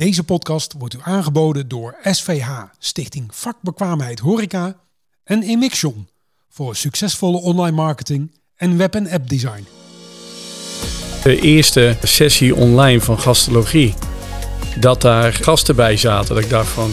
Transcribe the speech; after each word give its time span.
Deze 0.00 0.24
podcast 0.24 0.74
wordt 0.78 0.94
u 0.94 0.98
aangeboden 1.02 1.68
door 1.68 1.96
SVH, 2.02 2.48
Stichting 2.78 3.34
Vakbekwaamheid 3.34 4.18
Horeca 4.18 4.76
en 5.24 5.42
Emixion 5.42 6.08
voor 6.48 6.76
succesvolle 6.76 7.40
online 7.40 7.76
marketing 7.76 8.40
en 8.56 8.76
web- 8.76 8.94
en 8.94 9.10
app 9.10 9.28
design. 9.28 9.66
De 11.22 11.40
eerste 11.40 11.96
sessie 12.02 12.54
online 12.54 13.00
van 13.00 13.18
gastologie, 13.18 13.94
dat 14.78 15.00
daar 15.00 15.32
gasten 15.32 15.76
bij 15.76 15.96
zaten, 15.96 16.34
dat 16.34 16.44
ik 16.44 16.50
dacht 16.50 16.68
van, 16.68 16.90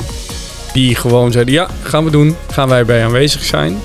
die 0.73 0.95
gewoon 0.95 1.31
zeiden, 1.31 1.53
ja, 1.53 1.67
gaan 1.83 2.03
we 2.03 2.11
doen, 2.11 2.35
gaan 2.51 2.69
wij 2.69 2.85
bij 2.85 3.05
aanwezig 3.05 3.43
zijn. 3.43 3.77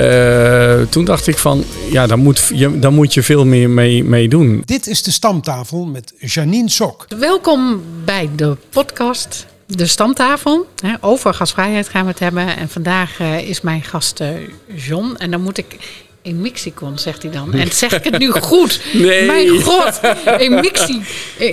Uh, 0.00 0.80
toen 0.88 1.04
dacht 1.04 1.26
ik 1.26 1.38
van, 1.38 1.64
ja, 1.90 2.06
daar 2.06 2.18
moet 2.18 2.50
je, 2.54 2.78
daar 2.78 2.92
moet 2.92 3.14
je 3.14 3.22
veel 3.22 3.44
meer 3.44 3.70
mee, 3.70 4.04
mee 4.04 4.28
doen. 4.28 4.62
Dit 4.64 4.86
is 4.86 5.02
de 5.02 5.10
stamtafel 5.10 5.84
met 5.84 6.12
Janine 6.18 6.70
Sok. 6.70 7.06
Welkom 7.18 7.82
bij 8.04 8.30
de 8.36 8.56
podcast 8.70 9.46
De 9.66 9.86
Stamtafel. 9.86 10.66
Over 11.00 11.34
gasvrijheid 11.34 11.88
gaan 11.88 12.04
we 12.04 12.10
het 12.10 12.18
hebben. 12.18 12.56
En 12.56 12.68
vandaag 12.68 13.20
uh, 13.20 13.48
is 13.48 13.60
mijn 13.60 13.82
gast 13.82 14.20
uh, 14.20 14.28
John. 14.74 15.14
En 15.18 15.30
dan 15.30 15.42
moet 15.42 15.58
ik 15.58 15.76
in 16.22 16.40
Mixicon, 16.40 16.98
zegt 16.98 17.22
hij 17.22 17.30
dan. 17.32 17.52
En 17.52 17.72
zeg 17.72 17.92
ik 17.92 18.04
het 18.04 18.18
nu 18.18 18.30
goed? 18.30 18.80
Nee. 18.92 19.26
Mijn 19.26 19.60
god, 19.62 20.00
in 20.38 20.54
Mixi. 20.54 21.00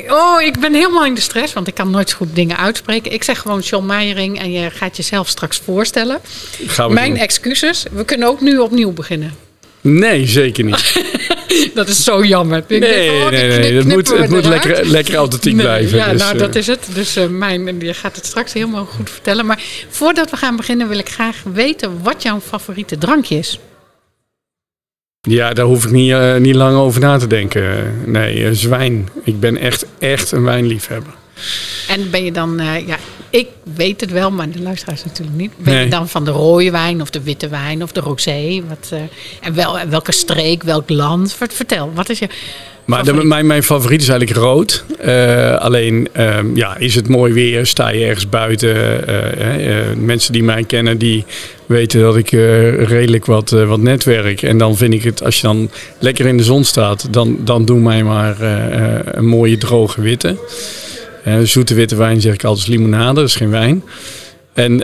Oh, 0.09 0.41
ik 0.41 0.59
ben 0.59 0.73
helemaal 0.73 1.05
in 1.05 1.13
de 1.15 1.21
stress, 1.21 1.53
want 1.53 1.67
ik 1.67 1.73
kan 1.73 1.89
nooit 1.89 2.09
zo 2.09 2.15
goed 2.15 2.35
dingen 2.35 2.57
uitspreken. 2.57 3.11
Ik 3.11 3.23
zeg 3.23 3.39
gewoon 3.39 3.59
John 3.59 3.85
Meijering 3.85 4.39
en 4.39 4.51
je 4.51 4.69
gaat 4.69 4.97
jezelf 4.97 5.27
straks 5.27 5.57
voorstellen. 5.65 6.19
Gaan 6.67 6.87
we 6.87 6.93
Mijn 6.93 7.09
doen. 7.13 7.19
excuses. 7.19 7.85
We 7.91 8.05
kunnen 8.05 8.27
ook 8.27 8.41
nu 8.41 8.57
opnieuw 8.57 8.91
beginnen. 8.91 9.33
Nee, 9.81 10.27
zeker 10.27 10.63
niet. 10.63 11.03
dat 11.73 11.87
is 11.87 12.03
zo 12.03 12.23
jammer. 12.25 12.57
Ik 12.67 12.79
Nee, 12.79 12.79
denk, 12.79 13.11
oh, 13.23 13.29
nee, 13.29 13.47
knip- 13.49 13.59
nee. 13.61 13.73
Het 13.73 13.87
moet, 13.87 14.07
het 14.17 14.29
moet 14.29 14.45
lekker, 14.45 14.85
lekker 14.85 15.15
authentiek 15.15 15.53
Nee, 15.53 15.65
blijven. 15.65 15.97
Ja, 15.97 16.11
dus, 16.11 16.21
nou 16.21 16.33
eh, 16.33 16.39
dat 16.39 16.55
is 16.55 16.67
het. 16.67 16.87
Dus 16.93 17.17
uh, 17.17 17.25
mijn, 17.27 17.79
je 17.79 17.93
gaat 17.93 18.15
het 18.15 18.25
straks 18.25 18.53
helemaal 18.53 18.85
goed 18.85 19.09
vertellen. 19.09 19.45
Maar 19.45 19.61
voordat 19.89 20.29
we 20.29 20.37
gaan 20.37 20.55
beginnen 20.55 20.87
wil 20.87 20.97
ik 20.97 21.09
graag 21.09 21.35
weten 21.53 21.99
wat 22.03 22.21
jouw 22.23 22.39
favoriete 22.47 22.97
drankje 22.97 23.37
is. 23.37 23.59
Ja, 25.27 25.53
daar 25.53 25.65
hoef 25.65 25.85
ik 25.85 25.91
niet, 25.91 26.09
uh, 26.09 26.35
niet 26.35 26.55
lang 26.55 26.77
over 26.77 27.01
na 27.01 27.17
te 27.17 27.27
denken. 27.27 27.93
Nee, 28.05 28.39
uh, 28.39 28.49
zwijn. 28.51 29.09
Ik 29.23 29.39
ben 29.39 29.57
echt, 29.57 29.85
echt 29.99 30.31
een 30.31 30.43
wijnliefhebber. 30.43 31.13
En 31.87 32.09
ben 32.09 32.23
je 32.23 32.31
dan, 32.31 32.61
uh, 32.61 32.87
ja, 32.87 32.97
ik 33.29 33.47
weet 33.75 34.01
het 34.01 34.11
wel, 34.11 34.31
maar 34.31 34.49
de 34.49 34.61
luisteraars 34.61 35.03
natuurlijk 35.03 35.37
niet. 35.37 35.51
Ben 35.57 35.73
Nee. 35.73 35.83
je 35.83 35.89
dan 35.89 36.09
van 36.09 36.25
de 36.25 36.31
rode 36.31 36.71
wijn 36.71 37.01
of 37.01 37.09
de 37.09 37.21
witte 37.21 37.47
wijn 37.47 37.83
of 37.83 37.91
de 37.91 37.99
rosé? 37.99 38.61
Wat, 38.67 38.93
en 39.41 39.53
wel, 39.55 39.77
welke 39.89 40.11
streek, 40.11 40.63
welk 40.63 40.89
land? 40.89 41.37
Vertel, 41.49 41.91
wat 41.93 42.09
is 42.09 42.19
je 42.19 42.27
maar 42.87 43.03
de, 43.03 43.13
mijn, 43.13 43.45
mijn 43.45 43.63
favoriet 43.63 44.01
is 44.01 44.09
eigenlijk 44.09 44.39
rood. 44.39 44.83
Uh, 45.05 45.55
alleen 45.55 46.07
um, 46.17 46.55
ja, 46.55 46.77
is 46.77 46.95
het 46.95 47.07
mooi 47.07 47.33
weer, 47.33 47.65
sta 47.65 47.89
je 47.89 48.05
ergens 48.05 48.29
buiten. 48.29 48.75
Uh, 49.09 49.75
mensen 49.95 50.33
die 50.33 50.43
mij 50.43 50.63
kennen, 50.63 50.97
die 50.97 51.25
weten 51.67 52.01
dat 52.01 52.15
ik 52.15 52.29
redelijk 52.29 53.25
wat, 53.25 53.49
wat 53.49 53.79
netwerk. 53.79 54.41
En 54.41 54.57
dan 54.57 54.77
vind 54.77 54.93
ik 54.93 55.03
het, 55.03 55.23
als 55.23 55.35
je 55.35 55.41
dan 55.41 55.69
lekker 55.99 56.25
in 56.25 56.37
de 56.37 56.43
zon 56.43 56.63
staat, 56.63 57.07
dan, 57.11 57.37
dan 57.39 57.65
doe 57.65 57.79
mij 57.79 58.03
maar 58.03 58.41
een 59.15 59.25
mooie 59.25 59.57
droge 59.57 60.01
witte. 60.01 60.37
zoete 61.43 61.73
witte 61.73 61.95
wijn 61.95 62.21
zeg 62.21 62.33
ik 62.33 62.43
altijd 62.43 62.67
limonade, 62.67 63.13
dat 63.13 63.27
is 63.27 63.35
geen 63.35 63.49
wijn. 63.49 63.83
En 64.53 64.83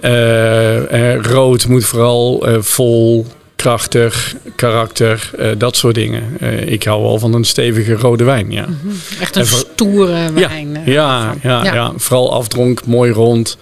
rood 1.22 1.68
moet 1.68 1.86
vooral 1.86 2.46
vol 2.60 3.26
krachtig, 3.64 4.36
karakter, 4.56 5.32
uh, 5.40 5.48
dat 5.58 5.76
soort 5.76 5.96
dingen. 5.96 6.38
Uh, 6.42 6.72
ik 6.72 6.84
hou 6.84 7.02
wel 7.02 7.20
van 7.20 7.34
een 7.34 7.44
stevige 7.44 7.94
rode 7.94 8.24
wijn, 8.24 8.52
ja. 8.52 8.66
-hmm. 8.66 8.92
Echt 9.20 9.36
een 9.36 9.46
stoere 9.46 10.32
wijn. 10.34 10.82
Ja, 10.86 11.36
ja, 11.42 11.64
ja, 11.64 11.92
vooral 11.96 12.34
afdronk, 12.34 12.86
mooi 12.86 13.12
rond, 13.12 13.58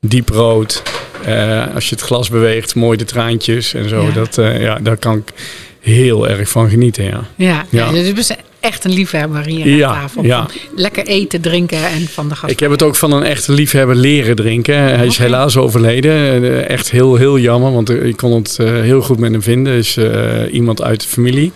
diep 0.00 0.28
rood. 0.28 0.82
Uh, 1.28 1.74
als 1.74 1.88
je 1.88 1.94
het 1.94 2.04
glas 2.04 2.28
beweegt, 2.28 2.74
mooi 2.74 2.96
de 2.96 3.04
traantjes 3.04 3.74
en 3.74 3.88
zo. 3.88 4.02
Ja. 4.02 4.10
Dat, 4.10 4.34
ja, 4.36 4.78
daar 4.82 4.96
kan 4.96 5.16
ik 5.16 5.32
heel 5.80 6.28
erg 6.28 6.48
van 6.48 6.70
genieten, 6.70 7.04
ja. 7.04 7.24
Ja, 7.36 7.66
ja. 7.68 7.90
dus 7.90 8.06
je 8.06 8.12
bent 8.12 8.36
echt 8.60 8.84
een 8.84 8.92
liefhebber 8.92 9.44
hier 9.44 9.68
ja, 9.68 9.88
aan 9.88 9.94
tafel. 9.94 10.24
Ja. 10.24 10.46
Lekker 10.74 11.06
eten, 11.06 11.40
drinken 11.40 11.86
en 11.86 12.08
van 12.08 12.28
de 12.28 12.34
gast. 12.34 12.52
Ik 12.52 12.60
heb 12.60 12.70
het 12.70 12.82
ook 12.82 12.96
van 12.96 13.12
een 13.12 13.22
echte 13.22 13.52
liefhebber 13.52 13.96
leren 13.96 14.36
drinken. 14.36 14.76
Hij 14.76 15.06
is 15.06 15.18
helaas 15.18 15.56
overleden. 15.56 16.68
Echt 16.68 16.90
heel, 16.90 17.16
heel 17.16 17.38
jammer, 17.38 17.72
want 17.72 17.90
ik 17.90 18.16
kon 18.16 18.32
het 18.32 18.56
eh, 18.60 18.66
heel 18.66 19.00
goed 19.00 19.18
met 19.18 19.32
hem 19.32 19.42
vinden. 19.42 19.72
Is 19.72 19.96
uh, 19.96 20.52
iemand 20.52 20.82
uit 20.82 21.02
de 21.02 21.08
familie. 21.08 21.52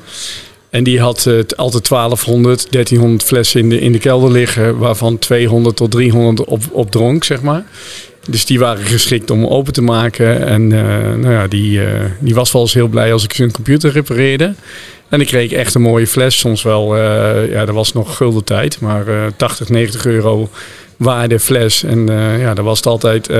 En 0.70 0.84
die 0.84 1.00
had 1.00 1.24
uh, 1.28 1.34
altijd 1.56 1.88
1200, 1.88 2.72
1300 2.72 3.22
flessen 3.22 3.60
in 3.60 3.68
de, 3.68 3.80
in 3.80 3.92
de 3.92 3.98
kelder 3.98 4.30
liggen, 4.30 4.78
waarvan 4.78 5.18
200 5.18 5.76
tot 5.76 5.90
300 5.90 6.48
op, 6.48 6.62
op 6.70 6.90
dronk, 6.90 7.24
zeg 7.24 7.42
maar. 7.42 7.64
Dus 8.28 8.44
die 8.44 8.58
waren 8.58 8.84
geschikt 8.84 9.30
om 9.30 9.46
open 9.46 9.72
te 9.72 9.82
maken. 9.82 10.46
En 10.46 10.70
uh, 10.70 10.80
nou 11.14 11.30
ja, 11.30 11.46
die, 11.46 11.80
uh, 11.80 11.88
die 12.18 12.34
was 12.34 12.52
wel 12.52 12.62
eens 12.62 12.74
heel 12.74 12.88
blij 12.88 13.12
als 13.12 13.24
ik 13.24 13.32
zijn 13.32 13.50
computer 13.50 13.92
repareerde. 13.92 14.54
En 15.08 15.20
ik 15.20 15.26
kreeg 15.26 15.52
echt 15.52 15.74
een 15.74 15.82
mooie 15.82 16.06
fles. 16.06 16.38
Soms 16.38 16.62
wel, 16.62 16.96
uh, 16.96 17.52
ja, 17.52 17.64
dat 17.64 17.74
was 17.74 17.92
nog 17.92 18.16
gulden 18.16 18.44
tijd, 18.44 18.80
maar 18.80 19.04
80, 19.36 19.68
90 19.68 20.06
euro 20.06 20.50
waarde 20.96 21.38
fles. 21.38 21.82
En 21.82 22.06
ja, 22.38 22.54
daar 22.54 22.64
was 22.64 22.76
het 22.76 22.86
altijd 22.86 23.30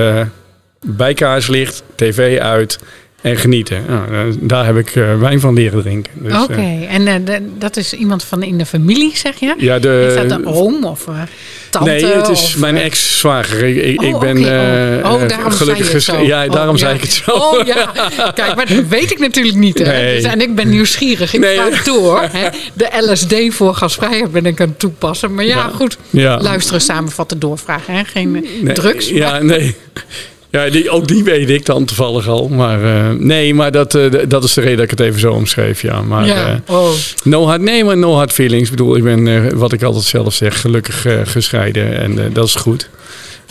bij 0.85 1.13
kaarslicht, 1.13 1.83
tv 1.95 2.39
uit 2.39 2.79
en 3.23 3.37
genieten. 3.37 3.85
Nou, 3.87 4.35
daar 4.39 4.65
heb 4.65 4.77
ik 4.77 4.95
uh, 4.95 5.19
wijn 5.19 5.39
van 5.39 5.53
leren 5.53 5.81
drinken. 5.81 6.11
Dus, 6.15 6.33
Oké, 6.33 6.43
okay. 6.43 6.77
uh, 6.81 6.93
en 6.93 7.07
uh, 7.07 7.13
de, 7.25 7.41
dat 7.57 7.77
is 7.77 7.93
iemand 7.93 8.23
van 8.23 8.43
in 8.43 8.57
de 8.57 8.65
familie, 8.65 9.11
zeg 9.17 9.39
je? 9.39 9.53
Ja, 9.57 9.79
de, 9.79 10.05
is 10.09 10.15
dat 10.15 10.39
een 10.39 10.45
oom 10.45 10.83
of 10.83 11.07
tante? 11.69 11.89
Nee, 11.89 12.05
het 12.05 12.29
is 12.29 12.41
of, 12.41 12.57
mijn 12.57 12.77
ex-zwager. 12.77 13.63
Ik, 13.63 14.01
oh, 14.01 14.07
ik 14.07 14.19
ben 14.19 14.37
okay. 14.37 15.01
oh. 15.01 15.13
oh, 15.13 15.27
daarom 15.27 15.51
gelukkig 15.51 15.87
zei 15.87 15.99
zo. 15.99 16.21
Ja, 16.21 16.47
daarom 16.47 16.75
oh, 16.75 16.79
zei 16.79 16.89
ja. 16.91 16.95
ik 16.95 17.01
het 17.01 17.11
zo. 17.11 17.31
Oh 17.31 17.65
ja, 17.65 17.91
kijk, 18.35 18.55
maar 18.55 18.67
dat 18.67 18.87
weet 18.87 19.11
ik 19.11 19.19
natuurlijk 19.19 19.57
niet. 19.57 19.79
Hè? 19.79 19.85
Nee. 19.85 20.15
Dus, 20.15 20.31
en 20.31 20.41
ik 20.41 20.55
ben 20.55 20.69
nieuwsgierig. 20.69 21.33
Ik 21.33 21.39
Nee. 21.39 21.59
toe 21.83 21.99
hoor. 21.99 22.27
Hè. 22.37 22.49
De 22.73 22.87
LSD 23.11 23.55
voor 23.55 23.75
gasvrijheid 23.75 24.31
ben 24.31 24.45
ik 24.45 24.61
aan 24.61 24.67
het 24.67 24.79
toepassen. 24.79 25.33
Maar 25.33 25.45
ja, 25.45 25.55
Ja. 25.55 25.71
goed. 25.75 25.97
Ja. 26.09 26.41
Luisteren, 26.41 26.81
samenvatten, 26.81 27.39
doorvragen. 27.39 27.93
Hè? 27.93 28.03
Geen 28.03 28.31
Nee, 28.61 28.73
drugs. 28.73 29.09
Ja, 29.09 29.39
nee. 29.39 29.75
Ja, 30.53 30.69
die, 30.69 30.89
ook 30.89 31.07
die 31.07 31.23
weet 31.23 31.49
ik 31.49 31.65
dan 31.65 31.85
toevallig 31.85 32.27
al. 32.27 32.47
Maar 32.47 32.83
eh, 32.83 33.09
nee, 33.09 33.53
maar 33.53 33.71
dat, 33.71 33.95
eh, 33.95 34.11
dat 34.27 34.43
is 34.43 34.53
de 34.53 34.61
reden 34.61 34.75
dat 34.75 34.85
ik 34.85 34.91
het 34.91 34.99
even 34.99 35.19
zo 35.19 35.31
omschreef. 35.31 35.81
Ja, 35.81 36.01
maar 36.01 36.25
ja. 36.25 36.61
eh, 36.65 36.75
oh. 36.75 36.89
no 37.23 37.45
hard, 37.45 37.61
nee, 37.61 37.83
maar 37.83 37.97
no 37.97 38.13
hard 38.13 38.31
feelings. 38.31 38.63
Ik 38.63 38.69
bedoel, 38.69 38.95
ik 38.95 39.03
ben, 39.03 39.57
wat 39.57 39.73
ik 39.73 39.83
altijd 39.83 40.03
zelf 40.03 40.33
zeg, 40.33 40.61
gelukkig 40.61 41.05
gescheiden. 41.23 41.97
En 41.99 42.33
dat 42.33 42.47
is 42.47 42.55
goed. 42.55 42.89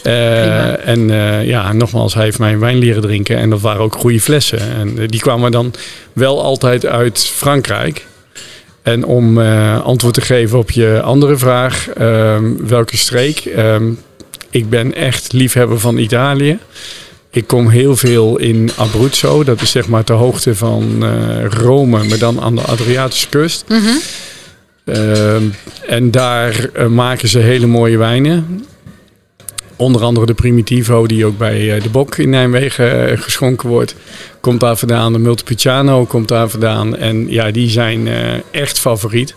En 0.02 1.08
ja, 1.44 1.72
nogmaals, 1.72 2.14
hij 2.14 2.24
heeft 2.24 2.38
mij 2.38 2.58
wijn 2.58 2.78
leren 2.78 3.02
drinken. 3.02 3.36
En 3.36 3.50
dat 3.50 3.60
waren 3.60 3.82
ook 3.82 3.96
goede 3.96 4.20
flessen. 4.20 4.60
En 4.60 5.06
die 5.06 5.20
kwamen 5.20 5.50
dan 5.50 5.74
wel 6.12 6.42
altijd 6.42 6.86
uit 6.86 7.32
Frankrijk. 7.34 8.06
En 8.82 9.04
om 9.04 9.38
antwoord 9.78 10.14
te 10.14 10.20
geven 10.20 10.58
op 10.58 10.70
je 10.70 11.00
andere 11.02 11.36
vraag, 11.36 11.88
ehm, 11.88 12.44
welke 12.66 12.96
streek? 12.96 13.50
Ik 14.52 14.70
ben 14.70 14.94
echt 14.94 15.32
liefhebber 15.32 15.80
van 15.80 15.98
Italië. 15.98 16.58
Ik 17.30 17.46
kom 17.46 17.68
heel 17.68 17.96
veel 17.96 18.38
in 18.38 18.70
Abruzzo, 18.76 19.44
dat 19.44 19.60
is 19.60 19.70
zeg 19.70 19.88
maar 19.88 20.04
ter 20.04 20.14
hoogte 20.14 20.54
van 20.54 21.04
eh, 21.04 21.44
Rome, 21.44 22.04
maar 22.04 22.18
dan 22.18 22.40
aan 22.40 22.54
de 22.54 22.60
Adriatische 22.60 23.28
kust. 23.28 23.64
Mhm. 23.68 23.96
Ehm, 24.84 25.42
en 25.86 26.10
daar 26.10 26.68
eh, 26.74 26.86
maken 26.86 27.28
ze 27.28 27.38
hele 27.38 27.66
mooie 27.66 27.98
wijnen. 27.98 28.64
Onder 29.82 30.02
andere 30.02 30.26
de 30.26 30.34
Primitivo, 30.34 31.06
die 31.06 31.26
ook 31.26 31.38
bij 31.38 31.74
eh, 31.74 31.82
de 31.82 31.88
Bok 31.88 32.16
in 32.16 32.30
Nijmegen 32.30 33.08
eh, 33.10 33.18
geschonken 33.20 33.68
wordt. 33.68 33.94
Komt 34.40 34.60
daar 34.60 34.76
vandaan. 34.76 35.12
De 35.12 35.18
Multipiciano 35.18 36.04
komt 36.04 36.28
daar 36.28 36.48
vandaan. 36.48 36.96
En 36.96 37.30
ja, 37.30 37.50
die 37.50 37.70
zijn 37.70 38.08
eh, 38.08 38.34
echt 38.50 38.78
favoriet. 38.78 39.34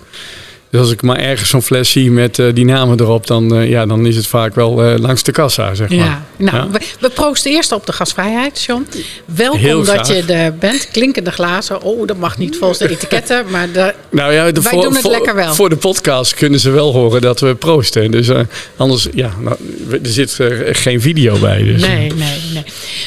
Dus 0.75 0.83
als 0.83 0.93
ik 0.93 1.01
maar 1.01 1.17
ergens 1.17 1.49
zo'n 1.49 1.61
fles 1.61 1.91
zie 1.91 2.11
met 2.11 2.39
eh, 2.39 2.53
die 2.53 2.65
namen 2.65 2.99
erop, 2.99 3.27
dan, 3.27 3.55
eh, 3.55 3.69
ja, 3.69 3.85
dan 3.85 4.05
is 4.05 4.15
het 4.15 4.27
vaak 4.27 4.55
wel 4.55 4.83
eh, 4.83 4.99
langs 4.99 5.23
de 5.23 5.31
kassa, 5.31 5.73
zeg 5.73 5.89
maar. 5.89 5.97
Ja, 5.97 6.25
nou, 6.37 6.57
Ja. 6.57 6.69
We, 6.69 6.79
we 6.99 7.09
proosten 7.09 7.51
eerst 7.51 7.71
op 7.71 7.85
de 7.85 7.91
gasvrijheid, 7.91 8.63
John. 8.63 8.87
Welkom 9.25 9.59
Heel 9.59 9.83
dat 9.83 10.07
je 10.07 10.23
er 10.23 10.55
bent. 10.55 10.87
Klinkende 10.91 11.31
glazen. 11.31 11.81
Oh, 11.81 12.07
dat 12.07 12.17
mag 12.17 12.37
niet 12.37 12.57
volgens 12.57 12.79
de 12.79 12.89
etiketten. 12.89 13.45
Maar 13.49 13.71
de, 13.71 13.93
Nou 14.09 14.33
ja, 14.33 14.51
de, 14.51 14.61
Wij 14.61 14.71
voor, 14.71 14.83
doen 14.83 14.93
het 14.93 15.01
voor, 15.01 15.11
lekker 15.11 15.35
wel. 15.35 15.53
Voor 15.53 15.69
de 15.69 15.77
podcast 15.77 16.33
kunnen 16.33 16.59
ze 16.59 16.69
wel 16.69 16.93
horen 16.93 17.21
dat 17.21 17.39
we 17.39 17.55
proosten. 17.55 18.11
Dus 18.11 18.29
anders, 18.77 19.07
ja, 19.13 19.31
nou, 19.39 19.57
er 19.89 19.99
zit 20.09 20.39
geen 20.71 21.01
video 21.01 21.37
bij. 21.37 21.63
Dus. 21.63 21.81
nee, 21.81 22.13
nee, 22.13 22.41
nee. 22.53 22.63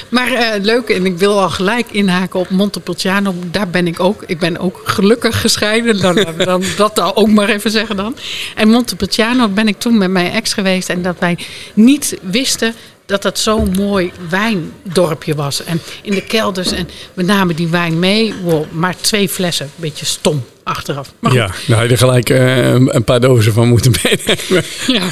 Maar 0.09 0.59
leuk, 0.63 0.89
en 0.89 1.07
ik 1.07 1.19
wil 1.19 1.41
al 1.41 1.51
gelijk 1.51 1.87
inhaken 1.91 2.41
op 2.41 2.51
Montepulciano. 2.51 3.35
Daar 3.51 3.69
ben 3.69 3.87
ik 3.87 4.01
ook. 4.01 4.23
Ik 4.27 4.39
ben 4.39 4.59
ook 4.59 4.81
gelukkig 4.85 5.41
gescheiden. 5.41 6.01
Dan, 6.01 6.27
dan, 6.45 6.63
dat 6.77 7.15
ook 7.15 7.29
maar 7.29 7.49
even 7.49 7.58
zeggen 7.61 7.97
dan. 7.97 8.17
En 8.55 8.69
Montepulciano 8.69 9.49
ben 9.49 9.69
ik 9.69 9.79
toen 9.79 9.99
met 9.99 10.11
mijn 10.11 10.33
ex 10.33 10.53
geweest. 10.53 10.89
En 10.89 11.03
dat 11.03 11.17
wij 11.19 11.39
niet 11.75 12.19
wisten 12.23 12.75
dat 13.07 13.23
dat 13.23 13.39
zo'n 13.39 13.73
mooi 13.77 14.13
wijndorpje 14.29 15.35
was. 15.35 15.65
En 15.65 15.81
in 16.03 16.15
de 16.15 16.23
kelders 16.23 16.73
en 16.73 16.89
we 17.15 17.23
namen 17.23 17.57
die 17.57 17.69
wijn 17.69 17.99
mee. 17.99 18.35
Wow, 18.43 18.65
maar 18.71 18.97
twee 18.97 19.29
flessen, 19.29 19.71
beetje 19.77 20.07
stom 20.07 20.45
achteraf. 20.69 21.13
Maar 21.19 21.33
Ja, 21.33 21.51
nou 21.67 21.81
had 21.81 21.83
je 21.85 21.89
er 21.93 21.99
gelijk 21.99 22.31
eh, 22.31 22.73
een 22.73 23.05
paar 23.05 23.21
dozen 23.21 23.53
van 23.53 23.69
moeten 23.69 23.93
meenemen. 24.03 24.65
ja, 24.87 25.03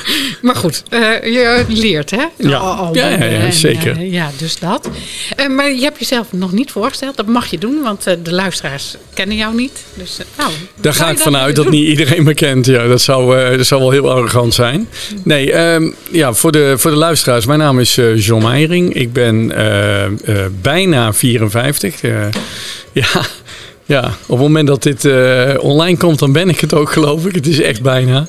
maar 0.42 0.56
goed, 0.56 0.82
eh, 0.88 1.00
je 1.24 1.64
leert 1.68 2.10
hè? 2.10 2.16
Ja. 2.36 2.90
Ja, 2.92 3.08
ja, 3.08 3.08
ja, 3.08 3.16
en, 3.24 3.52
zeker. 3.52 3.96
eh, 3.96 4.12
ja, 4.12 4.30
dus 4.38 4.58
dat. 4.58 4.90
Maar 5.50 5.72
je 5.72 5.82
hebt 5.82 5.98
jezelf 5.98 6.26
nog 6.32 6.52
niet 6.52 6.70
voorgesteld. 6.70 7.16
Dat 7.16 7.26
mag 7.26 7.46
je 7.46 7.58
doen, 7.58 7.82
want 7.82 8.04
de 8.22 8.32
luisteraars 8.32 8.96
kennen 9.14 9.36
jou 9.36 9.54
niet. 9.54 9.84
Dus, 9.94 10.18
nou, 10.38 10.50
Daar 10.80 10.94
ga 10.94 11.10
ik 11.10 11.18
vanuit 11.18 11.56
dat 11.56 11.70
niet 11.70 11.88
iedereen 11.88 12.22
me 12.24 12.34
kent. 12.34 12.66
Ja, 12.66 12.86
dat, 12.86 13.00
zou, 13.00 13.56
dat 13.56 13.66
zou 13.66 13.80
wel 13.80 13.90
heel 13.90 14.10
arrogant 14.10 14.54
zijn. 14.54 14.88
Nee, 15.24 15.52
ehm, 15.52 15.90
ja, 16.10 16.32
voor, 16.32 16.52
de, 16.52 16.74
voor 16.78 16.90
de 16.90 16.96
luisteraars. 16.96 17.46
Mijn 17.46 17.58
naam 17.58 17.80
is 17.80 17.98
John 18.14 18.44
Meijering. 18.44 18.94
Ik 18.94 19.12
ben 19.12 19.52
bijna 20.62 21.12
54. 21.12 22.02
Eh, 22.02 22.12
ja, 22.92 23.08
ja, 23.86 24.04
op 24.06 24.28
het 24.28 24.46
moment 24.46 24.66
dat 24.66 24.82
dit 24.82 25.04
eh, 25.04 25.54
online 25.58 25.96
komt, 25.96 26.18
dan 26.18 26.32
ben 26.32 26.48
ik 26.48 26.60
het 26.60 26.74
ook, 26.74 26.92
geloof 26.92 27.26
ik. 27.26 27.34
Het 27.34 27.46
is 27.46 27.60
echt 27.60 27.82
bijna. 27.82 28.26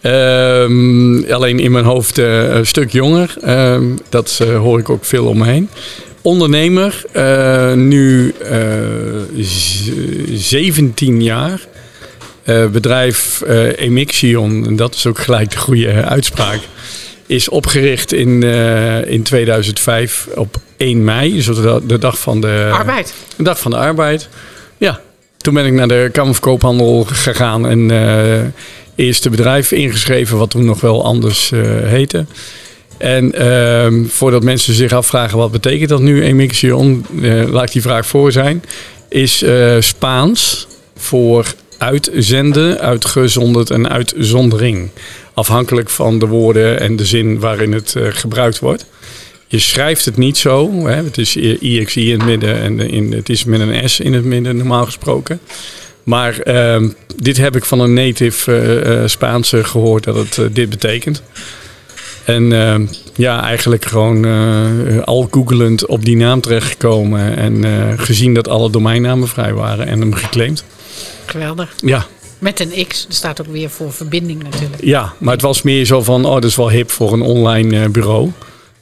Ehm, 0.00 1.32
alleen 1.32 1.58
in 1.58 1.70
mijn 1.72 1.84
hoofd 1.84 2.18
eh, 2.18 2.54
een 2.54 2.66
stuk 2.66 2.90
jonger. 2.92 3.34
Ehm, 3.42 3.84
dat 4.08 4.38
eh, 4.42 4.56
hoor 4.58 4.78
ik 4.78 4.88
ook 4.88 5.04
veel 5.04 5.26
om 5.26 5.38
me 5.38 5.44
heen. 5.44 5.68
Ondernemer, 6.22 7.04
nu 7.76 8.34
eh, 8.44 8.58
z- 9.40 9.90
17 10.32 11.22
jaar. 11.22 11.60
Bedrijf 12.72 13.42
Emixion, 13.76 14.66
en 14.66 14.76
dat 14.76 14.94
is 14.94 15.06
ook 15.06 15.18
gelijk 15.18 15.50
de 15.50 15.56
goede 15.56 16.04
uitspraak, 16.04 16.58
is 17.26 17.48
opgericht 17.48 18.12
in, 18.12 18.42
in 19.06 19.22
2005 19.22 20.28
op 20.34 20.56
1 20.76 21.04
mei, 21.04 21.34
dus 21.34 21.46
de, 21.46 21.80
de 21.86 21.98
dag 21.98 22.18
van 22.18 22.40
de 22.40 22.68
Arbeid. 22.72 23.14
de 23.36 23.42
dag 23.42 23.58
van 23.60 23.70
de 23.70 23.76
arbeid. 23.76 24.28
Ja, 24.78 25.00
toen 25.36 25.54
ben 25.54 25.66
ik 25.66 25.72
naar 25.72 25.88
de 25.88 26.08
Kamer 26.12 26.34
van 26.34 26.42
Koophandel 26.42 27.04
gegaan 27.04 27.66
en 27.66 27.90
eh 27.90 28.40
eerste 28.94 29.30
bedrijf 29.30 29.72
ingeschreven, 29.72 30.38
wat 30.38 30.50
toen 30.50 30.64
nog 30.64 30.80
wel 30.80 31.04
anders 31.04 31.52
eh, 31.52 31.60
heette. 31.82 32.26
En 32.96 33.32
ehm, 33.32 34.04
voordat 34.04 34.42
mensen 34.42 34.74
zich 34.74 34.92
afvragen 34.92 35.38
wat 35.38 35.50
betekent 35.50 35.88
dat 35.88 36.00
nu, 36.00 36.22
Emixion, 36.22 37.06
eh 37.22 37.48
laat 37.48 37.66
ik 37.66 37.72
die 37.72 37.82
vraag 37.82 38.06
voor 38.06 38.32
zijn, 38.32 38.64
is 39.08 39.44
Spaans 39.78 40.68
voor 40.96 41.54
uitzenden, 41.78 42.80
uitgezonderd 42.80 43.70
en 43.70 43.88
uitzondering. 43.88 44.90
Afhankelijk 45.34 45.90
van 45.90 46.18
de 46.18 46.26
woorden 46.26 46.80
en 46.80 46.96
de 46.96 47.04
zin 47.04 47.38
waarin 47.38 47.72
het 47.72 47.94
gebruikt 47.98 48.58
wordt. 48.58 48.86
Je 49.50 49.58
schrijft 49.58 50.04
het 50.04 50.16
niet 50.16 50.36
zo. 50.36 50.86
Hè? 50.86 51.04
Het 51.04 51.18
is 51.18 51.36
IXI 51.36 52.12
in 52.12 52.18
het 52.18 52.28
midden 52.28 52.60
en 52.60 52.80
in, 52.80 53.12
het 53.12 53.28
is 53.28 53.44
met 53.44 53.60
een 53.60 53.88
S 53.90 54.00
in 54.00 54.12
het 54.12 54.24
midden 54.24 54.56
normaal 54.56 54.84
gesproken. 54.84 55.40
Maar 56.02 56.38
ehm, 56.38 56.88
dit 57.16 57.36
heb 57.36 57.56
ik 57.56 57.64
van 57.64 57.80
een 57.80 57.92
native 57.92 58.52
eh, 58.52 59.02
eh, 59.02 59.08
Spaanse 59.08 59.64
gehoord 59.64 60.04
dat 60.04 60.14
het 60.14 60.38
eh, 60.38 60.44
dit 60.52 60.68
betekent. 60.68 61.22
En 62.24 62.52
ehm, 62.52 62.86
ja, 63.14 63.42
eigenlijk 63.42 63.84
gewoon 63.84 64.24
al 65.04 65.28
googelend 65.30 65.86
op 65.86 66.04
die 66.04 66.16
naam 66.16 66.40
terechtgekomen. 66.40 67.36
En 67.36 67.64
gezien 67.98 68.34
dat 68.34 68.48
alle 68.48 68.70
domeinnamen 68.70 69.28
vrij 69.28 69.52
waren 69.52 69.86
en 69.86 70.00
hem 70.00 70.14
geclaimd. 70.14 70.64
Geweldig. 71.26 71.74
Ja, 71.76 72.06
Met 72.38 72.60
een 72.60 72.86
X. 72.86 73.06
Er 73.08 73.14
staat 73.14 73.40
ook 73.40 73.52
weer 73.52 73.70
voor 73.70 73.92
verbinding 73.92 74.42
natuurlijk. 74.42 74.84
ja, 74.84 75.12
maar 75.18 75.32
het 75.32 75.42
was 75.42 75.62
meer 75.62 75.84
zo 75.84 76.02
van, 76.02 76.24
oh, 76.24 76.34
dat 76.34 76.44
is 76.44 76.56
wel 76.56 76.70
hip 76.70 76.90
voor 76.90 77.12
een 77.12 77.22
online 77.22 77.88
bureau. 77.88 78.32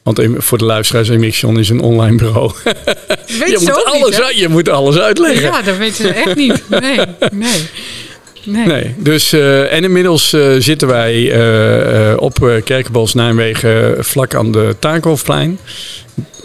Want 0.07 0.21
voor 0.37 0.59
de 0.59 0.65
luisteraars, 0.65 1.09
Emixion 1.09 1.59
is 1.59 1.69
een 1.69 1.81
online 1.81 2.17
bureau. 2.17 2.53
Weet 2.65 3.51
je, 3.51 3.59
moet 3.61 3.85
alles, 3.85 4.11
niet, 4.11 4.23
uit- 4.23 4.37
je 4.39 4.49
moet 4.49 4.69
alles 4.69 4.99
uitleggen. 4.99 5.43
Ja, 5.43 5.63
dat 5.63 5.77
weten 5.77 5.97
ze 6.05 6.09
echt 6.09 6.35
niet. 6.37 6.63
Nee, 6.69 6.99
nee. 7.33 7.49
Nee. 8.45 8.67
Nee, 8.67 8.95
dus 8.99 9.33
eh, 9.33 9.73
en 9.73 9.85
inmiddels 9.85 10.33
eh, 10.33 10.51
zitten 10.59 10.89
wij 10.89 11.33
eh, 11.33 12.17
op 12.21 12.61
Kerkenbos 12.65 13.15
Nijmegen 13.15 14.05
vlak 14.05 14.35
aan 14.35 14.53
de 14.53 14.77
Takenhofplein. 14.79 15.59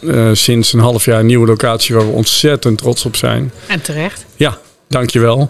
Eh, 0.07 0.29
sinds 0.33 0.73
een 0.73 0.79
half 0.79 1.05
jaar 1.05 1.19
een 1.19 1.25
nieuwe 1.25 1.47
locatie 1.47 1.95
waar 1.95 2.05
we 2.05 2.11
ontzettend 2.11 2.77
trots 2.77 3.05
op 3.05 3.15
zijn. 3.15 3.51
En 3.67 3.81
terecht. 3.81 4.25
Ja, 4.35 4.57
dankjewel. 4.87 5.49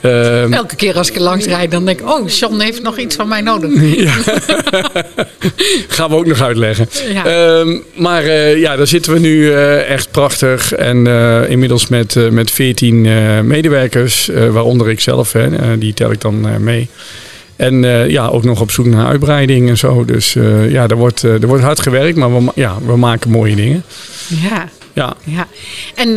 Ehm, 0.00 0.52
Elke 0.52 0.76
keer 0.76 0.96
als 0.96 1.08
ik 1.08 1.14
er 1.14 1.22
langs 1.22 1.46
rijd, 1.46 1.70
dan 1.70 1.84
denk 1.84 2.00
ik... 2.00 2.08
Oh, 2.08 2.28
John 2.28 2.60
heeft 2.60 2.82
nog 2.82 2.98
iets 2.98 3.16
van 3.16 3.28
mij 3.28 3.40
nodig. 3.40 3.70
gaan 5.88 6.10
we 6.10 6.16
ook 6.16 6.26
nog 6.26 6.40
uitleggen. 6.40 6.88
Ja. 7.12 7.24
Ehm, 7.24 7.78
maar 7.94 8.22
eh, 8.24 8.58
ja, 8.58 8.76
daar 8.76 8.86
zitten 8.86 9.12
we 9.12 9.18
nu 9.18 9.52
eh, 9.52 9.90
echt 9.90 10.10
prachtig. 10.10 10.72
En 10.72 11.06
eh, 11.06 11.50
inmiddels 11.50 11.88
met, 11.88 12.30
met 12.30 12.50
14 12.50 13.06
eh, 13.06 13.40
medewerkers, 13.40 14.30
waaronder 14.50 14.88
ik 14.90 15.00
zelf, 15.00 15.32
hè, 15.32 15.78
die 15.78 15.94
tel 15.94 16.10
ik 16.10 16.20
dan 16.20 16.62
mee. 16.62 16.88
En 17.56 17.82
ja, 18.08 18.26
ook 18.26 18.44
nog 18.44 18.60
op 18.60 18.70
zoek 18.70 18.86
naar 18.86 19.06
uitbreiding 19.06 19.68
en 19.68 19.76
zo. 19.76 20.04
Dus 20.04 20.32
ja, 20.68 20.88
er 20.88 20.96
wordt, 20.96 21.22
er 21.22 21.46
wordt 21.46 21.62
hard 21.62 21.80
gewerkt, 21.80 22.16
maar 22.16 22.34
we, 22.34 22.50
ja, 22.54 22.76
we 22.86 22.96
maken 22.96 23.30
mooie 23.30 23.56
dingen. 23.56 23.84
Ja, 24.26 24.68
Ja, 24.92 25.14
ja. 25.24 25.46
En 25.94 26.12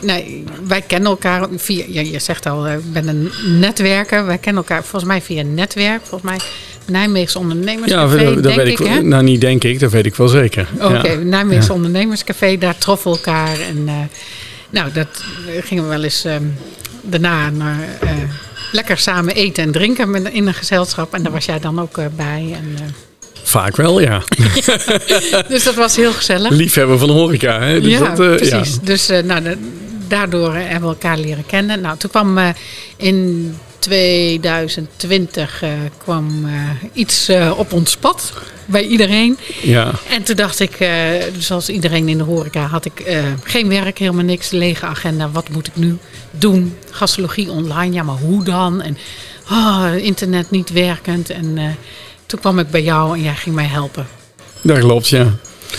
nee, 0.00 0.44
wij 0.66 0.80
kennen 0.80 1.10
elkaar 1.10 1.46
via... 1.56 1.84
Ja, 1.88 2.00
je 2.00 2.18
zegt 2.18 2.46
al, 2.46 2.66
eh, 2.66 2.74
ik 2.74 2.92
ben 2.92 3.08
een 3.08 3.30
netwerker. 3.58 4.26
Wij 4.26 4.38
kennen 4.38 4.62
elkaar 4.62 4.82
volgens 4.82 5.04
mij 5.04 5.22
via 5.22 5.40
een 5.40 5.54
netwerk. 5.54 6.00
Volgens 6.04 6.30
mij 6.30 6.40
Nijmeegs 6.86 7.32
ja 7.32 7.40
Ondernemerscafé, 7.40 8.24
dat, 8.24 8.34
dat 8.34 8.42
denk 8.42 8.56
weet 8.56 8.80
ik, 8.80 8.86
ik. 8.86 9.02
Nou, 9.02 9.22
niet 9.22 9.40
denk 9.40 9.64
ik, 9.64 9.80
dat 9.80 9.92
weet 9.92 10.06
ik 10.06 10.14
wel 10.14 10.28
zeker. 10.28 10.68
Oké, 10.80 11.08
Ja. 11.08 11.14
Nijmeegs 11.14 11.66
Ja. 11.66 11.74
Ondernemerscafé, 11.74 12.58
daar 12.58 12.78
troffen 12.78 13.10
we 13.10 13.16
elkaar. 13.16 13.60
En 13.60 13.82
eh, 13.86 13.94
nou, 14.70 14.92
dat 14.92 15.08
eh, 15.46 15.62
gingen 15.62 15.82
we 15.82 15.88
wel 15.88 16.02
eens 16.02 16.24
ehm, 16.24 16.42
daarna 17.02 17.50
naar, 17.50 17.78
eh, 18.00 18.10
lekker 18.72 18.98
samen 18.98 19.34
eten 19.34 19.64
en 19.64 19.72
drinken 19.72 20.32
in 20.32 20.46
een 20.46 20.54
gezelschap. 20.54 21.14
En 21.14 21.22
daar 21.22 21.32
was 21.32 21.44
jij 21.44 21.58
dan 21.58 21.80
ook 21.80 21.98
eh, 21.98 22.04
bij. 22.16 22.56
En, 22.56 22.74
eh, 22.74 23.07
Vaak 23.48 23.76
wel, 23.76 24.00
ja. 24.00 24.22
dus 25.48 25.64
dat 25.64 25.74
was 25.74 25.96
heel 25.96 26.12
gezellig. 26.12 26.50
Liefhebber 26.50 26.98
van 26.98 27.10
horeca, 27.10 27.60
hè? 27.60 27.80
Dus 27.80 27.92
ja, 27.92 27.98
dat, 27.98 28.20
eh, 28.20 28.36
precies. 28.36 28.78
Dus 28.82 29.08
eh, 29.08 29.22
nou, 29.22 29.42
de- 29.42 29.56
daardoor 30.08 30.54
hebben 30.54 30.80
we 30.80 30.94
elkaar 30.94 31.18
leren 31.18 31.46
kennen. 31.46 31.80
Nou, 31.80 31.98
toen 31.98 32.10
kwam 32.10 32.38
eh, 32.38 32.48
in 32.96 33.54
2020 33.78 35.62
eh, 35.62 35.70
kwam 35.98 36.48
iets 36.92 37.30
op 37.56 37.72
ons 37.72 37.96
pad 37.96 38.32
bij 38.66 38.86
iedereen. 38.86 39.38
Ja. 39.62 39.90
En 40.10 40.22
toen 40.22 40.36
dacht 40.36 40.60
ik, 40.60 40.88
zoals 41.38 41.68
iedereen 41.68 42.08
in 42.08 42.18
de 42.18 42.24
horeca, 42.24 42.66
had 42.66 42.84
ik 42.84 43.18
geen 43.42 43.68
werk, 43.68 43.98
helemaal 43.98 44.24
niks, 44.24 44.50
lege 44.50 44.86
agenda. 44.86 45.30
Wat 45.30 45.48
moet 45.48 45.66
ik 45.66 45.76
nu 45.76 45.96
doen? 46.30 46.76
Gastologie 46.90 47.50
online, 47.50 47.94
ja, 47.94 48.02
maar 48.02 48.16
hoe 48.16 48.44
dan? 48.44 48.82
En 48.82 48.98
ah, 49.44 49.90
internet 49.96 50.50
niet 50.50 50.70
werkend. 50.70 51.30
En 51.30 51.76
toen 52.28 52.40
kwam 52.40 52.58
ik 52.58 52.70
bij 52.70 52.82
jou 52.82 53.16
en 53.16 53.22
jij 53.22 53.34
ging 53.34 53.54
mij 53.54 53.64
helpen. 53.66 54.06
Dat 54.60 54.78
klopt, 54.78 55.08
ja. 55.08 55.34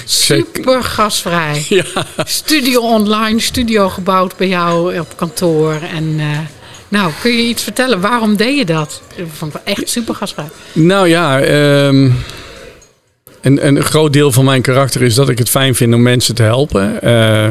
Super 0.06 0.84
gastvrij. 0.84 1.66
Ja. 1.70 1.84
Studio 2.24 2.82
online, 2.82 3.40
studio 3.40 3.90
gebouwd 3.90 4.38
bij 4.38 4.48
jou 4.48 5.00
op 5.00 5.08
kantoor. 5.16 5.74
En 5.74 6.16
eh, 6.20 6.40
nou, 6.88 7.12
kun 7.22 7.32
je 7.32 7.44
iets 7.44 7.64
vertellen? 7.64 8.02
Waarom 8.02 8.36
deed 8.36 8.58
je 8.58 8.66
dat? 8.66 9.02
Dat 9.18 9.28
vond 9.34 9.56
ik 9.56 9.62
echt 9.64 9.90
super 9.90 10.16
gastvrij. 10.16 10.50
Nou 10.72 11.08
ja, 11.08 11.40
ehm, 11.40 12.12
een, 13.42 13.68
een 13.68 13.84
groot 13.84 14.14
deel 14.14 14.32
van 14.32 14.46
mijn 14.46 14.62
karakter 14.62 15.02
is 15.02 15.16
dat 15.16 15.30
ik 15.30 15.38
het 15.38 15.50
fijn 15.50 15.76
vind 15.76 15.94
om 15.94 16.02
mensen 16.02 16.36
te 16.36 16.44
helpen. 16.44 17.02
Eh, 17.02 17.50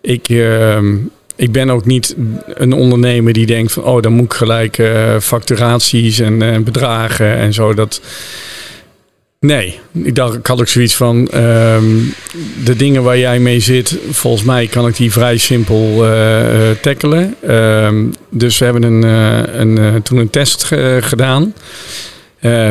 ik, 0.00 0.28
ehm, 0.28 0.96
ik 1.36 1.52
ben 1.52 1.70
ook 1.70 1.84
niet 1.84 2.14
een 2.46 2.72
ondernemer 2.72 3.32
die 3.32 3.46
denkt 3.46 3.72
van, 3.72 3.84
oh, 3.84 4.02
dan 4.02 4.12
moet 4.12 4.24
ik 4.24 4.32
gelijk 4.32 4.78
eh, 4.78 5.18
facturaties 5.20 6.18
en 6.18 6.42
eh, 6.42 6.58
bedragen 6.58 7.36
en 7.36 7.52
zo. 7.52 7.74
Dat, 7.74 8.00
nee, 9.40 9.78
ik 9.92 10.14
dacht, 10.14 10.34
ik 10.34 10.46
had 10.46 10.60
ook 10.60 10.68
zoiets 10.68 10.94
van, 10.94 11.28
ehm, 11.28 11.84
de 12.64 12.76
dingen 12.76 13.02
waar 13.02 13.18
jij 13.18 13.38
mee 13.40 13.60
zit, 13.60 13.98
volgens 14.10 14.42
mij 14.42 14.66
kan 14.66 14.86
ik 14.86 14.96
die 14.96 15.12
vrij 15.12 15.36
simpel 15.36 16.06
eh, 16.06 16.70
tackelen. 16.80 17.34
Ehm, 17.46 18.04
dus 18.30 18.58
we 18.58 18.64
hebben 18.64 18.82
een, 18.82 19.02
een, 19.60 20.02
toen 20.02 20.18
een 20.18 20.30
test 20.30 20.64
ge- 20.64 20.98
gedaan. 21.00 21.54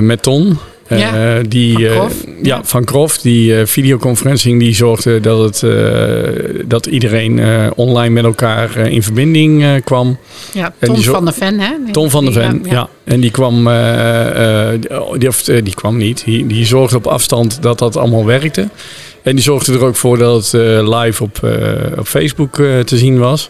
Met 0.02 0.24
Ton. 0.24 0.58
Eh, 0.92 1.00
Ja, 1.00 1.42
die, 1.48 1.74
van 1.74 1.84
eh, 1.86 1.92
Krof. 2.00 2.14
ja, 2.26 2.32
Ja. 2.42 2.64
van 2.64 2.84
Krof. 2.84 3.18
Die 3.18 3.56
eh, 3.60 3.66
videoconferencing 3.66 4.60
die 4.60 4.76
zorgde 4.76 5.20
dat, 5.20 5.40
het, 5.44 5.64
eh, 5.64 6.60
dat 6.66 6.86
iedereen 6.86 7.40
eh, 7.40 7.68
online 7.76 8.14
met 8.14 8.24
elkaar 8.24 8.76
eh, 8.76 8.92
in 8.92 9.04
verbinding 9.04 9.64
eh, 9.64 9.70
kwam. 9.84 10.18
Ja, 10.54 10.74
Tom 10.80 11.02
van 11.02 11.26
der 11.26 11.34
Ven, 11.34 11.60
hè? 11.60 11.72
Ton 11.92 12.10
van 12.10 12.24
der 12.24 12.34
Ven, 12.34 12.62
ja. 12.70 12.90
En 13.04 13.20
die 13.20 13.32
kwam, 13.32 13.68
eh, 13.68 14.72
eh, 14.74 14.80
die, 15.18 15.28
of, 15.28 15.48
eh, 15.48 15.64
die 15.64 15.74
kwam 15.76 15.98
niet. 15.98 16.24
Die, 16.26 16.48
die 16.48 16.66
zorgde 16.66 16.98
op 16.98 17.08
afstand 17.08 17.62
dat 17.62 17.80
dat 17.80 17.98
allemaal 17.98 18.26
werkte. 18.26 18.70
En 19.24 19.36
die 19.36 19.44
zorgde 19.44 19.74
er 19.74 19.84
ook 19.86 19.96
voor 19.96 20.18
dat 20.18 20.36
het 20.52 20.54
eh, 20.54 21.00
live 21.02 21.24
op, 21.24 21.40
eh, 21.44 21.52
op 22.00 22.08
Facebook 22.08 22.60
eh, 22.60 22.80
te 22.80 22.98
zien 22.98 23.20
was. 23.20 23.50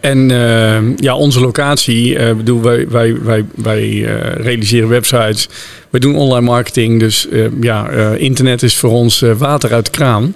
En 0.00 0.30
uh, 0.30 0.96
ja, 0.96 1.16
onze 1.16 1.40
locatie, 1.40 2.14
uh, 2.14 2.32
bedoel, 2.32 2.62
wij, 2.62 2.88
wij, 2.88 3.16
wij, 3.22 3.44
wij 3.54 3.82
uh, 3.82 4.08
realiseren 4.34 4.88
websites, 4.88 5.48
we 5.90 5.98
doen 5.98 6.16
online 6.16 6.46
marketing. 6.46 7.00
Dus 7.00 7.28
ja, 7.60 7.88
internet 8.16 8.62
is 8.62 8.76
voor 8.76 8.90
ons 8.90 9.24
water 9.38 9.72
uit 9.72 9.84
de 9.84 9.90
kraan. 9.90 10.34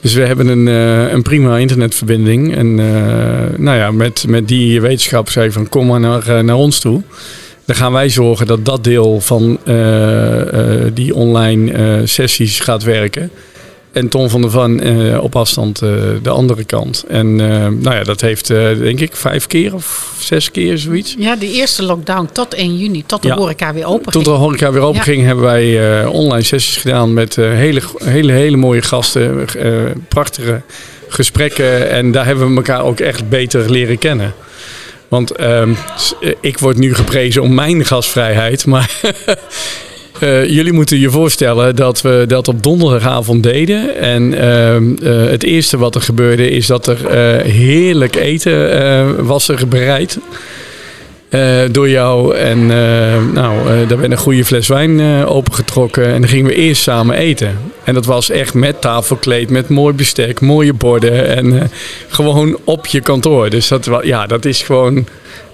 Dus 0.00 0.14
we 0.14 0.20
hebben 0.20 0.46
een, 0.46 0.66
een 1.14 1.22
prima 1.22 1.58
internetverbinding. 1.58 2.56
En 2.56 2.74
nou 3.62 3.76
ja, 3.76 3.90
met, 3.90 4.24
met 4.28 4.48
die 4.48 4.80
wetenschap 4.80 5.30
zei 5.30 5.52
van 5.52 5.68
kom 5.68 5.86
maar 5.86 6.00
naar, 6.00 6.44
naar 6.44 6.56
ons 6.56 6.80
toe. 6.80 7.02
Dan 7.64 7.76
gaan 7.76 7.92
wij 7.92 8.08
zorgen 8.08 8.46
dat 8.46 8.64
dat 8.64 8.84
deel 8.84 9.20
van 9.20 9.58
die 10.94 11.14
online 11.14 12.02
sessies 12.04 12.60
gaat 12.60 12.82
werken. 12.82 13.30
En 13.92 14.08
Tom 14.08 14.28
van 14.28 14.40
der 14.40 14.50
Van 14.50 14.86
uh, 14.86 15.22
op 15.22 15.36
afstand 15.36 15.82
uh, 15.82 15.90
de 16.22 16.30
andere 16.30 16.64
kant. 16.64 17.04
En 17.08 17.26
uh, 17.26 17.48
nou 17.66 17.94
ja, 17.94 18.02
dat 18.02 18.20
heeft 18.20 18.46
denk 18.46 19.00
ik 19.00 19.16
vijf 19.16 19.46
keer 19.46 19.74
of 19.74 20.14
zes 20.18 20.50
keer 20.50 20.78
zoiets. 20.78 21.14
Ja, 21.18 21.36
de 21.36 21.52
eerste 21.52 21.82
lockdown 21.82 22.28
tot 22.32 22.54
1 22.54 22.78
juni, 22.78 23.04
tot 23.06 23.22
de 23.22 23.28
ja. 23.28 23.36
horeca 23.36 23.74
weer 23.74 23.86
open 23.86 24.12
ging. 24.12 24.24
Tot 24.24 24.34
de 24.34 24.40
horeca 24.40 24.72
weer 24.72 24.82
open 24.82 24.96
ja. 24.96 25.02
ging, 25.02 25.24
hebben 25.24 25.44
wij 25.44 26.04
online 26.04 26.42
sessies 26.42 26.76
gedaan 26.76 27.14
met 27.14 27.36
hele, 27.36 27.82
hele, 28.04 28.32
hele 28.32 28.56
mooie 28.56 28.82
gasten. 28.82 29.46
prachtige 30.08 30.62
gesprekken. 31.08 31.90
En 31.90 32.12
daar 32.12 32.26
hebben 32.26 32.50
we 32.50 32.56
elkaar 32.56 32.84
ook 32.84 33.00
echt 33.00 33.28
beter 33.28 33.70
leren 33.70 33.98
kennen. 33.98 34.34
Want 35.08 35.30
ehm, 35.30 35.74
ik 36.40 36.58
word 36.58 36.76
nu 36.76 36.94
geprezen 36.94 37.42
om 37.42 37.54
mijn 37.54 37.84
gastvrijheid, 37.84 38.66
maar 38.66 38.90
Uh, 40.22 40.48
jullie 40.48 40.72
moeten 40.72 40.98
je 40.98 41.10
voorstellen 41.10 41.76
dat 41.76 42.00
we 42.00 42.24
dat 42.28 42.48
op 42.48 42.62
donderdagavond 42.62 43.42
deden. 43.42 43.96
En 43.96 44.32
uh, 44.32 45.30
het 45.30 45.42
eerste 45.42 45.78
wat 45.78 45.94
er 45.94 46.00
gebeurde 46.00 46.50
is 46.50 46.66
dat 46.66 46.86
er 46.86 46.98
uh, 47.04 47.44
heerlijk 47.52 48.16
eten 48.16 49.26
was 49.26 49.48
er 49.48 49.68
bereid. 49.68 50.18
door 51.70 51.88
jou. 51.88 52.36
En 52.36 52.66
nou, 53.32 53.86
daar 53.86 53.98
werd 53.98 54.10
een 54.10 54.16
goede 54.16 54.44
fles 54.44 54.68
wijn 54.68 55.24
opengetrokken. 55.26 56.06
En 56.06 56.20
dan 56.20 56.30
gingen 56.30 56.46
we 56.46 56.54
eerst 56.54 56.82
samen 56.82 57.16
eten. 57.16 57.58
En 57.84 57.94
dat 57.94 58.06
was 58.06 58.30
echt 58.30 58.54
met 58.54 58.80
tafelkleed, 58.80 59.50
met 59.50 59.68
mooi 59.68 59.94
bestek, 59.94 60.40
mooie 60.40 60.72
borden. 60.72 61.36
En 61.36 61.70
gewoon 62.08 62.58
op 62.64 62.86
je 62.86 63.00
kantoor. 63.00 63.50
Dus 63.50 63.68
dat, 63.68 63.90
ja, 64.02 64.26
dat 64.26 64.44
is 64.44 64.62
gewoon 64.62 65.06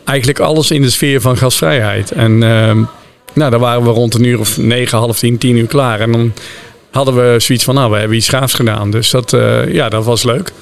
eigenlijk 0.05 0.41
alles 0.41 0.71
in 0.71 0.83
de 0.83 0.91
sfeer 0.91 1.21
van 1.21 1.37
gastvrijheid. 1.37 2.11
En 2.11 2.43
ehm, 2.43 2.83
nou, 3.37 3.51
dan 3.51 3.61
waren 3.61 3.83
we 3.83 3.91
rond 3.91 4.15
een 4.15 4.25
uur 4.25 4.39
of 4.39 4.57
negen, 4.57 4.99
half 4.99 5.19
tien, 5.19 5.39
tien 5.39 5.57
uur 5.57 5.67
klaar. 5.67 6.01
En 6.01 6.13
dan 6.13 6.33
hadden 6.91 7.15
we 7.15 7.41
zoiets 7.41 7.65
van, 7.65 7.75
nou, 7.75 7.91
we 7.91 7.99
hebben 7.99 8.17
iets 8.17 8.29
gaafs 8.29 8.55
gedaan. 8.55 8.91
Dus 8.91 9.11
dat, 9.11 9.33
uh, 9.33 9.73
ja, 9.73 9.89
dat 9.89 10.05
was 10.05 10.23
leuk. 10.23 10.53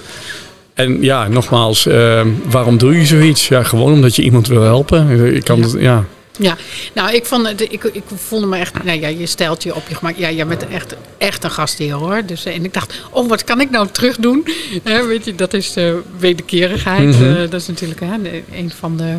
En 0.74 1.02
ja, 1.02 1.28
nogmaals, 1.28 1.86
uh, 1.86 2.20
waarom 2.44 2.78
doe 2.78 2.98
je 2.98 3.06
zoiets? 3.06 3.48
Ja, 3.48 3.62
gewoon 3.62 3.92
omdat 3.92 4.16
je 4.16 4.22
iemand 4.22 4.46
wil 4.46 4.62
helpen. 4.62 5.34
Ik 5.34 5.44
kan 5.44 5.58
ja. 5.58 5.64
Het, 5.64 5.76
ja. 5.78 6.04
Ja, 6.38 6.56
nou, 6.94 7.14
ik, 7.14 7.26
vond 7.26 7.48
het, 7.48 7.60
ik, 7.60 7.84
ik 7.84 8.02
voelde 8.14 8.46
me 8.46 8.56
echt, 8.56 8.84
nou 8.84 9.00
ja, 9.00 9.08
je 9.08 9.26
stelt 9.26 9.62
je 9.62 9.74
op 9.74 9.82
je 9.88 9.94
gemak. 9.94 10.16
Ja, 10.16 10.30
jij 10.30 10.46
bent 10.46 10.68
echt, 10.68 10.94
echt 11.18 11.44
een 11.44 11.50
gastheer 11.50 11.94
hoor. 11.94 12.22
Dus, 12.26 12.44
en 12.44 12.64
ik 12.64 12.74
dacht, 12.74 12.94
oh, 13.10 13.28
wat 13.28 13.44
kan 13.44 13.60
ik 13.60 13.70
nou 13.70 13.88
terug 13.92 14.16
doen? 14.16 14.46
Weet 15.08 15.24
je, 15.24 15.34
dat 15.34 15.54
is 15.54 15.72
de 15.72 16.00
wederkerigheid. 16.18 17.04
Mm 17.04 17.12
-hmm. 17.12 17.34
dat 17.34 17.60
is 17.60 17.66
natuurlijk 17.66 18.00
hè, 18.00 18.42
een 18.56 18.72
van 18.78 18.96
de 18.96 19.14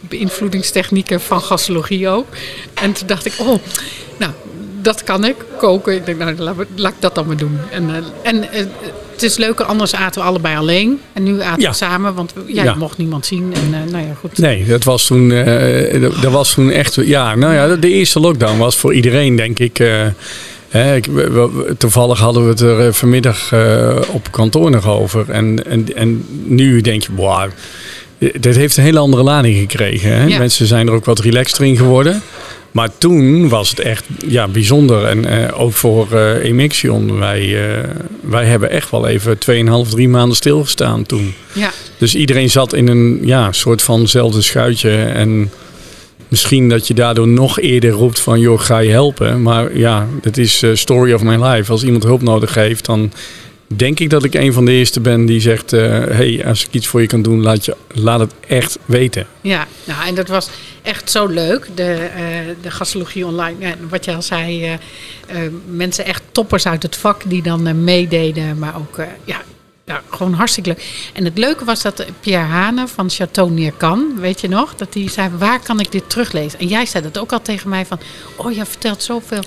beïnvloedingstechnieken 0.00 1.20
van 1.20 1.40
gastrologie 1.40 2.08
ook. 2.08 2.26
En 2.74 2.92
toen 2.92 3.06
dacht 3.06 3.26
ik, 3.26 3.34
oh, 3.38 3.58
nou, 4.18 4.32
dat 4.82 5.04
kan 5.04 5.24
ik, 5.24 5.36
koken. 5.58 5.94
Ik 5.94 6.06
denk, 6.06 6.18
nou, 6.18 6.36
laat, 6.38 6.56
laat 6.74 6.92
ik 6.92 7.00
dat 7.00 7.14
dan 7.14 7.26
maar 7.26 7.36
doen. 7.36 7.58
En, 7.70 7.88
uh, 7.88 7.96
en 8.22 8.36
uh, 8.36 8.66
het 9.12 9.22
is 9.22 9.36
leuker, 9.36 9.64
anders 9.64 9.94
aten 9.94 10.20
we 10.20 10.26
allebei 10.28 10.56
alleen. 10.56 11.00
En 11.12 11.22
nu 11.22 11.42
aten 11.42 11.62
ja. 11.62 11.70
we 11.70 11.76
samen, 11.76 12.14
want 12.14 12.34
ja, 12.46 12.64
ja. 12.64 12.74
mocht 12.74 12.98
niemand 12.98 13.26
zien. 13.26 13.54
En, 13.54 13.84
uh, 13.84 13.92
nou 13.92 14.06
ja, 14.06 14.14
goed. 14.14 14.38
Nee, 14.38 14.64
dat 14.64 14.84
was 14.84 15.06
toen, 15.06 15.28
dat 16.20 16.32
was 16.32 16.54
toen 16.54 16.70
echt... 16.70 16.94
Ja, 16.94 17.34
nou 17.34 17.54
ja, 17.54 17.76
de 17.76 17.90
eerste 17.90 18.20
lockdown 18.20 18.58
was 18.58 18.76
voor 18.76 18.94
iedereen, 18.94 19.36
denk 19.36 19.58
ik... 19.58 19.78
Hè, 20.68 20.94
ik, 20.94 21.06
we, 21.06 21.30
we, 21.30 21.74
toevallig 21.78 22.18
hadden 22.18 22.42
we 22.44 22.48
het 22.48 22.60
er 22.60 22.94
vanmiddag 22.94 23.54
op 24.10 24.30
kantoor 24.30 24.70
nog 24.70 24.88
over. 24.88 25.30
En, 25.30 25.66
en, 25.66 25.94
en 25.94 26.24
nu 26.44 26.80
denk 26.80 27.02
je, 27.02 27.08
wow, 27.14 27.50
dit 28.40 28.56
heeft 28.56 28.76
een 28.76 28.84
hele 28.84 28.98
andere 28.98 29.22
lading 29.22 29.56
gekregen. 29.56 30.16
Hè? 30.16 30.24
Ja. 30.24 30.38
Mensen 30.38 30.66
zijn 30.66 30.86
er 30.86 30.92
ook 30.92 31.04
wat 31.04 31.18
relaxter 31.18 31.64
in 31.64 31.76
geworden. 31.76 32.22
Maar 32.70 32.88
toen 32.98 33.48
was 33.48 33.70
het 33.70 33.80
echt 33.80 34.04
ja, 34.26 34.48
bijzonder. 34.48 35.04
En 35.04 35.32
uh, 35.32 35.60
ook 35.60 35.72
voor 35.72 36.08
uh, 36.12 36.44
Emixion. 36.44 37.18
Wij, 37.18 37.42
uh, 37.42 37.84
wij 38.20 38.44
hebben 38.44 38.70
echt 38.70 38.90
wel 38.90 39.06
even 39.06 39.38
2,5, 39.86 39.90
3 39.90 40.08
maanden 40.08 40.36
stilgestaan 40.36 41.06
toen. 41.06 41.34
Ja. 41.52 41.70
Dus 41.98 42.14
iedereen 42.14 42.50
zat 42.50 42.72
in 42.72 42.88
een 42.88 43.20
ja, 43.22 43.52
soort 43.52 43.82
vanzelfde 43.82 44.42
schuitje. 44.42 44.90
En 44.96 45.50
misschien 46.28 46.68
dat 46.68 46.86
je 46.86 46.94
daardoor 46.94 47.28
nog 47.28 47.60
eerder 47.60 47.90
roept 47.90 48.20
van... 48.20 48.40
joh, 48.40 48.60
ga 48.60 48.78
je 48.78 48.90
helpen? 48.90 49.42
Maar 49.42 49.76
ja, 49.76 50.06
dat 50.20 50.36
is 50.36 50.64
story 50.72 51.12
of 51.12 51.22
my 51.22 51.44
life. 51.44 51.72
Als 51.72 51.84
iemand 51.84 52.02
hulp 52.02 52.22
nodig 52.22 52.54
heeft, 52.54 52.86
dan 52.86 53.12
denk 53.76 54.00
ik 54.00 54.10
dat 54.10 54.24
ik 54.24 54.34
een 54.34 54.52
van 54.52 54.64
de 54.64 54.72
eerste 54.72 55.00
ben 55.00 55.26
die 55.26 55.40
zegt: 55.40 55.72
uh, 55.72 55.80
hey, 55.90 56.46
als 56.46 56.64
ik 56.64 56.74
iets 56.74 56.86
voor 56.86 57.00
je 57.00 57.06
kan 57.06 57.22
doen, 57.22 57.42
laat, 57.42 57.64
je, 57.64 57.76
laat 57.94 58.20
het 58.20 58.32
echt 58.46 58.78
weten. 58.84 59.26
Ja, 59.40 59.66
nou, 59.84 60.06
en 60.06 60.14
dat 60.14 60.28
was 60.28 60.48
echt 60.82 61.10
zo 61.10 61.26
leuk. 61.26 61.68
De, 61.74 62.08
uh, 62.16 62.54
de 62.62 62.70
gastologie 62.70 63.26
online, 63.26 63.76
wat 63.88 64.04
je 64.04 64.14
al 64.14 64.22
zei, 64.22 64.72
uh, 64.72 65.40
mensen 65.70 66.04
echt 66.04 66.22
toppers 66.32 66.66
uit 66.66 66.82
het 66.82 66.96
vak 66.96 67.22
die 67.26 67.42
dan 67.42 67.84
meededen, 67.84 68.58
maar 68.58 68.76
ook 68.76 68.96
ja. 69.24 69.42
Gewoon 70.10 70.32
hartstikke 70.32 70.68
leuk. 70.68 71.10
En 71.12 71.24
het 71.24 71.38
leuke 71.38 71.64
was 71.64 71.82
dat 71.82 72.04
Pierre 72.20 72.46
Hane 72.46 72.88
van 72.88 73.10
Chateau 73.10 73.50
Neerkan, 73.50 74.20
weet 74.20 74.40
je 74.40 74.48
nog, 74.48 74.74
dat 74.74 74.94
hij 74.94 75.08
zei: 75.08 75.30
waar 75.38 75.60
kan 75.60 75.80
ik 75.80 75.92
dit 75.92 76.10
teruglezen? 76.10 76.58
En 76.58 76.66
jij 76.66 76.86
zei 76.86 77.02
dat 77.02 77.18
ook 77.18 77.32
al 77.32 77.42
tegen 77.42 77.68
mij 77.68 77.86
van: 77.86 78.00
oh, 78.36 78.52
je 78.52 78.64
vertelt 78.64 79.02
zoveel 79.02 79.42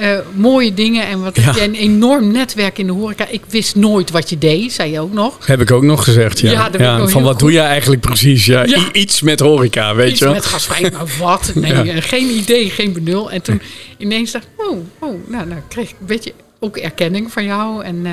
uh, 0.00 0.18
mooie 0.34 0.74
dingen. 0.74 1.06
En 1.06 1.22
wat 1.22 1.36
ja. 1.36 1.42
heb 1.42 1.54
je 1.54 1.62
een 1.62 1.74
enorm 1.74 2.32
netwerk 2.32 2.78
in 2.78 2.86
de 2.86 2.92
horeca. 2.92 3.26
Ik 3.28 3.42
wist 3.48 3.76
nooit 3.76 4.10
wat 4.10 4.30
je 4.30 4.38
deed, 4.38 4.72
zei 4.72 4.92
je 4.92 5.00
ook 5.00 5.12
nog. 5.12 5.46
Heb 5.46 5.60
ik 5.60 5.70
ook 5.70 5.82
nog 5.82 6.04
gezegd, 6.04 6.40
ja. 6.40 6.50
ja, 6.50 6.70
ja 6.78 7.06
van 7.08 7.22
wat 7.22 7.30
goed. 7.30 7.40
doe 7.40 7.52
je 7.52 7.60
eigenlijk 7.60 8.00
precies? 8.00 8.46
Ja, 8.46 8.66
Iets 8.92 9.20
met 9.20 9.40
horeca, 9.40 9.94
weet 9.94 10.10
iets 10.10 10.18
je 10.18 10.24
wel. 10.24 10.34
met 10.34 10.46
gasvrij, 10.46 10.90
maar 10.92 11.06
wat? 11.18 11.52
Nee, 11.58 12.02
geen 12.02 12.28
idee, 12.30 12.70
geen 12.70 12.92
benul. 12.92 13.30
En 13.30 13.42
toen 13.42 13.60
ineens 13.96 14.30
dacht 14.30 14.44
ik, 14.44 14.66
oh, 14.70 14.78
oh 14.98 15.28
nou, 15.28 15.46
nou 15.46 15.60
kreeg 15.68 15.90
ik 15.90 15.96
een 16.00 16.06
beetje 16.06 16.32
ook 16.58 16.76
erkenning 16.76 17.32
van 17.32 17.44
jou. 17.44 17.84
En 17.84 17.96
uh, 17.96 18.12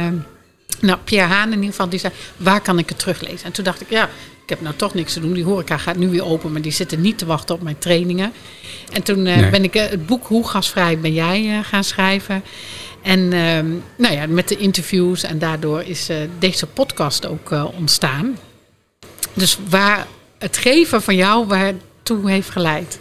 nou, 0.82 1.00
Pierre 1.04 1.34
Haan 1.34 1.48
in 1.48 1.56
ieder 1.56 1.70
geval, 1.70 1.90
die 1.90 2.00
zei, 2.00 2.14
waar 2.38 2.62
kan 2.62 2.80
ik 2.80 2.90
het 2.90 3.00
teruglezen? 3.00 3.46
En 3.46 3.52
toen 3.52 3.64
dacht 3.64 3.82
ik, 3.82 3.90
ja, 3.90 4.10
ik 4.44 4.50
heb 4.50 4.62
nou 4.62 4.76
toch 4.76 4.94
niks 4.94 5.14
te 5.14 5.20
doen. 5.20 5.34
Die 5.34 5.44
horeca 5.44 5.78
gaat 5.78 5.98
nu 5.98 6.10
weer 6.10 6.26
open, 6.26 6.52
maar 6.52 6.62
die 6.62 6.72
zitten 6.72 7.02
niet 7.02 7.18
te 7.18 7.26
wachten 7.26 7.56
op 7.56 7.62
mijn 7.62 7.78
trainingen. 7.78 8.34
En 8.92 9.04
toen 9.04 9.22
nee. 9.22 9.50
ben 9.50 9.64
ik 9.64 9.76
uh, 9.76 9.86
het 9.86 10.06
boek 10.06 10.28
Hoe 10.28 10.48
gasvrij 10.48 11.00
ben 11.00 11.14
jij 11.14 11.44
uh, 11.44 11.60
gaan 11.64 11.84
schrijven. 11.84 12.44
En 13.02 13.30
nou 13.96 14.14
ja, 14.14 14.28
met 14.28 14.48
de 14.48 14.58
interviews 14.58 15.24
en 15.24 15.40
daardoor 15.40 15.82
is 15.82 16.10
deze 16.40 16.68
podcast 16.68 17.26
ook 17.26 17.52
ontstaan. 17.78 18.38
Dus 19.34 19.58
waar 19.70 20.08
het 20.38 20.58
geven 20.58 21.02
van 21.02 21.16
jou 21.16 21.48
waartoe 21.48 22.30
heeft 22.30 22.50
geleid. 22.50 23.00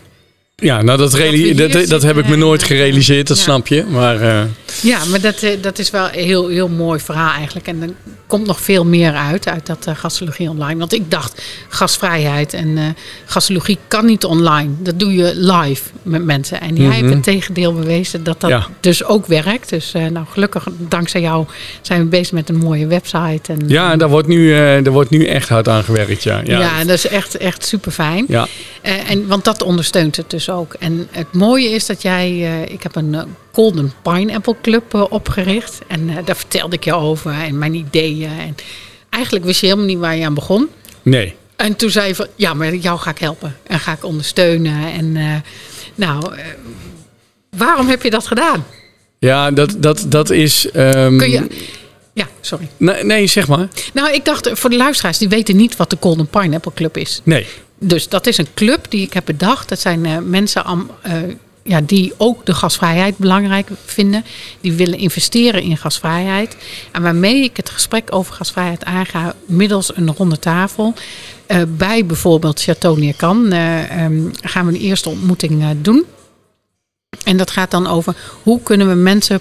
Ja, 0.57 0.83
nou 0.83 0.99
dat, 0.99 1.11
dat, 1.11 1.73
dat, 1.73 1.89
dat, 1.89 2.03
heb 2.03 2.17
ik 2.17 2.29
me 2.29 2.37
nooit 2.37 2.63
gerealiseerd, 2.63 3.29
dat 3.29 3.37
ja. 3.37 3.43
snap 3.43 3.67
je. 3.67 3.85
Maar, 3.85 4.23
uh... 4.23 4.43
Ja, 4.83 5.05
maar 5.05 5.21
dat, 5.21 5.47
dat 5.61 5.79
is 5.79 5.91
wel 5.91 6.05
een 6.05 6.25
heel, 6.25 6.49
heel 6.49 6.69
mooi 6.69 7.01
verhaal 7.01 7.33
eigenlijk. 7.33 7.67
En 7.67 7.83
er 7.83 7.89
komt 8.27 8.47
nog 8.47 8.61
veel 8.61 8.85
meer 8.85 9.13
uit, 9.13 9.49
uit 9.49 9.67
dat 9.67 9.87
uh, 9.89 9.95
gastologie 9.97 10.51
online. 10.51 10.79
Want 10.79 10.93
ik 10.93 11.11
dacht, 11.11 11.43
gastvrijheid 11.69 12.53
en 12.53 12.69
uh, 12.69 12.85
gastologie 13.25 13.79
kan 13.89 14.07
niet 14.07 14.25
online. 14.25 14.71
Dat 14.79 14.99
doe 14.99 15.15
je 15.15 15.33
live 15.37 15.83
met 16.03 16.25
mensen. 16.25 16.61
En 16.61 16.77
jij 16.77 16.85
mm 16.85 16.91
-hmm. 16.91 17.01
hebt 17.01 17.15
het 17.15 17.23
tegendeel 17.23 17.75
bewezen 17.75 18.25
dat 18.25 18.41
dat 18.41 18.51
ja. 18.51 18.67
dus 18.81 19.05
ook 19.05 19.27
werkt. 19.27 19.69
Dus 19.69 19.93
nou, 19.93 20.27
gelukkig, 20.31 20.67
dankzij 20.79 21.21
jou 21.21 21.47
zijn 21.81 22.01
we 22.01 22.07
bezig 22.07 22.33
met 22.33 22.49
een 22.49 22.59
mooie 22.59 22.87
website. 22.87 23.53
En, 23.53 23.59
ja, 23.67 23.97
daar 23.97 24.09
wordt, 24.09 24.29
nu, 24.29 24.51
daar 24.83 24.93
wordt 24.93 25.11
nu 25.11 25.27
echt 25.27 25.49
hard 25.49 25.69
aan 25.69 25.85
gewerkt, 25.85 26.23
ja. 26.23 26.41
Ja, 26.45 26.61
ja 26.61 26.85
dat 26.85 26.97
is 26.97 27.07
echt, 27.07 27.37
echt 27.37 27.67
super 27.67 27.93
fijn. 27.93 28.25
Ja. 28.29 28.47
En, 28.85 29.27
want 29.27 29.45
dat 29.45 29.63
ondersteunt 29.63 30.17
het 30.17 30.31
dus 30.31 30.51
ook. 30.51 30.75
En 30.75 31.09
het 31.11 31.33
mooie 31.33 31.69
is 31.69 31.87
dat 31.87 32.03
jij, 32.03 32.31
uh, 32.31 32.63
ik 32.63 32.83
heb 32.83 32.97
een 32.97 33.13
uh, 33.13 33.23
Golden 33.53 33.93
Pineapple 34.03 34.57
Club 34.63 34.95
uh, 34.95 35.05
opgericht. 35.09 35.79
En 35.87 36.11
daar 36.25 36.37
vertelde 36.37 36.77
ik 36.77 36.85
je 36.85 36.95
over 36.95 37.33
en 37.33 37.59
mijn 37.59 37.75
ideeën. 37.75 38.31
En 38.39 38.57
eigenlijk 39.11 39.45
wist 39.45 39.61
je 39.61 39.67
helemaal 39.67 39.87
niet 39.87 39.99
waar 39.99 40.17
je 40.17 40.25
aan 40.25 40.35
begon. 40.35 40.69
Nee. 41.03 41.35
En 41.57 41.77
toen 41.77 41.91
zei 41.91 42.07
je 42.07 42.15
van, 42.15 42.27
ja, 42.37 42.55
maar 42.55 42.75
jou 42.75 42.99
ga 42.99 43.11
ik 43.11 43.19
helpen. 43.19 43.57
En 43.67 43.81
ga 43.81 43.93
ik 43.93 44.05
ondersteunen. 44.05 44.93
En 44.93 45.43
nou, 45.95 46.35
waarom 47.57 47.89
heb 47.89 48.03
je 48.03 48.11
dat 48.11 48.27
gedaan? 48.27 48.67
Ja, 49.19 49.51
dat, 49.51 49.75
dat, 49.79 50.05
dat 50.09 50.31
is... 50.31 50.69
Um... 50.77 51.19
Kun 51.19 51.31
je... 51.31 51.47
Ja, 52.13 52.29
sorry. 52.41 52.69
Nee, 52.77 53.05
nee, 53.05 53.27
zeg 53.27 53.49
maar. 53.49 53.69
Nou, 53.93 54.13
ik 54.13 54.25
dacht 54.25 54.51
voor 54.53 54.71
de 54.71 54.77
luisteraars, 54.77 55.19
die 55.19 55.29
weten 55.29 55.57
niet 55.57 55.77
wat 55.77 55.91
de 55.91 55.97
Golden 56.01 56.27
Pineapple 56.27 56.73
Club 56.75 56.97
is. 56.97 57.21
Nee. 57.23 57.47
Dus 57.79 58.09
dat 58.09 58.27
is 58.27 58.39
een 58.39 58.55
club 58.55 58.87
die 58.89 59.07
ik 59.07 59.13
heb 59.13 59.25
bedacht. 59.25 59.69
Dat 59.69 59.81
zijn 59.81 60.05
uh, 60.05 60.19
mensen 60.19 60.65
uh, 61.07 61.13
ja, 61.65 61.81
die 61.81 62.13
ook 62.17 62.47
de 62.47 62.55
gasvrijheid 62.55 63.17
belangrijk 63.17 63.69
vinden. 63.85 64.25
Die 64.61 64.73
willen 64.73 64.99
investeren 64.99 65.63
in 65.63 65.77
gasvrijheid. 65.77 66.57
En 66.93 67.03
waarmee 67.03 67.43
ik 67.43 67.57
het 67.57 67.71
gesprek 67.71 68.15
over 68.15 68.35
gasvrijheid 68.35 68.85
aanga 68.85 69.35
middels 69.47 69.97
een 69.97 70.15
ronde 70.15 70.39
tafel. 70.39 70.95
eh, 71.47 71.63
bij 71.69 72.07
bijvoorbeeld 72.07 72.63
Chateau 72.63 72.99
Neerkan 72.99 73.53
eh, 73.53 74.05
ehm, 74.05 74.29
gaan 74.41 74.67
we 74.67 74.73
een 74.73 74.81
eerste 74.81 75.09
ontmoeting 75.09 75.63
eh, 75.63 75.69
doen. 75.77 76.05
En 77.25 77.37
dat 77.37 77.51
gaat 77.51 77.71
dan 77.71 77.87
over 77.87 78.17
hoe 78.43 78.63
kunnen 78.63 78.89
we 78.89 78.95
mensen 78.95 79.41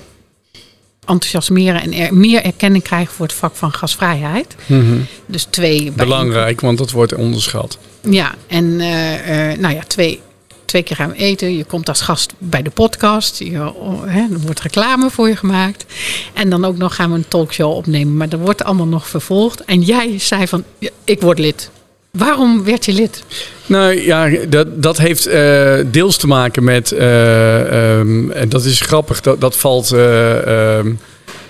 enthousiasmeren 1.06 1.82
en 1.82 1.94
er 1.94 2.14
meer 2.14 2.44
erkenning 2.44 2.84
krijgen 2.84 3.14
voor 3.14 3.26
het 3.26 3.36
vak 3.36 3.56
van 3.56 3.74
gasvrijheid. 3.74 4.56
Mhm. 4.66 4.98
Dus 5.26 5.44
twee 5.44 5.92
Belangrijk, 5.92 6.62
want 6.62 6.78
dat 6.78 6.92
wordt 6.92 7.16
onderschat. 7.16 7.78
Ja, 8.10 8.36
en 8.48 8.80
eh, 8.80 9.52
eh, 9.52 9.60
nou 9.60 9.74
ja, 9.74 9.82
twee, 9.88 10.20
twee 10.66 10.84
keer 10.84 10.96
gaan 10.96 11.10
we 11.10 11.16
eten. 11.16 11.58
Je 11.58 11.64
komt 11.64 11.90
als 11.90 12.02
gast 12.02 12.34
bij 12.38 12.62
de 12.62 12.70
podcast. 12.70 13.38
Je, 13.38 13.74
oh, 13.74 14.04
hè, 14.06 14.22
er 14.22 14.40
wordt 14.40 14.62
reclame 14.62 15.10
voor 15.10 15.28
je 15.28 15.36
gemaakt. 15.36 15.86
En 16.34 16.50
dan 16.50 16.66
ook 16.66 16.78
nog 16.78 16.96
gaan 16.96 17.10
we 17.10 17.16
een 17.16 17.28
talkshow 17.28 17.72
opnemen. 17.72 18.18
Maar 18.18 18.30
dat 18.30 18.40
wordt 18.40 18.64
allemaal 18.64 18.88
nog 18.88 19.08
vervolgd. 19.08 19.66
En 19.66 19.82
jij 19.82 20.20
zei 20.20 20.48
van, 20.48 20.64
ik 21.04 21.22
word 21.22 21.40
lid. 21.40 21.72
Waarom 22.18 22.64
werd 22.64 22.86
je 22.86 22.94
lid? 22.94 23.24
Nou 23.66 24.02
ja, 24.02 24.30
dat, 24.50 24.84
dat 24.84 24.98
heeft 24.98 25.26
eh, 25.26 25.80
deels 25.86 26.18
te 26.18 26.28
maken 26.28 26.64
met. 26.64 26.92
eh, 26.92 27.98
ehm, 28.00 28.32
en 28.32 28.50
dat 28.50 28.66
is 28.66 28.82
grappig, 28.82 29.22
dat, 29.22 29.42
dat 29.42 29.58
valt. 29.58 29.92
eh, 29.92 30.78
ehm, 30.78 30.94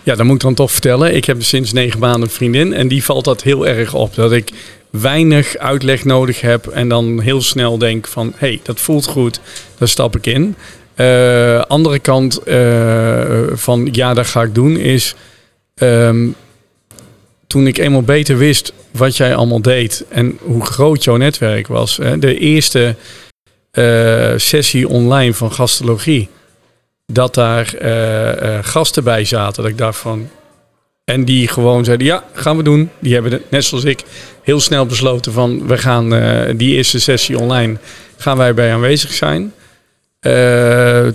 ja, 0.03 0.15
dat 0.15 0.25
moet 0.25 0.35
ik 0.35 0.41
dan 0.41 0.53
toch 0.53 0.71
vertellen. 0.71 1.15
Ik 1.15 1.25
heb 1.25 1.43
sinds 1.43 1.73
negen 1.73 1.99
maanden 1.99 2.21
een 2.21 2.29
vriendin 2.29 2.73
en 2.73 2.87
die 2.87 3.03
valt 3.03 3.25
dat 3.25 3.43
heel 3.43 3.67
erg 3.67 3.93
op. 3.93 4.15
Dat 4.15 4.31
ik 4.31 4.51
weinig 4.89 5.57
uitleg 5.57 6.05
nodig 6.05 6.41
heb 6.41 6.67
en 6.67 6.87
dan 6.87 7.19
heel 7.19 7.41
snel 7.41 7.77
denk 7.77 8.07
van... 8.07 8.33
hé, 8.35 8.47
hey, 8.47 8.59
dat 8.63 8.79
voelt 8.79 9.05
goed, 9.05 9.39
daar 9.77 9.87
stap 9.87 10.15
ik 10.15 10.25
in. 10.25 10.55
Andere 11.67 11.99
kant 11.99 12.39
van 13.53 13.89
ja, 13.91 14.13
dat 14.13 14.27
ga 14.27 14.41
ik 14.41 14.55
doen 14.55 14.77
is... 14.77 15.15
ehm, 15.75 16.27
toen 17.47 17.67
ik 17.67 17.77
eenmaal 17.77 18.01
beter 18.01 18.37
wist 18.37 18.73
wat 18.93 19.17
jij 19.17 19.35
allemaal 19.35 19.61
deed 19.61 20.05
en 20.09 20.37
hoe 20.41 20.65
groot 20.65 21.03
jouw 21.03 21.15
netwerk 21.15 21.67
was. 21.67 21.97
Hè, 21.97 22.19
de 22.19 22.37
eerste 22.37 22.95
eh, 23.71 24.33
sessie 24.35 24.87
online 24.87 25.33
van 25.33 25.51
gastologie, 25.51 26.29
dat 27.05 27.33
daar 27.33 27.73
eh, 27.73 28.57
eh, 28.57 28.65
gasten 28.65 29.03
bij 29.03 29.25
zaten. 29.25 29.63
Dat 29.63 29.71
ik 29.71 29.77
dacht 29.77 29.97
van. 29.97 30.29
En 31.03 31.25
die 31.25 31.47
gewoon 31.47 31.85
zeiden: 31.85 32.07
ja, 32.07 32.23
gaan 32.33 32.57
we 32.57 32.63
doen. 32.63 32.89
Die 32.99 33.13
hebben 33.13 33.31
het, 33.31 33.51
net 33.51 33.63
zoals 33.63 33.83
ik 33.83 34.03
heel 34.41 34.59
snel 34.59 34.85
besloten 34.85 35.33
van 35.33 35.67
we 35.67 35.77
gaan 35.77 36.09
die 36.57 36.75
eerste 36.75 36.99
sessie 36.99 37.39
online 37.39 37.77
gaan 38.17 38.37
wij 38.37 38.53
bij 38.53 38.73
aanwezig 38.73 39.13
zijn. 39.13 39.53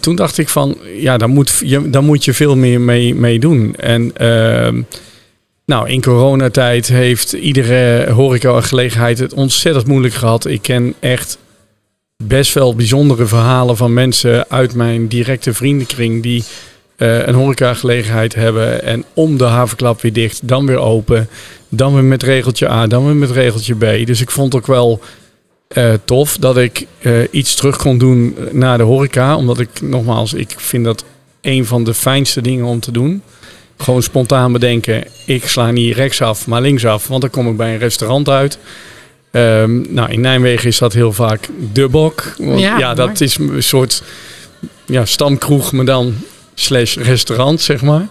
Toen 0.00 0.16
dacht 0.16 0.38
ik 0.38 0.48
van 0.48 0.78
ja, 0.96 1.16
daar 1.16 1.28
moet 1.28 1.60
je, 1.64 1.90
daar 1.90 2.02
moet 2.02 2.24
je 2.24 2.34
veel 2.34 2.56
meer 2.56 2.80
mee, 2.80 3.14
mee 3.14 3.38
doen. 3.38 3.74
En 3.76 4.16
ehm, 4.16 4.82
nou, 5.68 5.88
in 5.88 6.02
coronatijd 6.02 6.88
heeft 6.88 7.32
iedere 7.32 8.10
horeca-gelegenheid 8.10 9.18
het 9.18 9.32
ontzettend 9.32 9.86
moeilijk 9.86 10.14
gehad. 10.14 10.46
Ik 10.46 10.62
ken 10.62 10.94
echt 11.00 11.38
best 12.24 12.54
wel 12.54 12.74
bijzondere 12.74 13.26
verhalen 13.26 13.76
van 13.76 13.92
mensen 13.92 14.50
uit 14.50 14.74
mijn 14.74 15.08
directe 15.08 15.54
vriendenkring 15.54 16.22
die 16.22 16.44
eh, 16.96 17.26
een 17.26 17.34
horecagelegenheid 17.34 18.34
hebben 18.34 18.82
en 18.82 19.04
om 19.14 19.38
de 19.38 19.44
havenklap 19.44 20.00
weer 20.00 20.12
dicht, 20.12 20.48
dan 20.48 20.66
weer 20.66 20.78
open, 20.78 21.28
dan 21.68 21.94
weer 21.94 22.04
met 22.04 22.22
regeltje 22.22 22.70
A, 22.70 22.86
dan 22.86 23.04
weer 23.04 23.16
met 23.16 23.30
regeltje 23.30 23.74
B. 23.74 24.06
Dus 24.06 24.20
ik 24.20 24.30
vond 24.30 24.54
ook 24.54 24.66
wel 24.66 25.00
eh, 25.68 25.92
tof 26.04 26.36
dat 26.36 26.56
ik 26.56 26.86
eh, 26.98 27.12
iets 27.30 27.54
terug 27.54 27.76
kon 27.76 27.98
doen 27.98 28.36
naar 28.52 28.78
de 28.78 28.84
horeca, 28.84 29.36
omdat 29.36 29.60
ik 29.60 29.80
nogmaals, 29.80 30.32
ik 30.32 30.54
vind 30.56 30.84
dat 30.84 31.04
een 31.40 31.66
van 31.66 31.84
de 31.84 31.94
fijnste 31.94 32.40
dingen 32.40 32.64
om 32.64 32.80
te 32.80 32.92
doen. 32.92 33.22
Gewoon 33.78 34.02
spontaan 34.02 34.52
bedenken, 34.52 35.04
ik 35.24 35.46
sla 35.48 35.70
niet 35.70 35.96
rechtsaf, 35.96 36.46
maar 36.46 36.60
linksaf, 36.60 37.06
want 37.06 37.20
dan 37.20 37.30
kom 37.30 37.48
ik 37.48 37.56
bij 37.56 37.72
een 37.72 37.78
restaurant 37.78 38.28
uit. 38.28 38.58
Ehm, 39.30 39.94
nou, 39.94 40.10
in 40.10 40.20
Nijmegen 40.20 40.68
is 40.68 40.78
dat 40.78 40.92
heel 40.92 41.12
vaak 41.12 41.48
de 41.72 41.88
bok. 41.88 42.34
Want, 42.38 42.60
Ja, 42.60 42.78
ja, 42.78 42.94
dat 42.94 43.06
mooi. 43.06 43.18
is 43.18 43.36
een 43.38 43.62
soort 43.62 44.02
ja, 44.86 45.04
stamkroeg, 45.04 45.72
maar 45.72 45.84
dan 45.84 46.14
slash 46.54 46.96
restaurant, 46.96 47.60
zeg 47.60 47.82
maar. 47.82 48.06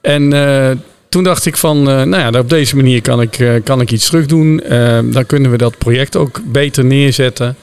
En 0.00 0.32
eh, 0.32 0.70
toen 1.08 1.24
dacht 1.24 1.46
ik 1.46 1.56
van, 1.56 1.78
eh, 1.78 2.02
nou 2.02 2.32
ja, 2.32 2.38
op 2.38 2.48
deze 2.50 2.76
manier 2.76 3.02
kan 3.02 3.20
ik, 3.20 3.38
eh, 3.38 3.54
kan 3.64 3.80
ik 3.80 3.90
iets 3.90 4.06
terug 4.06 4.26
doen. 4.26 4.60
Ehm, 4.60 5.10
dan 5.10 5.26
kunnen 5.26 5.50
we 5.50 5.56
dat 5.56 5.78
project 5.78 6.16
ook 6.16 6.40
beter 6.44 6.84
neerzetten. 6.84 7.56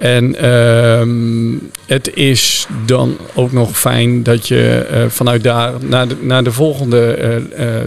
En 0.00 0.36
ehm, 0.36 1.56
het 1.86 2.14
is 2.14 2.66
dan 2.86 3.16
ook 3.34 3.52
nog 3.52 3.78
fijn 3.78 4.22
dat 4.22 4.48
je 4.48 4.86
eh, 4.90 5.04
vanuit 5.08 5.42
daar 5.42 5.72
naar 5.80 6.08
de, 6.08 6.16
naar 6.20 6.44
de 6.44 6.52
volgende 6.52 7.14
eh, 7.14 7.80
eh, 7.80 7.86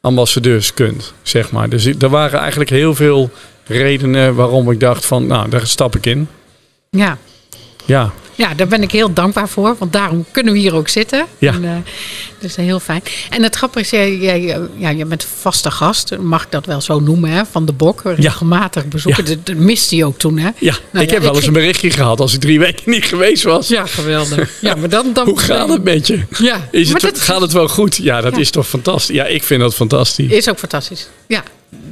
ambassadeurs 0.00 0.74
kunt, 0.74 1.14
zeg 1.22 1.50
maar. 1.50 1.68
Dus 1.68 1.86
er 1.86 2.08
waren 2.08 2.38
eigenlijk 2.38 2.70
heel 2.70 2.94
veel 2.94 3.30
redenen 3.66 4.34
waarom 4.34 4.70
ik 4.70 4.80
dacht 4.80 5.06
van, 5.06 5.26
nou, 5.26 5.48
daar 5.48 5.66
stap 5.66 5.96
ik 5.96 6.06
in. 6.06 6.28
Ja. 6.90 7.18
Ja, 7.84 8.12
Ja, 8.34 8.54
daar 8.54 8.66
ben 8.66 8.82
ik 8.82 8.90
heel 8.90 9.12
dankbaar 9.12 9.48
voor, 9.48 9.76
want 9.78 9.92
daarom 9.92 10.24
kunnen 10.30 10.52
we 10.52 10.58
hier 10.58 10.74
ook 10.74 10.88
zitten. 10.88 11.26
Ja. 11.38 11.52
En, 11.52 11.64
eh, 11.64 11.70
dus 12.38 12.56
heel 12.56 12.80
fijn. 12.80 13.02
En 13.30 13.42
het 13.42 13.56
grappige 13.56 13.84
is, 13.84 13.90
jij, 13.90 14.16
jij, 14.16 14.60
ja, 14.76 14.88
je 14.88 15.04
bent 15.04 15.26
vaste 15.40 15.70
gast, 15.70 16.16
mag 16.18 16.42
ik 16.42 16.50
dat 16.50 16.66
wel 16.66 16.80
zo 16.80 17.00
noemen, 17.00 17.30
hè, 17.30 17.42
van 17.50 17.64
de 17.64 17.72
Bok. 17.72 18.00
Regelmatig 18.04 18.86
bezoeken. 18.86 19.24
Ja. 19.24 19.30
Dat, 19.34 19.46
dat 19.46 19.56
miste 19.56 19.94
hij 19.94 20.04
ook 20.04 20.18
toen, 20.18 20.38
hè? 20.38 20.50
ja. 20.58 20.76
Nou 20.90 21.04
ik 21.04 21.10
heb 21.10 21.22
wel 21.22 21.30
ik 21.30 21.36
eens 21.36 21.46
een 21.46 21.52
berichtje 21.52 21.90
gehad 21.90 22.20
als 22.20 22.34
ik 22.34 22.40
drie 22.40 22.58
weken 22.58 22.82
niet 22.90 23.04
geweest 23.04 23.42
was. 23.42 23.68
Ja, 23.68 23.86
geweldig. 23.86 24.50
Ja, 24.60 24.74
maar 24.74 24.88
dan, 24.88 25.12
dan, 25.12 25.28
Hoe 25.28 25.38
gaat 25.38 25.68
het 25.68 25.84
met 25.84 26.06
je? 26.06 26.20
Ja, 26.38 26.68
Is 26.70 26.92
het, 26.92 27.00
dat 27.00 27.20
gaat 27.20 27.40
het 27.40 27.52
wel 27.52 27.68
goed? 27.68 27.96
Ja, 27.96 28.20
dat 28.20 28.36
is 28.36 28.50
toch 28.50 28.68
fantastisch. 28.68 29.16
Ja, 29.16 29.24
ik 29.24 29.42
vind 29.42 29.60
dat 29.60 29.74
fantastisch. 29.74 30.30
is 30.30 30.48
ook 30.48 30.58
fantastisch. 30.58 31.08
Ja, 31.26 31.42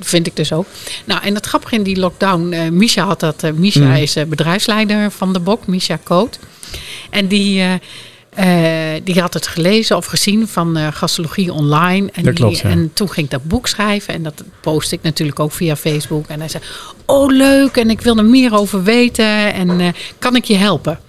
vind 0.00 0.26
ik 0.26 0.36
dus 0.36 0.52
ook. 0.52 0.66
Nou, 1.04 1.22
en 1.22 1.34
het 1.34 1.46
grappige 1.46 1.74
in 1.74 1.82
die 1.82 1.98
lockdown, 1.98 2.52
eh 2.52 2.68
Misha 2.68 3.04
had 3.04 3.20
dat. 3.20 3.44
Misha 3.54 3.80
Mm. 3.84 3.94
is 3.94 4.16
eh, 4.16 4.24
bedrijfsleider 4.24 5.10
van 5.10 5.32
de 5.32 5.40
Bok, 5.40 5.66
Misha 5.66 5.98
Koot. 6.02 6.38
En 7.10 7.26
die, 7.26 7.64
die 9.04 9.20
had 9.20 9.34
het 9.34 9.46
gelezen 9.46 9.96
of 9.96 10.06
gezien 10.06 10.48
van 10.48 10.92
gastologie 10.92 11.52
online. 11.52 12.08
En, 12.12 12.22
Dat 12.22 12.36
die, 12.36 12.44
klopt, 12.44 12.58
ja. 12.58 12.68
en 12.68 12.90
toen 12.94 13.10
ging 13.10 13.26
ik 13.26 13.32
dat 13.32 13.44
boek 13.44 13.66
schrijven. 13.66 14.14
En 14.14 14.22
dat 14.22 14.42
post 14.60 14.92
ik 14.92 15.02
natuurlijk 15.02 15.40
ook 15.40 15.52
via 15.52 15.76
Facebook. 15.76 16.26
En 16.28 16.38
hij 16.38 16.48
zei, 16.48 16.62
oh 17.06 17.30
leuk, 17.32 17.76
en 17.76 17.90
ik 17.90 18.00
wil 18.00 18.16
er 18.16 18.24
meer 18.24 18.54
over 18.54 18.82
weten. 18.82 19.52
En 19.54 19.94
kan 20.18 20.36
ik 20.36 20.44
je 20.44 20.56
helpen? 20.56 21.00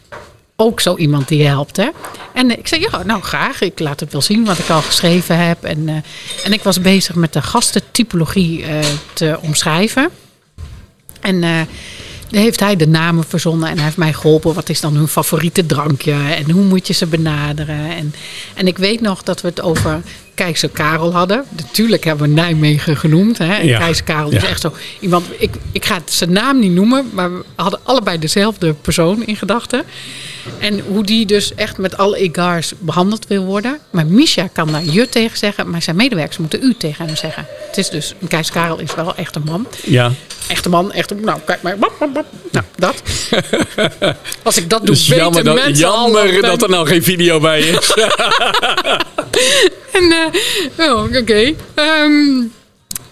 Ook 0.62 0.80
zo 0.80 0.98
iemand 0.98 1.28
die 1.28 1.38
je 1.38 1.48
helpt. 1.48 1.78
Hè? 1.78 1.90
En 2.34 2.58
ik 2.58 2.68
zei, 2.68 2.82
ja, 2.92 3.04
nou 3.04 3.22
graag. 3.22 3.62
Ik 3.62 3.80
laat 3.80 4.00
het 4.00 4.12
wel 4.12 4.22
zien 4.22 4.46
wat 4.46 4.58
ik 4.58 4.70
al 4.70 4.82
geschreven 4.82 5.48
heb. 5.48 5.64
En, 5.64 5.90
eh, 5.90 5.96
en 6.44 6.54
ik 6.54 6.64
was 6.64 6.82
bezig 6.82 7.16
met 7.16 7.34
de 7.34 7.42
gastentypologie 7.42 8.66
eh, 8.66 8.80
te 9.14 9.40
omschrijven. 9.42 10.10
En 11.22 11.42
daar 11.42 12.42
heeft 12.42 12.60
hij 12.60 12.76
de 12.76 12.88
namen 12.88 13.24
verzonnen 13.24 13.70
en 13.70 13.76
hij 13.76 13.84
heeft 13.84 13.98
mij 13.98 14.14
geholpen. 14.14 14.54
Wat 14.54 14.70
is 14.70 14.82
dan 14.82 14.96
hun 14.96 15.08
favoriete 15.08 15.66
drankje 15.66 16.14
en 16.14 16.52
hoe 16.52 16.64
moet 16.64 16.88
je 16.88 16.94
ze 16.94 17.06
benaderen? 17.06 17.90
En, 17.90 18.14
en 18.54 18.68
ik 18.68 18.78
weet 18.78 19.02
nog 19.02 19.24
dat 19.24 19.42
we 19.42 19.48
het 19.48 19.62
over 19.62 20.02
Keizer 20.42 20.70
Karel 20.70 21.14
hadden. 21.14 21.46
Natuurlijk 21.50 22.04
hebben 22.04 22.28
we 22.28 22.34
Nijmegen 22.34 22.98
genoemd. 22.98 23.38
Hè? 23.38 23.54
En 23.54 23.68
Ja. 23.68 23.80
Keizer 23.80 24.04
Karel 24.04 24.32
is 24.32 24.44
echt 24.44 24.62
zo 24.62 24.74
iemand. 25.00 25.26
Ik, 25.38 25.56
ik 25.72 25.86
ga 25.86 26.00
zijn 26.06 26.32
naam 26.32 26.60
niet 26.60 26.72
noemen, 26.72 27.10
maar 27.14 27.32
we 27.38 27.44
hadden 27.56 27.80
allebei 27.84 28.20
dezelfde 28.20 28.74
persoon 28.74 29.26
in 29.26 29.36
gedachten. 29.36 29.84
En 30.60 30.80
hoe 30.80 31.04
die 31.04 31.26
dus 31.26 31.56
echt 31.56 31.78
met 31.78 31.98
alle 31.98 32.18
egars 32.18 32.74
behandeld 32.80 33.28
wil 33.28 33.44
worden. 33.44 33.80
Maar 33.90 34.06
Misha 34.06 34.48
kan 34.54 34.72
daar 34.72 34.84
je 34.86 35.10
tegen 35.10 35.38
zeggen, 35.38 35.70
maar 35.70 35.82
zijn 35.82 35.96
medewerkers 35.96 36.38
moeten 36.38 36.64
u 36.64 36.76
tegen 36.78 37.06
hem 37.06 37.16
zeggen. 37.16 37.46
Het 37.68 37.78
is 37.78 37.90
dus, 37.90 38.14
Keizer 38.28 38.54
Karel 38.54 38.80
is 38.80 38.96
wel 38.96 39.16
echt 39.16 39.36
een 39.36 39.44
man. 39.46 39.68
Ja, 39.84 40.12
Echte 40.48 40.70
man, 40.70 40.92
echte. 40.92 41.16
Nou, 41.16 41.40
kijk 41.46 41.62
maar. 41.62 41.78
Bap, 41.78 41.92
bap, 42.00 42.14
bap. 42.14 42.26
Nou, 42.52 42.66
dat. 42.76 43.04
Als 44.44 44.58
ik 44.58 44.70
dat 44.70 44.80
doe, 44.80 44.96
dus 44.96 45.08
weten 45.08 45.24
jammer, 45.24 45.44
dat, 45.44 45.56
mensen 45.56 45.88
jammer 45.88 46.42
dat 46.42 46.62
er 46.62 46.70
nou 46.70 46.88
geen 46.88 47.04
video 47.04 47.40
bij 47.40 47.60
is. 47.62 47.94
En, 49.92 50.12
eh, 50.78 50.90
oh, 50.90 51.04
oké. 51.04 51.54
Ehm, 51.74 52.42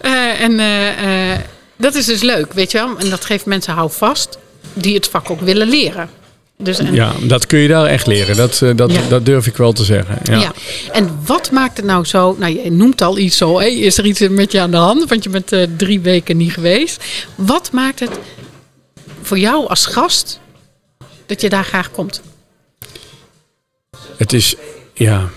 eh, 0.00 0.40
en 0.40 0.60
eh, 0.60 1.38
dat 1.76 1.94
is 1.94 2.04
dus 2.06 2.22
leuk, 2.22 2.52
weet 2.52 2.70
je 2.70 2.78
wel. 2.78 2.98
En 2.98 3.10
dat 3.10 3.24
geeft 3.24 3.46
mensen 3.46 3.72
houvast 3.72 4.38
die 4.72 4.94
het 4.94 5.06
vak 5.06 5.30
ook 5.30 5.40
willen 5.40 5.68
leren. 5.68 6.10
Dus, 6.58 6.78
en, 6.78 6.94
ja, 6.94 7.12
dat 7.22 7.46
kun 7.46 7.58
je 7.58 7.68
daar 7.68 7.86
echt 7.86 8.06
leren. 8.06 8.36
Dat, 8.36 8.62
dat, 8.76 8.92
Ja. 8.92 9.00
dat 9.08 9.26
durf 9.26 9.46
ik 9.46 9.56
wel 9.56 9.72
te 9.72 9.84
zeggen. 9.84 10.18
Ja. 10.24 10.38
Ja. 10.40 10.52
En 10.92 11.18
wat 11.24 11.50
maakt 11.50 11.76
het 11.76 11.86
nou 11.86 12.04
zo? 12.04 12.36
Nou, 12.38 12.62
je 12.62 12.70
noemt 12.70 13.02
al 13.02 13.18
iets 13.18 13.36
zo. 13.36 13.58
Hé, 13.58 13.66
is 13.66 13.98
er 13.98 14.06
iets 14.06 14.20
met 14.28 14.52
je 14.52 14.60
aan 14.60 14.70
de 14.70 14.76
hand? 14.76 15.08
Want 15.08 15.24
je 15.24 15.30
bent 15.30 15.52
drie 15.76 16.00
weken 16.00 16.36
niet 16.36 16.52
geweest. 16.52 17.04
Wat 17.34 17.72
maakt 17.72 18.00
het 18.00 18.18
voor 19.22 19.38
jou 19.38 19.68
als 19.68 19.86
gast 19.86 20.40
dat 21.26 21.40
je 21.40 21.48
daar 21.48 21.64
graag 21.64 21.90
komt? 21.90 22.22
Het 24.16 24.32
is, 24.32 24.54
ja, 24.94 25.30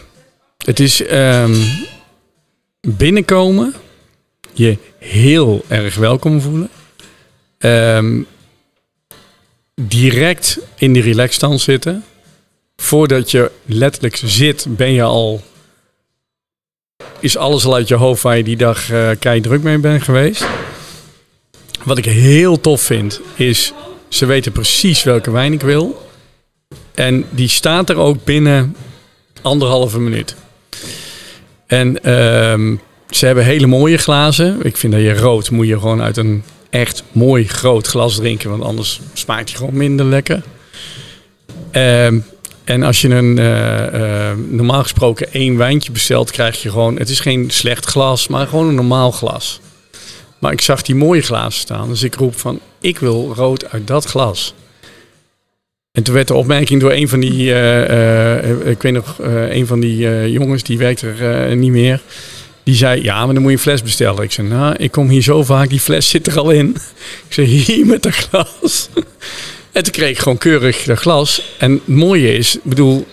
het 0.65 0.79
is 0.79 1.05
ehm, 1.05 1.55
binnenkomen, 2.81 3.73
je 4.53 4.77
heel 4.97 5.65
erg 5.67 5.95
welkom 5.95 6.41
voelen. 6.41 6.69
Ehm, 7.57 8.21
direct 9.81 10.59
in 10.75 10.93
die 10.93 11.01
relaxstand 11.01 11.61
zitten. 11.61 12.03
Voordat 12.75 13.31
je 13.31 13.51
letterlijk 13.65 14.21
zit, 14.23 14.65
ben 14.69 14.91
je 14.91 15.03
al. 15.03 15.41
Is 17.19 17.37
alles 17.37 17.65
al 17.65 17.73
uit 17.73 17.87
je 17.87 17.95
hoofd 17.95 18.21
waar 18.21 18.37
je 18.37 18.43
die 18.43 18.57
dag 18.57 18.89
eh 18.91 19.09
kei 19.19 19.41
druk 19.41 19.63
mee 19.63 19.77
bent 19.77 20.03
geweest. 20.03 20.45
Wat 21.83 21.97
ik 21.97 22.05
heel 22.05 22.61
tof 22.61 22.81
vind, 22.81 23.21
is 23.35 23.73
ze 24.07 24.25
weten 24.25 24.51
precies 24.51 25.03
welke 25.03 25.31
wijn 25.31 25.53
ik 25.53 25.61
wil. 25.61 26.09
En 26.93 27.25
die 27.29 27.47
staat 27.47 27.89
er 27.89 27.97
ook 27.97 28.23
binnen 28.23 28.75
anderhalve 29.41 29.99
minuut. 29.99 30.35
En 31.67 32.03
ehm, 32.03 32.75
ze 33.09 33.25
hebben 33.25 33.43
hele 33.43 33.67
mooie 33.67 33.97
glazen. 33.97 34.59
Ik 34.61 34.77
vind 34.77 34.93
dat 34.93 35.01
je 35.01 35.13
rood 35.13 35.51
moet 35.51 35.67
je 35.67 35.79
gewoon 35.79 36.01
uit 36.01 36.17
een 36.17 36.43
echt 36.69 37.03
mooi 37.11 37.47
groot 37.47 37.87
glas 37.87 38.15
drinken. 38.15 38.49
Want 38.49 38.63
anders 38.63 38.99
smaakt 39.13 39.49
hij 39.49 39.57
gewoon 39.57 39.77
minder 39.77 40.05
lekker. 40.05 40.43
Ehm, 41.71 42.19
en 42.63 42.83
als 42.83 43.01
je 43.01 43.09
een 43.09 43.37
eh, 43.37 44.29
eh, 44.29 44.37
normaal 44.49 44.81
gesproken 44.81 45.33
één 45.33 45.57
wijntje 45.57 45.91
bestelt, 45.91 46.31
krijg 46.31 46.61
je 46.61 46.69
gewoon... 46.69 46.97
Het 46.97 47.09
is 47.09 47.19
geen 47.19 47.51
slecht 47.51 47.85
glas, 47.85 48.27
maar 48.27 48.47
gewoon 48.47 48.67
een 48.67 48.75
normaal 48.75 49.11
glas. 49.11 49.59
Maar 50.39 50.51
ik 50.51 50.61
zag 50.61 50.81
die 50.81 50.95
mooie 50.95 51.21
glazen 51.21 51.59
staan. 51.59 51.87
Dus 51.87 52.03
ik 52.03 52.15
roep 52.15 52.39
van, 52.39 52.59
ik 52.81 52.99
wil 52.99 53.33
rood 53.35 53.71
uit 53.71 53.87
dat 53.87 54.05
glas. 54.05 54.53
En 55.93 56.03
toen 56.03 56.13
werd 56.13 56.27
de 56.27 56.33
opmerking 56.33 56.81
door 56.81 56.91
een 56.91 57.09
van 57.09 57.19
die, 57.19 57.53
eh, 57.53 58.39
eh, 58.39 58.67
ik 58.67 58.81
weet 58.81 58.93
nog, 58.93 59.15
een 59.49 59.67
van 59.67 59.79
die 59.79 60.31
jongens, 60.31 60.63
die 60.63 60.77
werkt 60.77 61.01
er 61.01 61.55
niet 61.55 61.71
meer. 61.71 62.01
Die 62.63 62.75
zei, 62.75 63.03
ja, 63.03 63.25
maar 63.25 63.33
dan 63.33 63.43
moet 63.43 63.51
je 63.51 63.57
een 63.57 63.63
fles 63.63 63.83
bestellen. 63.83 64.23
Ik 64.23 64.31
zei, 64.31 64.47
nou, 64.47 64.75
ik 64.77 64.91
kom 64.91 65.09
hier 65.09 65.21
zo 65.21 65.43
vaak, 65.43 65.69
die 65.69 65.79
fles 65.79 66.09
zit 66.09 66.27
er 66.27 66.39
al 66.39 66.49
in. 66.51 66.75
Ik 67.27 67.33
zei, 67.33 67.47
hier 67.47 67.85
met 67.85 68.03
dat 68.03 68.13
glas. 68.13 68.89
En 69.71 69.83
toen 69.83 69.91
kreeg 69.91 70.09
ik 70.09 70.19
gewoon 70.19 70.37
keurig 70.37 70.83
dat 70.83 70.99
glas. 70.99 71.55
En 71.57 71.71
het 71.71 71.87
mooie 71.87 72.33
is, 72.33 72.55
ik 72.55 72.63
bedoel, 72.63 73.07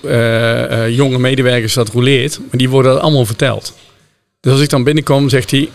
jonge 0.88 1.18
medewerkers 1.18 1.74
dat 1.74 1.88
roleert, 1.88 2.38
maar 2.38 2.58
die 2.58 2.68
worden 2.68 2.92
dat 2.92 3.00
allemaal 3.00 3.26
verteld. 3.26 3.74
Dus 4.40 4.52
als 4.52 4.60
ik 4.60 4.68
dan 4.68 4.84
binnenkom, 4.84 5.28
zegt 5.28 5.50
hij, 5.50 5.68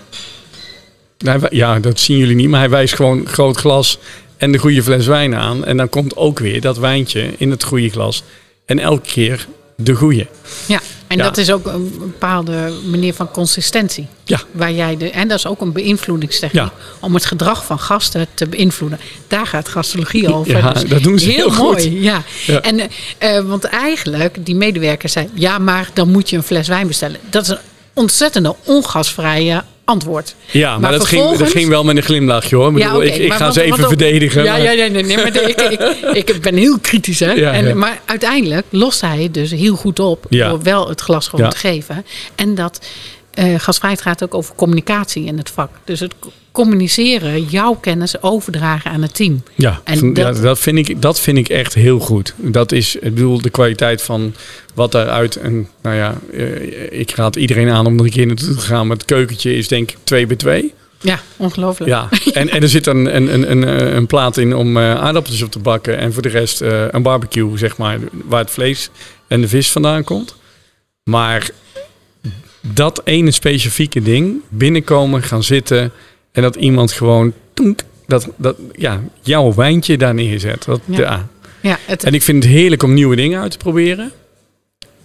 nou, 1.18 1.42
ja, 1.50 1.80
dat 1.80 2.00
zien 2.00 2.18
jullie 2.18 2.36
niet, 2.36 2.50
maar 2.50 2.60
hij 2.60 2.70
wijst 2.70 2.94
gewoon 2.94 3.28
groot 3.28 3.58
glas 3.58 4.00
en 4.38 4.52
de 4.52 4.58
goede 4.58 4.84
fles 4.84 5.06
wijn 5.06 5.36
aan. 5.36 5.66
En 5.66 5.78
dan 5.78 5.90
komt 5.90 6.16
ook 6.16 6.40
weer 6.40 6.62
dat 6.62 6.78
wijntje 6.78 7.30
in 7.38 7.52
het 7.52 7.64
goede 7.64 7.90
glas. 7.90 8.24
En 8.66 8.80
elke 8.80 9.10
keer 9.12 9.48
de 9.78 9.94
goede. 9.96 10.28
Ja, 10.68 10.80
en 11.08 11.18
dat 11.18 11.38
is 11.38 11.52
ook 11.52 11.66
een 11.66 11.94
bepaalde 11.98 12.74
manier 12.90 13.14
van 13.14 13.32
consistentie. 13.32 14.08
Ja. 14.24 14.42
Waar 14.52 14.72
jij 14.72 14.98
de, 14.98 15.10
en 15.10 15.28
dat 15.28 15.38
is 15.38 15.48
ook 15.48 15.62
een 15.62 15.72
beïnvloedingstechniek. 15.72 16.62
Ja. 16.62 16.72
Om 17.00 17.14
het 17.14 17.26
gedrag 17.26 17.66
van 17.66 17.80
gasten 17.80 18.28
te 18.34 18.48
beïnvloeden. 18.48 19.00
Daar 19.28 19.48
gaat 19.48 19.68
gastologie 19.68 20.34
over. 20.34 20.58
Ja, 20.58 20.72
Dus 20.74 20.84
dat 20.86 21.04
doen 21.04 21.20
ze 21.20 21.30
heel 21.30 21.50
mooi. 21.50 21.84
goed. 21.84 22.02
Ja. 22.02 22.24
Ja. 22.46 22.62
En, 22.62 22.80
eh, 22.80 23.38
eh, 23.38 23.46
want 23.46 23.64
eigenlijk, 23.64 24.46
die 24.46 24.56
medewerker 24.56 25.10
zei... 25.10 25.30
ja, 25.34 25.58
maar 25.58 25.90
dan 25.94 26.10
moet 26.12 26.30
je 26.30 26.36
een 26.38 26.44
fles 26.44 26.68
wijn 26.68 26.88
bestellen. 26.88 27.20
Dat 27.30 27.44
is 27.44 27.50
een 27.50 27.58
ontzettende 27.94 28.56
ongasvrije 28.64 29.64
antwoord. 29.86 30.36
Ja, 30.52 30.78
maar, 30.78 30.92
dat, 30.92 31.06
ging, 31.06 31.38
dat 31.38 31.50
ging 31.52 31.70
wel 31.70 31.84
met 31.84 31.98
een 31.98 32.04
glimlachje 32.04 32.56
hoor. 32.56 32.80
Ik, 33.04 33.34
ga 33.34 33.40
want- 33.40 33.54
ze 33.54 33.62
even 33.62 33.76
want 33.78 33.88
verdedigen. 33.88 34.44
Ja, 34.44 34.52
maar- 34.52 34.64
ja, 34.64 34.72
ja 34.72 34.88
nee, 34.88 35.04
nee, 35.04 35.18
maar 35.18 35.50
ik, 35.50 35.62
ik, 36.14 36.30
ik 36.30 36.42
ben 36.42 36.56
heel 36.56 36.80
kritisch. 36.80 37.20
Hè? 37.20 37.32
Ja, 37.32 37.54
en, 37.54 37.68
ja. 37.68 37.76
Maar 37.76 38.02
uiteindelijk 38.06 38.66
lost 38.70 39.02
hij 39.02 39.24
het 39.24 39.34
dus 39.34 39.52
heel 39.52 39.76
goed 39.76 40.00
op 40.00 40.26
door 40.30 40.62
wel 40.64 40.90
het 40.90 41.02
glas 41.02 41.28
gewoon 41.28 41.50
te 41.50 41.58
geven. 41.58 42.06
En 42.36 42.56
dat 42.56 42.80
eh 43.36 43.60
gasvrijheid 43.60 44.02
gaat 44.02 44.24
ook 44.24 44.34
over 44.34 44.56
communicatie 44.56 45.26
in 45.26 45.38
het 45.38 45.50
vak. 45.50 45.70
Dus 45.84 46.00
het 46.00 46.14
communiceren, 46.52 47.44
jouw 47.44 47.74
kennis 47.74 48.22
overdragen 48.22 48.92
aan 48.92 49.02
het 49.02 49.16
team. 49.16 49.44
Ja, 49.56 49.82
En 49.84 50.14
dat- 50.14 50.36
ja, 50.36 50.42
dat, 50.42 50.60
vind 50.60 50.78
ik, 50.90 51.02
dat 51.02 51.20
vind 51.20 51.38
ik 51.38 51.50
echt 51.50 51.74
heel 51.74 52.00
goed. 52.00 52.34
Dat 52.38 52.72
is, 52.72 52.96
ik 52.96 53.02
bedoel, 53.14 53.42
de 53.42 53.50
kwaliteit 53.50 54.02
van 54.02 54.34
wat 54.74 54.92
daaruit. 54.92 55.36
En 55.36 55.68
nou 55.82 55.96
ja, 55.96 56.16
eh, 56.34 57.00
ik 57.00 57.12
raad 57.12 57.36
iedereen 57.36 57.70
aan 57.70 57.86
om 57.86 57.98
er 58.00 58.06
een 58.06 58.12
keer 58.12 58.26
naartoe 58.28 58.56
te 58.56 58.62
gaan. 58.62 58.88
Maar 58.88 58.96
het 58.98 59.06
keukentje 59.06 59.56
is 59.56 59.68
denk 59.68 59.92
ik 59.92 59.98
2 60.04 60.28
bij 60.28 60.36
2. 60.36 60.74
Ja, 61.02 61.20
ongelooflijk. 61.38 61.90
Ja, 61.92 62.10
en, 62.34 62.50
en 62.50 62.62
er 62.62 62.70
zit 62.70 62.88
een, 62.88 63.16
een, 63.16 63.34
een, 63.34 63.52
een, 63.52 63.96
een 63.96 64.08
plaat 64.08 64.38
in 64.38 64.56
om 64.56 64.78
eh, 64.78 64.84
aardappeltjes 64.96 65.42
op 65.44 65.52
te 65.52 65.60
bakken. 65.60 65.98
En 65.98 66.14
voor 66.14 66.22
de 66.22 66.30
rest 66.30 66.62
eh, 66.62 66.84
een 66.92 67.02
barbecue, 67.04 67.58
zeg 67.58 67.78
maar, 67.78 68.00
waar 68.26 68.42
het 68.42 68.52
vlees 68.52 68.90
en 69.28 69.42
de 69.42 69.48
vis 69.48 69.72
vandaan 69.72 70.04
komt. 70.04 70.36
Maar 71.04 71.50
dat 72.74 73.02
ene 73.04 73.32
specifieke 73.32 74.02
ding, 74.02 74.42
binnenkomen, 74.50 75.24
gaan 75.24 75.44
zitten 75.44 75.92
en 76.32 76.42
dat 76.42 76.56
iemand 76.56 76.92
gewoon, 76.92 77.34
toenk, 77.54 77.80
dat, 78.08 78.30
dat, 78.38 78.58
ja, 78.76 79.02
jouw 79.22 79.54
wijntje 79.54 79.98
daar 79.98 80.14
neerzet. 80.14 80.66
Dat, 80.66 80.82
Ja. 80.86 80.98
ja. 81.00 81.28
Ja, 81.62 81.78
het, 81.86 82.04
En 82.04 82.14
ik 82.14 82.22
vind 82.22 82.44
het 82.44 82.52
heerlijk 82.54 82.84
om 82.84 82.94
nieuwe 82.94 83.16
dingen 83.16 83.42
uit 83.42 83.52
te 83.52 83.58
proberen. 83.58 84.12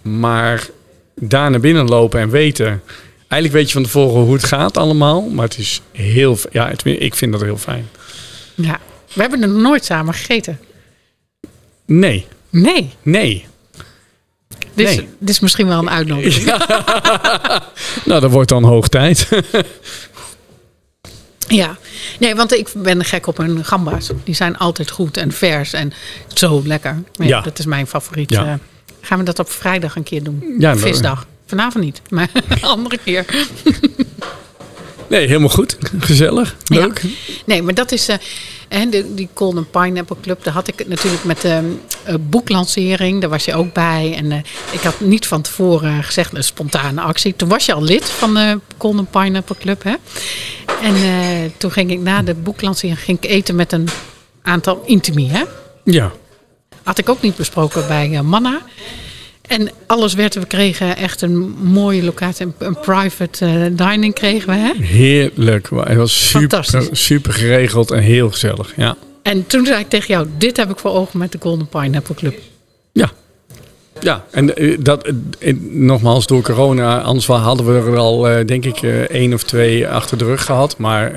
Maar 0.01 0.67
daar 1.15 1.51
naar 1.51 1.59
binnen 1.59 1.85
lopen 1.89 2.19
en 2.19 2.29
weten. 2.29 2.81
Eigenlijk 3.27 3.53
weet 3.53 3.67
je 3.67 3.73
van 3.73 3.83
tevoren 3.83 4.21
hoe 4.23 4.33
het 4.33 4.43
gaat 4.43 4.77
allemaal. 4.77 5.21
Maar 5.29 5.45
het 5.45 5.57
is 5.57 5.81
heel. 5.91 6.37
Ja, 6.51 6.67
het, 6.69 6.85
ik 6.85 7.15
vind 7.15 7.31
dat 7.31 7.41
heel 7.41 7.57
fijn. 7.57 7.87
ja. 8.55 8.79
We 9.13 9.21
hebben 9.21 9.41
er 9.41 9.47
nog 9.49 9.61
nooit 9.61 9.85
samen 9.85 10.13
gegeten. 10.13 10.59
Nee, 11.85 12.25
Nee. 12.49 12.89
nee. 13.01 13.45
Dit, 14.73 14.89
is, 14.89 14.95
dit 14.95 15.29
is 15.29 15.39
misschien 15.39 15.67
wel 15.67 15.79
een 15.79 15.89
uitnodiging. 15.89 16.45
Nou, 18.05 18.21
dat 18.21 18.31
wordt 18.31 18.49
dan 18.49 18.63
hoog 18.63 18.87
tijd. 18.87 19.27
Ja, 21.47 21.77
nee, 22.19 22.35
want 22.35 22.53
ik 22.53 22.69
ben 22.75 23.05
gek 23.05 23.27
op 23.27 23.37
hun 23.37 23.65
gamba's. 23.65 24.09
Die 24.23 24.35
zijn 24.35 24.57
altijd 24.57 24.91
goed 24.91 25.17
en 25.17 25.31
vers 25.31 25.73
en 25.73 25.93
zo 26.33 26.61
lekker. 26.65 27.03
Ja, 27.13 27.25
Ja. 27.25 27.41
dat 27.41 27.59
is 27.59 27.65
mijn 27.65 27.87
favoriet. 27.87 28.29
Ja. 28.29 28.45
Eh, 28.45 28.53
gaan 29.01 29.17
we 29.17 29.23
dat 29.23 29.39
op 29.39 29.49
vrijdag 29.51 29.95
een 29.95 30.03
keer 30.03 30.23
doen? 30.23 30.55
Ja, 30.59 30.77
Visdag. 30.77 31.25
Vanavond 31.45 31.83
niet, 31.83 32.01
maar 32.09 32.29
een 32.49 32.61
andere 32.63 32.97
keer. 33.03 33.25
Nee, 35.07 35.27
helemaal 35.27 35.49
goed. 35.49 35.77
Gezellig. 35.99 36.55
Leuk. 36.65 37.01
Nee, 37.45 37.61
maar 37.63 37.73
dat 37.73 37.91
is... 37.91 38.07
eh 38.07 38.17
en 38.71 38.89
de, 38.89 39.13
die 39.13 39.29
Golden 39.33 39.69
Pineapple 39.69 40.15
Club, 40.21 40.43
daar 40.43 40.53
had 40.53 40.67
ik 40.67 40.79
het 40.79 40.87
natuurlijk 40.87 41.23
met 41.23 41.41
de 41.41 41.75
eh, 42.03 42.15
boeklancering. 42.19 43.21
Daar 43.21 43.29
was 43.29 43.45
je 43.45 43.53
ook 43.53 43.73
bij. 43.73 44.13
En 44.15 44.31
eh, 44.31 44.37
ik 44.71 44.79
had 44.79 44.99
niet 44.99 45.27
van 45.27 45.41
tevoren 45.41 46.03
gezegd 46.03 46.35
een 46.35 46.43
spontane 46.43 47.01
actie. 47.01 47.35
Toen 47.35 47.49
was 47.49 47.65
je 47.65 47.73
al 47.73 47.83
lid 47.83 48.09
van 48.09 48.33
de 48.33 48.59
Golden 48.77 49.05
Pineapple 49.05 49.55
Club, 49.59 49.83
hè? 49.83 49.93
En 50.81 50.95
eh, 50.95 51.51
toen 51.57 51.71
ging 51.71 51.91
ik 51.91 51.99
na 51.99 52.21
de 52.21 52.33
boeklancering 52.33 52.99
ging 52.99 53.17
ik 53.21 53.29
eten 53.29 53.55
met 53.55 53.71
een 53.71 53.87
aantal 54.41 54.83
intimie, 54.85 55.29
hè? 55.29 55.43
Ja. 55.83 56.11
Had 56.83 56.97
ik 56.97 57.09
ook 57.09 57.21
niet 57.21 57.35
besproken 57.35 57.87
bij 57.87 58.21
Manna. 58.21 58.61
En 59.51 59.69
alles 59.87 60.13
werd, 60.13 60.33
we 60.33 60.45
kregen 60.45 60.97
echt 60.97 61.21
een 61.21 61.55
mooie 61.61 62.03
locatie, 62.03 62.45
een, 62.45 62.53
een 62.57 62.79
private 62.79 63.45
eh, 63.45 63.87
dining 63.89 64.13
kregen 64.13 64.49
we, 64.49 64.55
hè? 64.55 64.71
Heerlijk. 64.83 65.69
Het 65.69 65.97
was 65.97 66.29
super, 66.29 66.87
super 66.91 67.33
geregeld 67.33 67.91
en 67.91 67.99
heel 67.99 68.29
gezellig. 68.29 68.73
Ja. 68.75 68.95
En 69.21 69.47
toen 69.47 69.65
zei 69.65 69.79
ik 69.79 69.89
tegen 69.89 70.07
jou, 70.07 70.27
dit 70.37 70.57
heb 70.57 70.69
ik 70.69 70.79
voor 70.79 70.91
ogen 70.91 71.19
met 71.19 71.31
de 71.31 71.37
Golden 71.41 71.67
Pineapple 71.67 72.15
Club. 72.15 72.39
Ja. 72.91 73.11
Ja, 73.99 74.25
en 74.31 74.55
eh, 74.55 74.77
dat, 74.79 75.11
eh, 75.39 75.55
nogmaals, 75.69 76.27
door 76.27 76.41
corona, 76.41 77.01
anders 77.01 77.25
hadden 77.25 77.65
we 77.65 77.91
er 77.91 77.97
al, 77.97 78.45
denk 78.45 78.65
ik, 78.65 78.81
één 79.09 79.33
of 79.33 79.43
twee 79.43 79.87
achter 79.87 80.17
de 80.17 80.25
rug 80.25 80.45
gehad. 80.45 80.77
Maar 80.77 81.13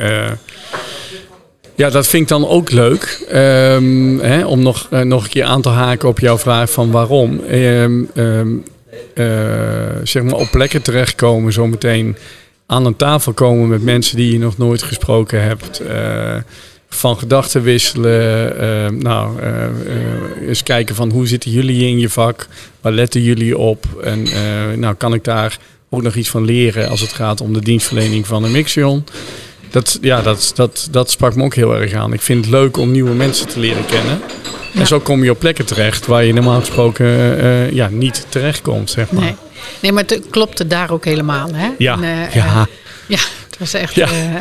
ja, 1.75 1.91
dat 1.91 2.07
vind 2.07 2.23
ik 2.23 2.29
dan 2.29 2.49
ook 2.49 2.71
leuk. 2.71 3.25
Ehm, 3.29 4.19
hè, 4.19 4.45
om 4.47 4.63
nog, 4.63 4.87
eh, 4.91 5.01
nog 5.01 5.25
een 5.25 5.31
keer 5.31 5.45
aan 5.45 5.63
te 5.63 5.69
haken 5.69 6.09
op 6.09 6.19
jouw 6.19 6.39
vraag 6.39 6.71
van 6.71 6.91
waarom. 6.91 7.41
Ehm, 7.41 8.03
ehm, 8.15 8.49
eh, 9.15 9.27
zeg 10.03 10.23
maar 10.23 10.35
op 10.35 10.49
plekken 10.51 10.83
terechtkomen, 10.83 11.53
zometeen 11.53 12.17
aan 12.67 12.87
een 12.87 12.97
tafel 12.97 13.33
komen 13.33 13.69
met 13.69 13.83
mensen 13.83 14.17
die 14.17 14.33
je 14.33 14.39
nog 14.39 14.59
nooit 14.59 14.83
gesproken 14.83 15.43
hebt. 15.43 15.79
eh, 15.81 16.37
van 16.89 17.19
gedachten 17.19 17.63
wisselen. 17.63 18.99
nou, 18.99 19.39
eens 20.47 20.63
kijken 20.63 20.95
van 20.95 21.11
hoe 21.11 21.27
zitten 21.27 21.51
jullie 21.51 21.87
in 21.87 21.99
je 21.99 22.09
vak? 22.09 22.49
Waar 22.81 22.93
letten 22.93 23.23
jullie 23.23 23.59
op? 23.59 23.87
En 24.03 24.27
nou, 24.81 24.95
kan 24.95 25.15
ik 25.15 25.25
daar 25.25 25.59
ook 25.91 26.03
nog 26.03 26.15
iets 26.15 26.29
van 26.29 26.45
leren 26.45 26.89
als 26.89 27.01
het 27.01 27.13
gaat 27.13 27.41
om 27.41 27.53
de 27.53 27.61
dienstverlening 27.61 28.27
van 28.27 28.45
een 28.45 28.53
Mixion? 28.53 29.05
Dat, 29.75 29.99
ja, 30.01 30.23
dat, 30.23 30.53
dat, 30.55 30.89
dat 30.91 31.11
sprak 31.11 31.35
me 31.35 31.45
ook 31.45 31.55
heel 31.55 31.77
erg 31.77 31.93
aan. 31.93 32.13
Ik 32.13 32.21
vind 32.21 32.45
het 32.45 32.55
leuk 32.55 32.77
om 32.77 32.91
nieuwe 32.91 33.15
mensen 33.15 33.49
te 33.49 33.61
leren 33.61 33.87
kennen. 33.87 34.21
Ja. 34.73 34.81
En 34.81 34.87
zo 34.87 35.01
kom 35.01 35.25
je 35.25 35.31
op 35.31 35.39
plekken 35.39 35.67
terecht 35.67 36.07
waar 36.07 36.25
je 36.25 36.33
normaal 36.33 36.61
gesproken 36.61 37.07
eh, 37.41 37.71
ja, 37.71 37.89
niet 37.89 38.27
terechtkomt, 38.29 38.91
zeg 38.91 39.11
maar. 39.11 39.23
Nee, 39.23 39.35
nee 39.81 39.93
maar 39.93 40.05
het 40.07 40.21
klopte 40.31 40.67
daar 40.67 40.91
ook 40.91 41.05
helemaal, 41.05 41.49
hè? 41.53 41.71
Ja, 41.79 41.95
En, 41.95 42.03
eh, 42.03 42.35
ja. 42.35 42.67
Eh, 43.09 43.17
ja, 43.17 43.23
het 43.51 43.59
was 43.59 43.75
echt, 43.75 43.95
Ja. 43.95 44.09
ja, 44.13 44.41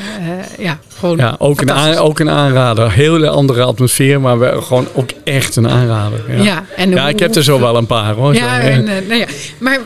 ja 0.60 0.80
gewoon 1.00 1.18
Ja, 1.18 1.36
ook 1.38 1.62
een, 1.62 1.72
aan, 1.72 1.96
ook 1.96 2.20
een 2.20 2.30
aanrader. 2.30 2.92
Hele 2.92 3.30
andere 3.30 3.64
atmosfeer, 3.64 4.22
maar 4.22 4.62
gewoon 4.62 4.88
ook 4.94 5.10
echt 5.24 5.56
een 5.56 5.70
aanrader. 5.70 6.22
Ja, 6.36 6.44
Ja, 6.44 6.64
en 6.76 6.90
ja 6.90 7.10
ik 7.10 7.20
heb 7.20 7.36
er 7.36 7.44
zo 7.44 7.60
wel 7.60 7.78
een 7.78 7.86
paar 7.86 8.14
hoor. 8.14 8.34
Ja, 8.34 8.62
Zo, 8.62 8.68
en, 8.68 8.88
eh, 8.88 9.08
nou 9.08 9.20
ja. 9.20 9.26
maar 9.60 9.80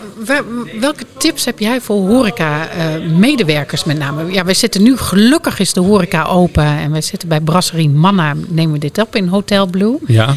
welke 0.80 1.04
tips 1.18 1.46
heb 1.46 1.60
jij 1.60 1.82
voor 1.82 2.08
horeca-medewerkers 2.08 3.84
met 3.84 3.98
name? 3.98 4.32
Ja, 4.32 4.46
wij 4.46 4.54
zitten 4.54 4.84
nu, 4.84 4.98
gelukkig 4.98 5.60
is 5.60 5.74
de 5.74 5.80
horeca 5.80 6.24
open. 6.24 6.66
En 6.66 6.92
wij 6.92 7.02
zitten 7.02 7.28
bij 7.30 7.40
Brasserie 7.40 7.90
Manna, 7.90 8.34
nemen 8.48 8.74
we 8.74 8.80
dit 8.80 8.98
op 9.02 9.16
in 9.16 9.28
Hotel 9.28 9.66
Blue. 9.66 9.98
ja. 10.08 10.36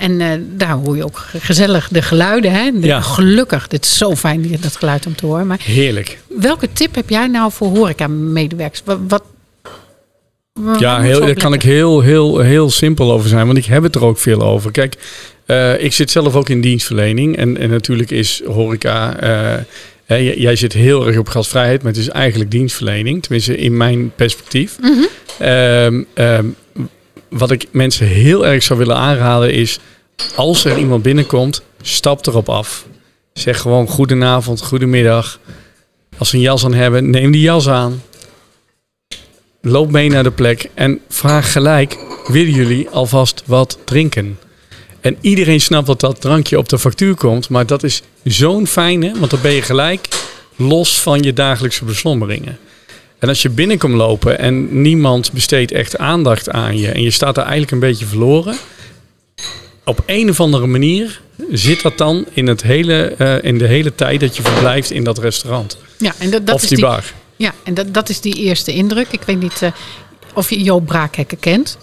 En 0.00 0.20
eh, 0.20 0.28
daar 0.56 0.72
hoor 0.76 0.96
je 0.96 1.04
ook 1.04 1.24
gezellig 1.38 1.88
de 1.88 2.02
geluiden. 2.02 2.52
Hè? 2.52 2.70
De- 2.80 2.86
Ja. 2.86 3.00
Gelukkig, 3.00 3.68
dit 3.68 3.84
is 3.84 3.98
zo 3.98 4.16
fijn 4.16 4.56
dat 4.60 4.76
geluid 4.76 5.06
om 5.06 5.14
te 5.16 5.26
horen. 5.26 5.46
Maar 5.46 5.60
heerlijk. 5.62 6.18
welke 6.28 6.68
tip 6.72 6.94
heb 6.94 7.08
jij 7.08 7.26
nou 7.26 7.52
voor 7.52 7.68
horeca-medewerkers? 7.68 8.82
Wat, 9.08 9.22
Ja, 10.78 11.00
heel, 11.00 11.20
daar 11.20 11.34
kan 11.34 11.52
ik 11.52 11.62
heel, 11.62 12.00
heel, 12.00 12.38
heel 12.38 12.70
simpel 12.70 13.12
over 13.12 13.28
zijn, 13.28 13.46
want 13.46 13.58
ik 13.58 13.64
heb 13.64 13.82
het 13.82 13.94
er 13.94 14.04
ook 14.04 14.18
veel 14.18 14.42
over. 14.42 14.70
Kijk, 14.70 14.94
eh, 15.46 15.82
ik 15.84 15.92
zit 15.92 16.10
zelf 16.10 16.34
ook 16.36 16.48
in 16.48 16.60
dienstverlening 16.60 17.36
en, 17.36 17.56
en 17.58 17.70
natuurlijk 17.70 18.10
is 18.10 18.42
horeca. 18.46 19.16
eh, 20.06 20.38
jij 20.40 20.56
zit 20.56 20.72
heel 20.72 21.06
erg 21.06 21.18
op 21.18 21.28
gastvrijheid, 21.28 21.82
maar 21.82 21.92
het 21.92 22.00
is 22.00 22.08
eigenlijk 22.08 22.50
dienstverlening, 22.50 23.22
tenminste 23.22 23.56
in 23.56 23.76
mijn 23.76 24.12
perspectief. 24.16 24.76
Ehm, 25.38 26.02
wat 27.30 27.50
ik 27.50 27.66
mensen 27.70 28.06
heel 28.06 28.46
erg 28.46 28.62
zou 28.62 28.78
willen 28.78 28.96
aanraden 28.96 29.52
is, 29.52 29.78
als 30.36 30.64
er 30.64 30.78
iemand 30.78 31.02
binnenkomt, 31.02 31.62
stap 31.82 32.26
erop 32.26 32.48
af. 32.48 32.86
Zeg 33.32 33.60
gewoon 33.60 33.88
goedenavond, 33.88 34.62
goedemiddag. 34.62 35.38
Als 36.18 36.28
ze 36.28 36.36
een 36.36 36.42
jas 36.42 36.64
aan 36.64 36.74
hebben, 36.74 37.10
neem 37.10 37.30
die 37.30 37.40
jas 37.40 37.68
aan. 37.68 38.02
Loop 39.60 39.90
mee 39.90 40.10
naar 40.10 40.22
de 40.22 40.30
plek 40.30 40.70
en 40.74 41.00
vraag 41.08 41.52
gelijk, 41.52 41.98
willen 42.26 42.52
jullie 42.52 42.88
alvast 42.88 43.42
wat 43.46 43.78
drinken? 43.84 44.38
En 45.00 45.16
iedereen 45.20 45.60
snapt 45.60 45.86
dat 45.86 46.00
dat 46.00 46.20
drankje 46.20 46.58
op 46.58 46.68
de 46.68 46.78
factuur 46.78 47.14
komt, 47.14 47.48
maar 47.48 47.66
dat 47.66 47.82
is 47.82 48.02
zo'n 48.24 48.66
fijne, 48.66 49.12
want 49.18 49.30
dan 49.30 49.40
ben 49.40 49.52
je 49.52 49.62
gelijk 49.62 50.08
los 50.56 51.00
van 51.00 51.22
je 51.22 51.32
dagelijkse 51.32 51.84
beslommeringen. 51.84 52.58
En 53.20 53.28
als 53.28 53.42
je 53.42 53.50
binnenkomt 53.50 53.94
lopen 53.94 54.38
en 54.38 54.82
niemand 54.82 55.32
besteedt 55.32 55.72
echt 55.72 55.98
aandacht 55.98 56.50
aan 56.50 56.78
je 56.78 56.88
en 56.88 57.02
je 57.02 57.10
staat 57.10 57.34
daar 57.34 57.44
eigenlijk 57.44 57.72
een 57.72 57.88
beetje 57.88 58.06
verloren, 58.06 58.56
op 59.84 60.02
een 60.06 60.28
of 60.30 60.40
andere 60.40 60.66
manier 60.66 61.20
zit 61.52 61.82
dat 61.82 61.98
dan 61.98 62.24
in, 62.32 62.46
het 62.46 62.62
hele, 62.62 63.14
eh, 63.18 63.42
in 63.42 63.58
de 63.58 63.66
hele 63.66 63.94
tijd 63.94 64.20
dat 64.20 64.36
je 64.36 64.42
verblijft 64.42 64.90
in 64.90 65.04
dat 65.04 65.18
restaurant. 65.18 65.78
Ja, 65.98 66.12
en 66.18 66.30
dat, 66.30 66.46
dat 66.46 66.54
of 66.54 66.62
is 66.62 66.68
die, 66.68 66.76
die, 66.76 66.86
bar. 66.86 67.04
Ja, 67.36 67.54
en 67.62 67.74
dat, 67.74 67.94
dat 67.94 68.08
is 68.08 68.20
die 68.20 68.34
eerste 68.34 68.72
indruk. 68.72 69.06
Ik 69.10 69.22
weet 69.26 69.40
niet 69.40 69.62
eh, 69.62 69.70
of 70.34 70.50
je 70.50 70.62
Joop 70.62 70.86
Braakhekken 70.86 71.38
kent. 71.38 71.78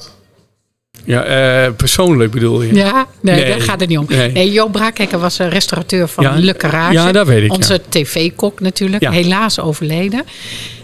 Ja, 1.05 1.23
eh, 1.23 1.73
persoonlijk 1.73 2.31
bedoel 2.31 2.61
je? 2.61 2.73
Ja, 2.73 3.07
nee, 3.21 3.35
Nee. 3.35 3.49
daar 3.49 3.61
gaat 3.61 3.79
het 3.79 3.89
niet 3.89 3.97
om. 3.97 4.05
Nee. 4.09 4.31
Nee, 4.31 4.51
Joop 4.51 4.71
Braakhekken 4.71 5.19
was 5.19 5.39
een 5.39 5.49
restaurateur 5.49 6.07
van 6.07 6.23
Ja, 6.23 6.35
Le 6.39 6.55
ja, 6.91 7.11
dat 7.11 7.27
weet 7.27 7.43
ik, 7.43 7.53
Onze 7.53 7.81
tv-kok 7.89 8.59
natuurlijk, 8.59 9.03
Ja. 9.03 9.11
helaas 9.11 9.59
overleden. 9.59 10.23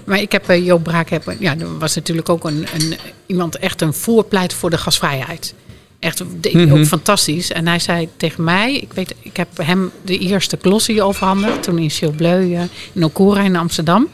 Maar 0.06 0.20
ik 0.22 0.32
heb 0.32 0.50
uh, 0.50 0.66
Joop 0.66 0.84
Braakhekken, 0.84 1.36
ja, 1.40 1.56
er 1.60 1.78
was 1.78 1.96
natuurlijk 1.96 2.30
ook 2.30 2.44
een, 2.44 2.66
een, 2.74 2.96
iemand 3.26 3.58
echt 3.58 3.82
een 3.82 3.94
voorpleit 3.94 4.54
voor 4.54 4.70
de 4.70 4.78
gasvrijheid. 4.78 5.54
Echt 6.00 6.24
deed 6.42 6.54
hij 6.54 6.66
Mhm. 6.66 6.80
ook 6.80 6.86
fantastisch. 6.86 7.52
En 7.52 7.68
hij 7.68 7.80
zei 7.80 8.10
tegen 8.18 8.44
mij, 8.44 8.74
ik 8.78 8.94
weet, 8.94 9.14
ik 9.22 9.38
heb 9.38 9.48
hem 9.58 9.92
de 10.02 10.18
eerste 10.18 10.58
glossie 10.62 11.02
overhandigd. 11.04 11.64
Toen 11.64 11.78
in 11.78 11.90
Chilbleu, 11.90 12.42
uh, 12.44 12.62
in 12.94 13.04
Okura 13.04 13.42
in 13.42 13.56
Amsterdam. 13.56 14.08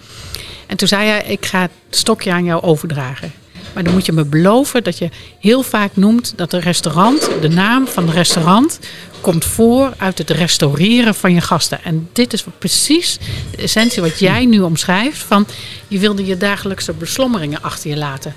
En 0.67 0.77
toen 0.77 0.87
zei 0.87 1.07
hij, 1.07 1.23
ik 1.27 1.45
ga 1.45 1.61
het 1.61 1.71
stokje 1.89 2.31
aan 2.31 2.43
jou 2.43 2.61
overdragen. 2.61 3.31
Maar 3.73 3.83
dan 3.83 3.93
moet 3.93 4.05
je 4.05 4.11
me 4.11 4.25
beloven 4.25 4.83
dat 4.83 4.97
je 4.97 5.09
heel 5.39 5.63
vaak 5.63 5.95
noemt 5.95 6.33
dat 6.35 6.53
een 6.53 6.59
restaurant, 6.59 7.29
de 7.41 7.49
naam 7.49 7.87
van 7.87 8.05
het 8.05 8.13
restaurant, 8.15 8.79
komt 9.21 9.45
voor 9.45 9.93
uit 9.97 10.17
het 10.17 10.29
restaureren 10.29 11.15
van 11.15 11.33
je 11.33 11.41
gasten. 11.41 11.83
En 11.83 12.09
dit 12.13 12.33
is 12.33 12.43
precies 12.59 13.17
de 13.51 13.57
essentie 13.61 14.01
wat 14.01 14.19
jij 14.19 14.45
nu 14.45 14.59
omschrijft. 14.59 15.17
Van 15.21 15.47
je 15.87 15.99
wilde 15.99 16.25
je 16.25 16.37
dagelijkse 16.37 16.93
beslommeringen 16.93 17.61
achter 17.61 17.89
je 17.89 17.97
laten. 17.97 18.35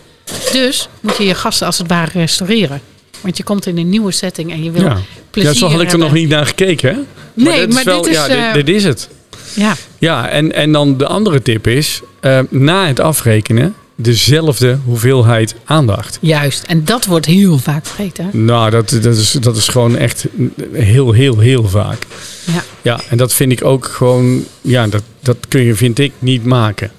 Dus 0.53 0.89
moet 1.01 1.17
je 1.17 1.25
je 1.25 1.35
gasten 1.35 1.67
als 1.67 1.79
het 1.79 1.89
ware 1.89 2.11
restaureren. 2.19 2.81
Want 3.21 3.37
je 3.37 3.43
komt 3.43 3.67
in 3.67 3.79
een 3.79 3.89
nieuwe 3.89 4.13
setting 4.13 4.51
en 4.53 4.65
je 4.65 4.71
wil 4.71 4.83
Ja. 4.83 4.99
plezier 5.31 5.53
ja, 5.53 5.59
zo 5.59 5.65
had 5.67 5.75
ik 5.75 5.81
er 5.81 5.89
hebben. 5.89 6.07
nog 6.09 6.13
niet 6.17 6.29
naar 6.29 6.47
gekeken. 6.47 6.95
Hè? 6.95 7.01
Nee, 7.35 7.59
dit 7.61 7.69
is 7.69 7.75
maar 7.75 7.85
wel- 7.85 8.03
dit 8.03 8.11
is, 8.11 8.17
ja, 8.17 8.29
eh, 8.29 8.53
dit, 8.55 8.67
dit 8.67 8.77
is 8.77 8.85
het. 8.85 9.09
Ja, 9.55 9.75
Ja, 9.99 10.29
en, 10.29 10.53
en 10.53 10.73
dan 10.73 10.97
de 10.97 11.07
andere 11.07 11.43
tip 11.43 11.67
is, 11.67 12.01
eh, 12.21 12.39
na 12.49 12.87
het 12.87 13.01
afrekenen, 13.01 13.75
dezelfde 14.03 14.79
hoeveelheid 14.85 15.55
aandacht. 15.65 16.19
juist. 16.21 16.63
En 16.65 16.85
dat 16.85 17.05
wordt 17.07 17.27
heel 17.27 17.59
vaak 17.59 17.87
vergeten. 17.87 18.25
hè? 18.25 18.39
Nou, 18.39 18.71
dat, 18.71 18.89
dat, 18.91 19.17
is, 19.17 19.33
dat 19.33 19.57
is 19.57 19.69
gewoon 19.69 19.97
echt 19.97 20.27
heel, 20.73 21.13
heel, 21.13 21.39
heel 21.39 21.69
vaak. 21.69 22.07
Ja. 22.45 22.63
Ja, 22.83 23.01
en 23.09 23.17
dat 23.17 23.33
vind 23.35 23.53
ik 23.53 23.65
ook 23.65 23.87
gewoon, 23.87 24.45
ja, 24.61 24.87
dat, 24.87 25.03
dat 25.21 25.37
kun 25.49 25.63
je, 25.63 25.75
vind 25.75 25.99
ik, 25.99 26.13
niet 26.19 26.45
maken. 26.45 26.91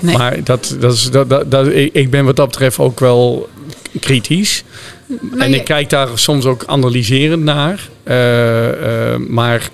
Nee. 0.00 0.16
Maar 0.16 0.44
dat, 0.44 0.76
dat 0.80 0.92
is, 0.94 1.10
dat, 1.10 1.28
dat, 1.30 1.50
dat, 1.50 1.66
ik 1.92 2.10
ben 2.10 2.24
wat 2.24 2.36
dat 2.36 2.46
betreft 2.48 2.78
ook 2.78 3.00
wel 3.00 3.48
kritisch. 4.00 4.64
Maar 5.20 5.38
en 5.38 5.50
je- 5.50 5.56
ik 5.56 5.64
kijk 5.64 5.90
daar 5.90 6.08
soms 6.14 6.44
ook 6.44 6.64
analyserend 6.66 7.42
naar. 7.42 7.88
Eh, 8.02 9.16
maar 9.28 9.70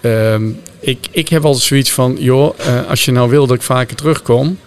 ehm, 0.00 0.42
ik, 0.80 0.98
ik 1.10 1.28
heb 1.28 1.44
altijd 1.44 1.64
zoiets 1.64 1.90
van, 1.90 2.16
joh, 2.18 2.54
eh, 2.58 2.88
als 2.88 3.04
je 3.04 3.12
nou 3.12 3.30
wil 3.30 3.46
dat 3.46 3.56
ik 3.56 3.62
vaker 3.62 3.96
terugkom, 3.96 4.58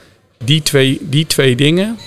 die 0.46 0.62
twee, 0.62 0.98
die 1.02 1.26
twee 1.28 1.56
dingen, 1.56 1.98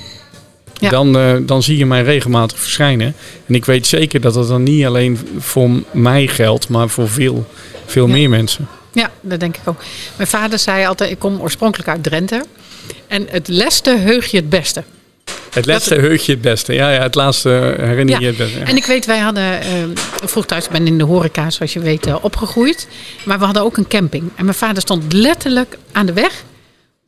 Ja. 0.80 0.90
dan, 0.90 1.16
eh, 1.18 1.34
dan 1.40 1.62
zie 1.62 1.76
je 1.76 1.86
mij 1.86 2.02
regelmatig 2.02 2.58
verschijnen. 2.58 3.14
En 3.46 3.54
ik 3.54 3.64
weet 3.64 3.86
zeker 3.86 4.20
dat 4.20 4.34
dat 4.34 4.48
dan 4.48 4.62
niet 4.62 4.84
alleen 4.84 5.18
voor 5.38 5.70
mij 5.90 6.26
geldt, 6.26 6.68
maar 6.68 6.88
voor 6.88 7.08
veel, 7.08 7.46
veel 7.86 8.06
Ja. 8.06 8.12
meer 8.12 8.28
mensen. 8.28 8.68
Ja, 8.92 9.10
dat 9.20 9.40
denk 9.40 9.56
ik 9.56 9.62
ook. 9.68 9.82
Mijn 10.16 10.28
vader 10.28 10.58
zei 10.58 10.86
altijd, 10.86 11.10
ik 11.10 11.18
kom 11.18 11.40
oorspronkelijk 11.40 11.88
uit 11.88 12.02
Drenthe. 12.02 12.44
En 13.06 13.26
het 13.30 13.48
leste 13.48 13.96
heug 13.96 14.26
je 14.30 14.36
het 14.36 14.48
beste. 14.48 14.84
Het 15.52 15.66
laatste 15.66 15.94
heug 15.94 16.26
je 16.26 16.32
het 16.32 16.40
beste. 16.40 16.72
Ja, 16.72 16.90
ja 16.92 17.02
het 17.02 17.14
laatste 17.14 17.74
herinner 17.78 18.14
Ja. 18.14 18.20
je 18.20 18.26
het 18.26 18.36
beste. 18.36 18.58
Ja. 18.58 18.64
En 18.64 18.76
ik 18.76 18.84
weet, 18.84 19.06
wij 19.06 19.18
hadden 19.18 19.60
eh, 19.60 19.68
vroeg 20.24 20.46
thuis, 20.46 20.64
ik 20.64 20.70
ben 20.70 20.86
in 20.86 20.98
de 20.98 21.04
horeca 21.04 21.50
zoals 21.50 21.72
je 21.72 21.80
weet 21.80 22.06
eh, 22.06 22.16
opgegroeid. 22.20 22.88
Maar 23.24 23.38
we 23.38 23.44
hadden 23.44 23.62
ook 23.62 23.76
een 23.76 23.88
camping. 23.88 24.30
En 24.34 24.44
mijn 24.44 24.56
vader 24.56 24.82
stond 24.82 25.12
letterlijk 25.12 25.78
aan 25.92 26.06
de 26.06 26.12
weg. 26.12 26.44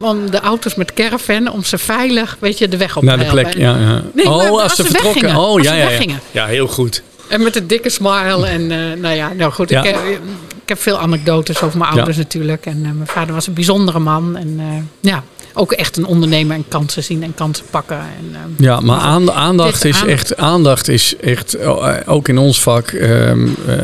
Om 0.04 0.30
de 0.30 0.40
auto's 0.40 0.74
met 0.74 0.92
caravan, 0.92 1.50
om 1.50 1.64
ze 1.64 1.78
veilig, 1.78 2.36
weet 2.40 2.58
je, 2.58 2.68
de 2.68 2.76
weg 2.76 2.96
op 2.96 3.02
Naar 3.02 3.18
te 3.18 3.24
de 3.24 3.30
plek, 3.30 3.54
ja. 3.54 3.76
ja. 3.78 4.02
Nee, 4.12 4.24
maar 4.24 4.34
oh, 4.34 4.50
als, 4.50 4.60
als 4.62 4.74
ze 4.74 4.82
vertrokken. 4.84 5.12
weggingen. 5.22 5.36
Oh, 5.44 5.52
Als 5.56 5.62
ja, 5.62 5.70
ze 5.70 5.76
ja, 5.76 5.82
ja. 5.82 5.88
weggingen. 5.88 6.20
Ja, 6.30 6.46
heel 6.46 6.66
goed. 6.66 7.02
En 7.28 7.42
met 7.42 7.56
een 7.56 7.66
dikke 7.66 7.90
smile. 7.90 8.46
En 8.46 8.70
eh, 8.70 9.00
nou 9.00 9.14
ja, 9.14 9.32
nou 9.32 9.52
goed. 9.52 9.70
Ja. 9.70 9.82
Ik, 9.84 9.94
heb, 9.94 10.04
ik 10.62 10.68
heb 10.68 10.80
veel 10.80 10.98
anekdotes 10.98 11.62
over 11.62 11.78
mijn 11.78 11.90
Ja. 11.90 11.96
ouders 11.96 12.16
natuurlijk. 12.16 12.66
En 12.66 12.84
eh, 12.84 12.90
mijn 12.92 13.06
vader 13.06 13.34
was 13.34 13.46
een 13.46 13.54
bijzondere 13.54 13.98
man. 13.98 14.36
En 14.36 14.54
eh, 14.58 15.10
ja, 15.10 15.22
ook 15.54 15.72
echt 15.72 15.96
een 15.96 16.04
ondernemer 16.06 16.56
en 16.56 16.64
kansen 16.68 17.04
zien 17.04 17.22
en 17.22 17.34
kansen 17.34 17.64
pakken. 17.70 17.98
En, 17.98 18.30
eh, 18.32 18.40
Ja, 18.64 18.80
maar 18.80 18.98
aan, 19.00 19.32
aandacht 19.32 19.84
is 19.84 19.94
aandacht. 19.96 20.12
echt, 20.12 20.36
aandacht 20.36 20.88
is 20.88 21.16
echt, 21.16 21.54
eh, 21.54 21.94
ook 22.06 22.28
in 22.28 22.38
ons 22.38 22.60
vak, 22.62 22.88
ehm, 22.90 23.48
eh, 23.66 23.78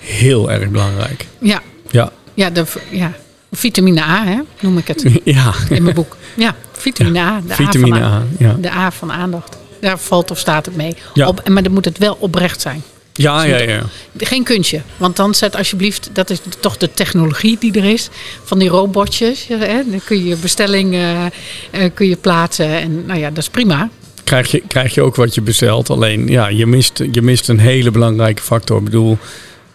heel 0.00 0.50
erg 0.50 0.68
belangrijk. 0.68 1.26
ja, 1.40 1.62
Ja, 1.90 2.10
ja, 2.34 2.50
de, 2.50 2.64
ja, 2.90 3.12
vitamine 3.52 4.02
A 4.02 4.24
hè, 4.24 4.38
noem 4.60 4.78
ik 4.78 4.88
het 4.88 5.04
ja. 5.24 5.54
in 5.70 5.82
mijn 5.82 5.94
boek. 5.94 6.16
Ja, 6.36 6.54
vitamine 6.72 7.18
A. 7.18 7.40
De 7.46 7.54
vitamine 7.54 8.02
A. 8.02 8.22
Van, 8.38 8.46
A. 8.48 8.56
De 8.60 8.70
A 8.70 8.90
van 8.90 9.12
aandacht. 9.12 9.56
Daar 9.80 9.98
valt 9.98 10.30
of 10.30 10.38
staat 10.38 10.66
het 10.66 10.76
mee. 10.76 10.96
Ja. 11.14 11.28
Op, 11.28 11.48
maar 11.48 11.62
dan 11.62 11.72
moet 11.72 11.84
het 11.84 11.98
wel 11.98 12.16
oprecht 12.20 12.60
zijn. 12.60 12.82
ja, 13.12 13.42
ja. 13.42 13.58
ja. 13.58 13.82
Geen 14.16 14.44
kunstje. 14.44 14.82
Want 14.96 15.16
dan 15.16 15.34
zet 15.34 15.56
alsjeblieft, 15.56 16.10
dat 16.12 16.30
is 16.30 16.38
toch 16.60 16.76
de 16.76 16.90
technologie 16.94 17.56
die 17.60 17.72
er 17.72 17.84
is. 17.84 18.08
Van 18.44 18.58
die 18.58 18.68
robotjes. 18.68 19.46
Hè? 19.48 19.82
Dan 19.90 20.00
kun 20.04 20.18
je 20.18 20.24
je 20.24 20.36
bestelling 20.36 20.94
eh, 20.94 21.84
kun 21.94 22.08
je 22.08 22.16
plaatsen. 22.16 22.68
En 22.68 23.06
nou 23.06 23.18
ja, 23.18 23.28
dat 23.28 23.38
is 23.38 23.48
prima. 23.48 23.90
Krijg, 24.24 24.50
je, 24.50 24.62
krijg 24.66 24.94
je 24.94 25.02
ook 25.02 25.16
wat 25.16 25.34
je 25.34 25.40
bestelt. 25.40 25.90
Alleen, 25.90 26.26
ja, 26.26 26.48
je 26.48 26.66
mist, 26.66 27.02
je 27.12 27.22
mist 27.22 27.48
een 27.48 27.58
hele 27.58 27.90
belangrijke 27.90 28.42
factor. 28.42 28.78
Ik 28.78 28.84
bedoel, 28.84 29.18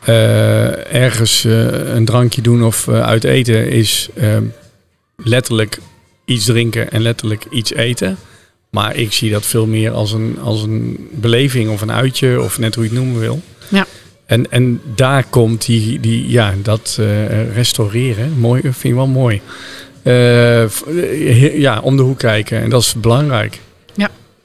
ergens 0.05 1.45
eh, 1.45 1.95
een 1.95 2.05
drankje 2.05 2.41
doen 2.41 2.63
of 2.63 2.87
eh, 2.87 3.01
uit 3.01 3.23
eten 3.23 3.69
is 3.69 4.09
ehm, 4.15 4.43
letterlijk 5.15 5.77
iets 6.25 6.45
drinken 6.45 6.91
en 6.91 7.01
letterlijk 7.01 7.45
iets 7.49 7.73
eten. 7.73 8.17
Maar 8.69 8.95
ik 8.95 9.13
zie 9.13 9.31
dat 9.31 9.45
veel 9.45 9.65
meer 9.65 9.91
als 9.91 10.11
een, 10.11 10.37
als 10.41 10.61
een 10.61 11.07
beleving 11.11 11.69
of 11.69 11.81
een 11.81 11.91
uitje 11.91 12.41
of 12.41 12.59
net 12.59 12.75
hoe 12.75 12.83
je 12.83 12.89
het 12.89 12.99
noemen 12.99 13.19
wil. 13.19 13.41
Ja. 13.69 13.85
En, 14.25 14.51
en 14.51 14.81
daar 14.95 15.23
komt 15.29 15.65
die, 15.65 15.99
die 15.99 16.29
ja, 16.29 16.53
dat 16.61 16.97
eh, 16.99 17.53
restaureren. 17.53 18.39
Mooi, 18.39 18.61
vind 18.61 18.83
ik 18.83 18.93
wel 18.93 19.07
mooi. 19.07 19.41
Eh, 20.03 20.63
eh, 20.63 21.59
ja, 21.59 21.79
om 21.79 21.97
de 21.97 22.01
hoek 22.01 22.19
kijken. 22.19 22.61
En 22.61 22.69
dat 22.69 22.81
is 22.81 22.93
belangrijk. 22.93 23.59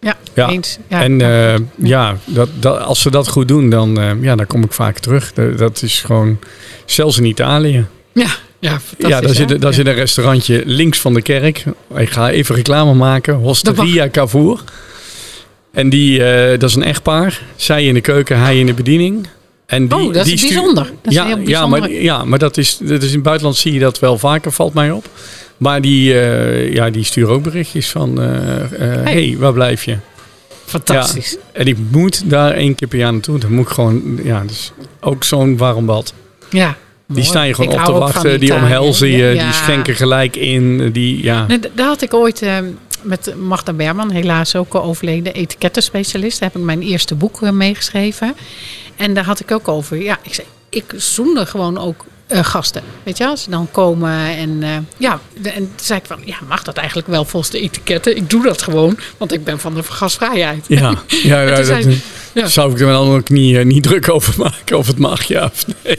Ja, 0.00 0.16
ja, 0.34 0.46
Ja. 0.46 0.48
eens. 0.52 0.78
Ja, 0.88 1.02
en 1.02 1.18
ja. 1.18 1.54
eh, 1.54 1.60
ja, 1.76 2.16
dat, 2.24 2.48
dat, 2.58 2.80
als 2.80 3.00
ze 3.02 3.10
dat 3.10 3.28
goed 3.28 3.48
doen, 3.48 3.70
dan, 3.70 4.00
eh, 4.00 4.10
ja, 4.20 4.36
dan 4.36 4.46
kom 4.46 4.62
ik 4.64 4.72
vaak 4.72 4.98
terug. 4.98 5.32
Dat, 5.32 5.58
dat 5.58 5.82
is 5.82 6.00
gewoon, 6.00 6.38
zelfs 6.84 7.18
in 7.18 7.24
Italië. 7.24 7.86
ja, 8.12 8.26
ja, 8.60 8.80
fantastisch. 8.80 9.08
Ja, 9.08 9.20
daar, 9.20 9.34
zit, 9.34 9.48
daar 9.48 9.58
Ja. 9.70 9.72
zit 9.76 9.86
een 9.86 9.94
restaurantje 9.94 10.62
links 10.66 10.98
van 10.98 11.14
de 11.14 11.22
kerk. 11.22 11.64
Ik 11.96 12.10
ga 12.10 12.30
even 12.30 12.54
reclame 12.54 12.94
maken. 12.94 13.34
Hosteria 13.34 14.08
Cavour. 14.10 14.60
En 15.72 15.88
die, 15.88 16.24
eh, 16.24 16.58
dat 16.58 16.68
is 16.70 16.74
een 16.76 16.82
echtpaar. 16.84 17.40
Zij 17.56 17.84
in 17.84 17.94
de 17.94 18.00
keuken, 18.00 18.38
hij 18.40 18.58
in 18.58 18.66
de 18.66 18.74
bediening. 18.74 19.26
En 19.66 19.88
die, 19.88 19.98
Oh, 19.98 20.12
dat 20.14 20.26
is 20.26 20.40
die 20.40 20.48
bijzonder. 20.54 20.84
Dat 20.84 21.12
is 21.12 21.14
ja, 21.14 21.24
heel 21.26 21.36
ja, 21.38 21.42
bijzonder. 21.44 21.80
maar, 21.80 21.90
ja, 21.92 22.24
maar 22.24 22.38
dat 22.38 22.56
is, 22.56 22.78
dat 22.82 23.02
is 23.02 23.08
in 23.08 23.14
het 23.14 23.22
buitenland 23.22 23.56
zie 23.56 23.72
je 23.72 23.80
dat 23.80 23.98
wel 23.98 24.18
vaker, 24.18 24.52
valt 24.52 24.74
mij 24.74 24.90
op. 24.90 25.08
Maar 25.58 25.80
die, 25.80 26.20
eh, 26.20 26.74
ja, 26.74 26.90
die 26.90 27.04
sturen 27.04 27.34
ook 27.34 27.42
berichtjes 27.42 27.90
van... 27.90 28.20
eh 28.20 28.64
eh, 28.64 28.70
Hey. 29.04 29.12
hey, 29.12 29.36
waar 29.38 29.52
blijf 29.52 29.84
je? 29.84 29.96
Fantastisch. 30.64 31.36
En 31.52 31.66
ik 31.66 31.76
moet 31.90 32.30
daar 32.30 32.52
één 32.52 32.74
keer 32.74 32.88
per 32.88 32.98
jaar 32.98 33.12
naartoe. 33.12 33.38
Dan 33.38 33.52
moet 33.52 33.66
ik 33.66 33.72
gewoon, 33.72 34.20
ja, 34.22 34.42
dus 34.46 34.72
ook 35.00 35.24
zo'n 35.24 35.56
warm 35.56 35.86
bad. 35.86 36.12
Ja. 36.50 36.76
Die 37.06 37.24
staan 37.24 37.46
je 37.46 37.54
gewoon 37.54 37.72
Ik 37.72 37.78
op 37.78 37.84
te 37.84 37.92
wachten. 37.92 38.40
Die 38.40 38.54
omhelzen 38.54 39.08
je. 39.08 39.24
Ja. 39.24 39.44
Die 39.44 39.52
schenken 39.52 39.94
gelijk 39.94 40.36
in. 40.36 40.92
Die, 40.92 41.22
ja. 41.22 41.46
Nee, 41.46 41.60
daar 41.74 41.86
had 41.86 42.02
ik 42.02 42.14
ooit, 42.14 42.42
met 43.02 43.34
Magda 43.36 43.72
Berman, 43.72 44.10
helaas 44.10 44.56
ook 44.56 44.74
al 44.74 44.82
overleden, 44.82 45.34
etikettenspecialist. 45.34 46.40
Daar 46.40 46.48
heb 46.52 46.60
ik 46.60 46.66
mijn 46.66 46.82
eerste 46.82 47.14
boek 47.14 47.40
uh, 47.40 47.50
meegeschreven. 47.50 48.34
En 48.96 49.14
daar 49.14 49.24
had 49.24 49.40
ik 49.40 49.50
ook 49.50 49.68
over. 49.68 50.02
Ja, 50.02 50.18
ik, 50.22 50.34
zei, 50.34 50.46
ik 50.68 50.94
zoende 50.96 51.46
gewoon 51.46 51.78
ook 51.78 52.04
uh, 52.28 52.44
gasten. 52.44 52.82
Weet 53.02 53.18
je, 53.18 53.26
als 53.26 53.42
ze 53.42 53.50
dan 53.50 53.68
komen 53.70 54.36
en 54.36 54.62
uh, 54.62 54.76
ja, 54.96 55.20
en 55.42 55.52
toen 55.52 55.70
zei 55.76 55.98
ik 55.98 56.06
van, 56.06 56.20
ja, 56.24 56.36
mag 56.48 56.62
dat 56.62 56.76
eigenlijk 56.76 57.08
wel 57.08 57.24
volgens 57.24 57.52
de 57.52 57.60
etiketten? 57.60 58.16
Ik 58.16 58.30
doe 58.30 58.42
dat 58.42 58.62
gewoon, 58.62 58.98
want 59.16 59.32
ik 59.32 59.44
ben 59.44 59.60
van 59.60 59.74
de 59.74 59.82
gasvrijheid. 59.82 60.64
Ja, 60.68 60.78
ja, 61.06 61.42
ja, 61.42 61.56
dat, 61.56 61.66
zei, 61.66 62.00
ja. 62.32 62.46
zou 62.46 62.72
ik 62.72 62.80
er 62.80 62.86
dan 62.86 63.08
ook 63.08 63.28
niet, 63.28 63.64
niet 63.64 63.82
druk 63.82 64.10
over 64.10 64.34
maken 64.36 64.78
of 64.78 64.86
het 64.86 64.98
mag, 64.98 65.22
ja 65.22 65.44
of 65.44 65.64
nee. 65.82 65.98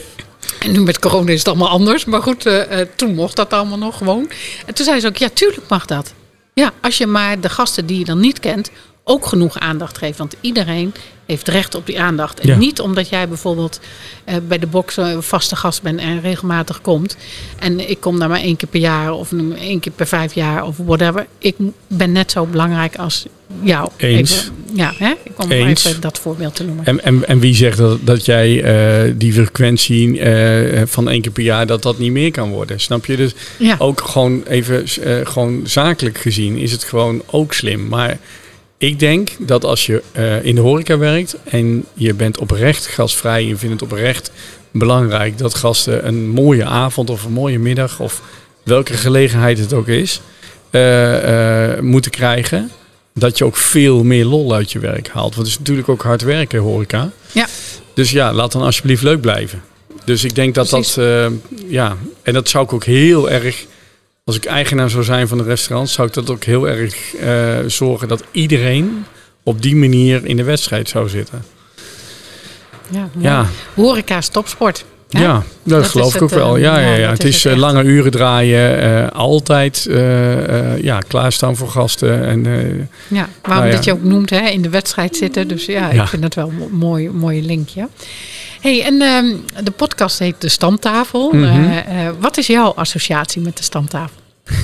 En 0.59 0.71
nu 0.71 0.79
met 0.79 0.99
corona 0.99 1.31
is 1.31 1.37
het 1.37 1.47
allemaal 1.47 1.69
anders. 1.69 2.05
Maar 2.05 2.21
goed, 2.21 2.49
toen 2.95 3.15
mocht 3.15 3.35
dat 3.35 3.53
allemaal 3.53 3.77
nog 3.77 3.97
gewoon. 3.97 4.29
En 4.65 4.73
toen 4.73 4.85
zei 4.85 4.99
ze 4.99 5.07
ook, 5.07 5.17
ja, 5.17 5.29
tuurlijk 5.33 5.67
mag 5.67 5.85
dat. 5.85 6.13
Ja, 6.53 6.71
als 6.81 6.97
je 6.97 7.07
maar 7.07 7.39
de 7.39 7.49
gasten 7.49 7.85
die 7.85 7.99
je 7.99 8.05
dan 8.05 8.19
niet 8.19 8.39
kent 8.39 8.71
ook 9.03 9.25
genoeg 9.25 9.59
aandacht 9.59 9.97
geeft. 9.97 10.17
Want 10.17 10.35
iedereen 10.41 10.93
heeft 11.25 11.47
recht 11.47 11.75
op 11.75 11.85
die 11.85 12.01
aandacht. 12.01 12.39
En 12.39 12.47
Ja. 12.47 12.57
niet 12.57 12.79
omdat 12.79 13.09
jij 13.09 13.27
bijvoorbeeld 13.27 13.79
eh, 14.23 14.35
bij 14.47 14.59
de 14.59 14.67
box 14.67 14.97
een 14.97 15.23
vaste 15.23 15.55
gast 15.55 15.81
bent 15.81 15.99
en 15.99 16.21
regelmatig 16.21 16.81
komt. 16.81 17.17
En 17.59 17.89
ik 17.89 17.99
kom 17.99 18.19
daar 18.19 18.29
maar 18.29 18.41
één 18.41 18.55
keer 18.55 18.69
per 18.69 18.79
jaar 18.79 19.11
of 19.13 19.31
één 19.59 19.79
keer 19.79 19.91
per 19.91 20.07
vijf 20.07 20.33
jaar 20.33 20.63
of 20.65 20.77
whatever. 20.77 21.27
Ik 21.37 21.55
ben 21.87 22.11
net 22.11 22.31
zo 22.31 22.45
belangrijk 22.45 22.95
als 22.95 23.25
jou. 23.61 23.89
Eens. 23.97 24.31
Even, 24.31 24.53
ja, 24.73 24.93
hè? 24.97 25.11
ik 25.23 25.31
kom 25.35 25.51
Eens. 25.51 25.85
even 25.85 26.01
dat 26.01 26.19
voorbeeld 26.19 26.55
te 26.55 26.63
noemen. 26.63 26.85
En, 26.85 27.03
en, 27.03 27.27
en 27.27 27.39
wie 27.39 27.55
zegt 27.55 27.77
dat, 27.77 27.99
dat 28.01 28.25
jij 28.25 28.63
eh, 28.63 29.13
die 29.15 29.33
frequentie 29.33 30.19
eh, 30.19 30.81
van 30.85 31.09
één 31.09 31.21
keer 31.21 31.31
per 31.31 31.43
jaar, 31.43 31.65
dat 31.67 31.83
dat 31.83 31.97
niet 31.99 32.11
meer 32.11 32.31
kan 32.31 32.49
worden? 32.49 32.79
Snap 32.79 33.05
je? 33.05 33.15
Dus 33.15 33.33
ja. 33.57 33.75
ook 33.79 34.01
gewoon 34.01 34.43
even 34.47 34.83
gewoon 35.27 35.61
zakelijk 35.63 36.17
gezien 36.17 36.57
is 36.57 36.71
het 36.71 36.83
gewoon 36.83 37.21
ook 37.25 37.53
slim. 37.53 37.87
Maar 37.87 38.17
ik 38.79 38.99
denk 38.99 39.29
dat 39.39 39.63
als 39.63 39.85
je 39.85 40.01
eh, 40.11 40.45
in 40.45 40.55
de 40.55 40.61
horeca 40.61 40.97
werkt 40.97 41.35
en 41.43 41.85
je 41.93 42.13
bent 42.13 42.37
oprecht 42.37 42.87
gastvrij, 42.87 43.45
je 43.45 43.55
vindt 43.55 43.81
het 43.81 43.91
oprecht 43.91 44.31
belangrijk 44.71 45.37
dat 45.37 45.55
gasten 45.55 46.07
een 46.07 46.29
mooie 46.29 46.65
avond 46.65 47.09
of 47.09 47.23
een 47.23 47.31
mooie 47.31 47.59
middag 47.59 47.99
of 47.99 48.21
welke 48.63 48.93
gelegenheid 48.93 49.57
het 49.59 49.73
ook 49.73 49.87
is, 49.87 50.21
eh, 50.69 51.73
eh, 51.73 51.79
moeten 51.79 52.11
krijgen. 52.11 52.71
Dat 53.13 53.37
je 53.37 53.45
ook 53.45 53.55
veel 53.55 54.03
meer 54.03 54.25
lol 54.25 54.53
uit 54.53 54.71
je 54.71 54.79
werk 54.79 55.07
haalt. 55.07 55.35
Want 55.35 55.47
het 55.47 55.47
is 55.47 55.57
natuurlijk 55.57 55.89
ook 55.89 56.01
hard 56.01 56.21
werken, 56.21 56.59
horeca. 56.59 57.11
Ja. 57.31 57.47
Dus 57.93 58.11
ja, 58.11 58.33
laat 58.33 58.51
dan 58.51 58.61
alsjeblieft 58.61 59.03
leuk 59.03 59.21
blijven. 59.21 59.61
Dus 60.05 60.23
ik 60.23 60.35
denk 60.35 60.55
dat 60.55 60.69
Precies. 60.69 60.93
dat, 60.93 61.31
ja, 61.67 61.97
en 62.23 62.33
dat 62.33 62.49
zou 62.49 62.63
ik 62.63 62.73
ook 62.73 62.85
heel 62.85 63.29
erg, 63.29 63.65
als 64.23 64.35
ik 64.35 64.45
eigenaar 64.45 64.89
zou 64.89 65.03
zijn 65.03 65.27
van 65.27 65.39
een 65.39 65.45
restaurant, 65.45 65.89
zou 65.89 66.07
ik 66.07 66.13
dat 66.13 66.29
ook 66.29 66.43
heel 66.43 66.67
erg 66.69 67.15
eh, 67.15 67.57
zorgen 67.67 68.07
dat 68.07 68.23
iedereen 68.31 69.05
op 69.43 69.61
die 69.61 69.75
manier 69.75 70.25
in 70.25 70.37
de 70.37 70.43
wedstrijd 70.43 70.89
zou 70.89 71.09
zitten. 71.09 71.43
Ja, 72.89 73.09
mooi. 73.13 73.25
Ja, 73.27 73.45
Horeca 73.75 74.19
topsport. 74.31 74.85
ja, 75.07 75.43
dat, 75.63 75.87
geloof 75.87 76.07
ik 76.07 76.13
het, 76.13 76.21
ook 76.23 76.29
wel. 76.29 76.55
eh, 76.55 76.61
Ja, 76.61 76.79
ja, 76.79 76.93
ja, 76.93 77.09
Het 77.09 77.23
is 77.23 77.43
het 77.43 77.53
eh, 77.53 77.59
lange 77.59 77.83
uren 77.83 78.11
draaien, 78.11 79.11
altijd 79.13 79.85
eh, 79.89 80.73
eh, 80.73 80.83
ja, 80.83 80.99
klaarstaan 80.99 81.55
voor 81.55 81.69
gasten. 81.69 82.25
En, 82.25 82.43
Ja, 83.07 83.29
waarom 83.41 83.63
Nou 83.63 83.75
dat 83.75 83.85
je 83.85 83.91
ook 83.91 84.03
noemt, 84.03 84.29
hè, 84.29 84.47
in 84.47 84.61
de 84.61 84.69
wedstrijd 84.69 85.15
zitten. 85.15 85.47
Dus 85.47 85.65
ja, 85.65 85.89
ik 85.89 86.07
vind 86.07 86.21
dat 86.21 86.33
wel 86.33 86.47
een 86.49 86.57
mo- 86.57 86.69
mooi, 86.71 87.09
mooie 87.09 87.41
linkje. 87.41 87.87
Hey, 88.59 88.83
en 88.83 89.01
ehm, 89.01 89.35
de 89.63 89.71
podcast 89.71 90.19
heet 90.19 90.35
De 90.41 90.49
Stamtafel. 90.49 91.31
Mhm. 91.31 91.43
Eh, 91.43 92.05
eh, 92.07 92.13
wat 92.19 92.37
is 92.37 92.47
jouw 92.47 92.71
associatie 92.75 93.41
met 93.41 93.57
de 93.57 93.63
stamtafel? 93.63 94.17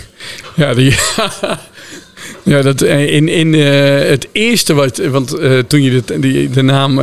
Ja, 0.55 0.73
die, 0.73 0.95
ja 2.43 2.62
dat, 2.62 2.81
eh, 2.81 3.13
in, 3.13 3.27
in 3.29 3.53
het 3.53 4.27
eerste 4.31 4.73
wat. 4.73 4.97
Want 4.97 5.27
toen 5.67 5.81
je 5.81 6.03
de, 6.05 6.19
die, 6.19 6.49
de 6.49 6.62
naam. 6.62 6.95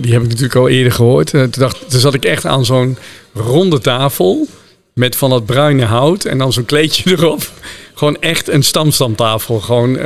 die 0.00 0.12
heb 0.12 0.22
ik 0.22 0.28
natuurlijk 0.28 0.54
al 0.54 0.68
eerder 0.68 0.92
gehoord. 0.92 1.34
Eh, 1.34 1.40
toen, 1.40 1.62
dacht, 1.62 1.90
toen 1.90 2.00
zat 2.00 2.14
ik 2.14 2.24
echt 2.24 2.44
aan 2.46 2.64
zo'n 2.64 2.98
ronde 3.34 3.78
tafel. 3.80 4.46
Met 4.94 5.16
van 5.16 5.30
dat 5.30 5.46
bruine 5.46 5.84
hout. 5.84 6.24
En 6.24 6.38
dan 6.38 6.52
zo'n 6.52 6.64
kleedje 6.64 7.10
erop. 7.16 7.50
Gewoon 7.94 8.16
echt 8.20 8.48
een 8.48 8.62
stamstamtafel. 8.62 9.60
Gewoon. 9.60 9.96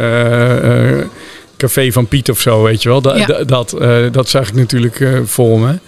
Café 1.57 1.93
van 1.93 2.07
Piet 2.07 2.31
of 2.31 2.41
zo, 2.41 2.63
weet 2.63 2.83
je 2.83 2.89
wel. 2.89 3.01
Da- 3.01 3.17
Ja. 3.17 3.27
da- 3.27 3.45
dat, 3.45 3.77
dat 4.13 4.29
zag 4.29 4.49
ik 4.49 4.55
natuurlijk 4.55 5.09
voor 5.25 5.59
me. 5.59 5.79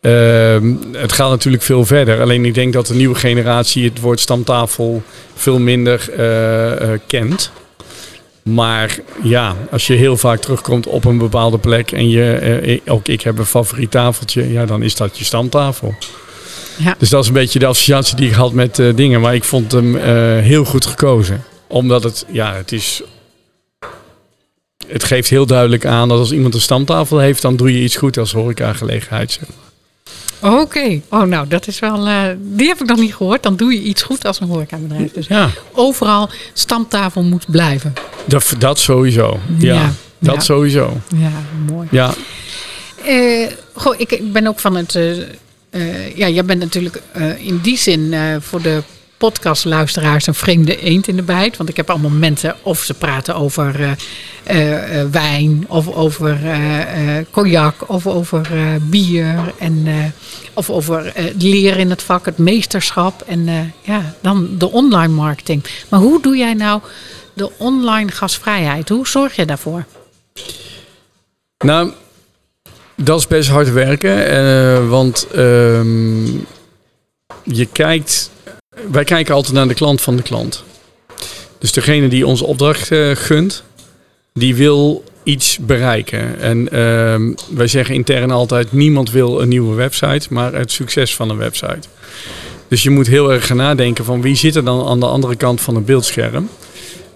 Ehm, 0.00 0.74
het 0.92 1.12
gaat 1.12 1.30
natuurlijk 1.30 1.62
veel 1.62 1.84
verder. 1.84 2.20
Alleen 2.20 2.44
ik 2.44 2.54
denk 2.54 2.72
dat 2.72 2.86
de 2.86 2.94
nieuwe 2.94 3.14
generatie 3.14 3.84
het 3.84 4.00
woord 4.00 4.20
stamtafel 4.20 5.02
veel 5.34 5.58
minder 5.58 6.10
eh, 6.16 6.92
eh, 6.92 7.00
kent. 7.06 7.50
Maar 8.42 8.98
ja, 9.22 9.56
als 9.70 9.86
je 9.86 9.94
heel 9.94 10.16
vaak 10.16 10.40
terugkomt 10.40 10.86
op 10.86 11.04
een 11.04 11.18
bepaalde 11.18 11.58
plek 11.58 11.92
en 11.92 12.08
je, 12.08 12.32
eh, 12.32 12.92
ook 12.92 13.08
ik 13.08 13.20
heb 13.20 13.38
een 13.38 13.46
favoriet 13.46 13.90
tafeltje, 13.90 14.52
ja, 14.52 14.66
dan 14.66 14.82
is 14.82 14.96
dat 14.96 15.18
je 15.18 15.24
stamtafel. 15.24 15.94
Ja. 16.76 16.94
Dus 16.98 17.08
dat 17.08 17.22
is 17.22 17.28
een 17.28 17.34
beetje 17.34 17.58
de 17.58 17.66
associatie 17.66 18.16
die 18.16 18.28
ik 18.28 18.34
had 18.34 18.52
met 18.52 18.82
dingen. 18.94 19.20
Maar 19.20 19.34
ik 19.34 19.44
vond 19.44 19.72
hem 19.72 19.96
heel 20.36 20.64
goed 20.64 20.86
gekozen. 20.86 21.44
Omdat 21.66 22.02
het, 22.02 22.26
ja, 22.30 22.54
het 22.54 22.72
is. 22.72 23.02
Het 24.86 25.04
geeft 25.04 25.28
heel 25.28 25.46
duidelijk 25.46 25.86
aan 25.86 26.08
dat 26.08 26.18
als 26.18 26.32
iemand 26.32 26.54
een 26.54 26.60
stamtafel 26.60 27.18
heeft, 27.18 27.42
dan 27.42 27.56
doe 27.56 27.72
je 27.72 27.82
iets 27.82 27.96
goed 27.96 28.18
als 28.18 28.32
horecagelegenheid. 28.32 29.32
Zeg. 29.32 29.48
Oké, 30.42 31.00
oh 31.08 31.22
nou, 31.22 31.48
dat 31.48 31.66
is 31.66 31.78
wel. 31.78 32.06
eh, 32.06 32.22
die 32.38 32.68
heb 32.68 32.80
ik 32.80 32.86
nog 32.86 32.98
niet 32.98 33.14
gehoord. 33.14 33.42
Dan 33.42 33.56
doe 33.56 33.72
je 33.72 33.82
iets 33.82 34.02
goed 34.02 34.24
als 34.24 34.40
een 34.40 34.48
horecabedrijf. 34.48 35.12
Dus 35.12 35.26
Ja, 35.26 35.50
overal 35.72 36.28
stamtafel 36.52 37.22
moet 37.22 37.44
blijven. 37.50 37.92
dat, 38.24 38.54
dat 38.58 38.78
sowieso. 38.78 39.38
Ja, 39.58 39.74
Ja, 39.74 39.92
dat 40.18 40.34
ja. 40.34 40.40
sowieso. 40.40 40.96
Ja, 41.16 41.30
mooi. 41.72 41.88
Ja, 41.90 42.14
Eh, 43.04 43.46
goh, 43.74 43.94
ik, 44.00 44.12
ik 44.12 44.32
ben 44.32 44.46
ook 44.46 44.58
van 44.60 44.76
het. 44.76 44.94
eh, 45.70 46.16
ja, 46.16 46.28
jij 46.28 46.44
bent 46.44 46.60
natuurlijk 46.60 47.02
in 47.38 47.58
die 47.62 47.76
zin 47.78 48.14
voor 48.40 48.62
de 48.62 48.82
podcastluisteraars 49.20 50.26
een 50.26 50.34
vreemde 50.34 50.76
eend 50.76 51.08
in 51.08 51.16
de 51.16 51.22
bijt. 51.22 51.56
Want 51.56 51.68
ik 51.68 51.76
heb 51.76 51.90
allemaal 51.90 52.10
mensen, 52.10 52.56
of 52.62 52.82
ze 52.82 52.94
praten 52.94 53.34
over 53.34 53.80
eh, 53.80 53.92
eh, 54.44 55.00
eh, 55.00 55.10
wijn, 55.10 55.64
of 55.68 55.94
over 55.94 56.38
cognac, 57.30 57.74
of 57.86 58.06
over 58.06 58.48
bier, 58.82 59.52
en, 59.58 59.86
of 60.54 60.70
over 60.70 61.12
leren 61.38 61.78
in 61.78 61.90
het 61.90 62.02
vak, 62.02 62.24
het 62.24 62.38
meesterschap. 62.38 63.22
En 63.26 63.72
ja, 63.82 64.14
dan 64.20 64.48
de 64.58 64.70
online 64.70 65.14
marketing. 65.14 65.64
Maar 65.88 66.00
hoe 66.00 66.22
doe 66.22 66.36
jij 66.36 66.54
nou 66.54 66.80
de 67.32 67.50
online 67.56 68.10
gasvrijheid? 68.10 68.88
Hoe 68.88 69.08
zorg 69.08 69.36
je 69.36 69.46
daarvoor? 69.46 69.84
Nou, 71.64 71.92
dat 72.96 73.18
is 73.18 73.26
best 73.26 73.48
hard 73.48 73.72
werken. 73.72 74.88
want 74.88 75.26
ehm, 75.34 76.24
je 77.42 77.66
kijkt. 77.72 78.30
Wij 78.90 79.04
kijken 79.04 79.34
altijd 79.34 79.54
naar 79.54 79.68
de 79.68 79.74
klant 79.74 80.00
van 80.00 80.16
de 80.16 80.22
klant. 80.22 80.64
Dus 81.58 81.72
degene 81.72 82.08
die 82.08 82.26
onze 82.26 82.44
opdracht 82.44 82.90
eh, 82.90 83.10
gunt, 83.14 83.62
die 84.34 84.54
wil 84.54 85.04
iets 85.22 85.58
bereiken. 85.58 86.40
En 86.40 86.68
ehm, 86.72 87.32
wij 87.54 87.66
zeggen 87.66 87.94
intern 87.94 88.30
altijd: 88.30 88.72
niemand 88.72 89.10
wil 89.10 89.40
een 89.40 89.48
nieuwe 89.48 89.74
website, 89.74 90.26
maar 90.30 90.52
het 90.52 90.72
succes 90.72 91.16
van 91.16 91.30
een 91.30 91.36
website. 91.36 91.88
Dus 92.68 92.82
je 92.82 92.90
moet 92.90 93.06
heel 93.06 93.32
erg 93.32 93.46
gaan 93.46 93.56
nadenken 93.56 94.04
van 94.04 94.22
wie 94.22 94.36
zit 94.36 94.56
er 94.56 94.64
dan 94.64 94.86
aan 94.86 95.00
de 95.00 95.06
andere 95.06 95.36
kant 95.36 95.60
van 95.60 95.74
het 95.74 95.86
beeldscherm. 95.86 96.48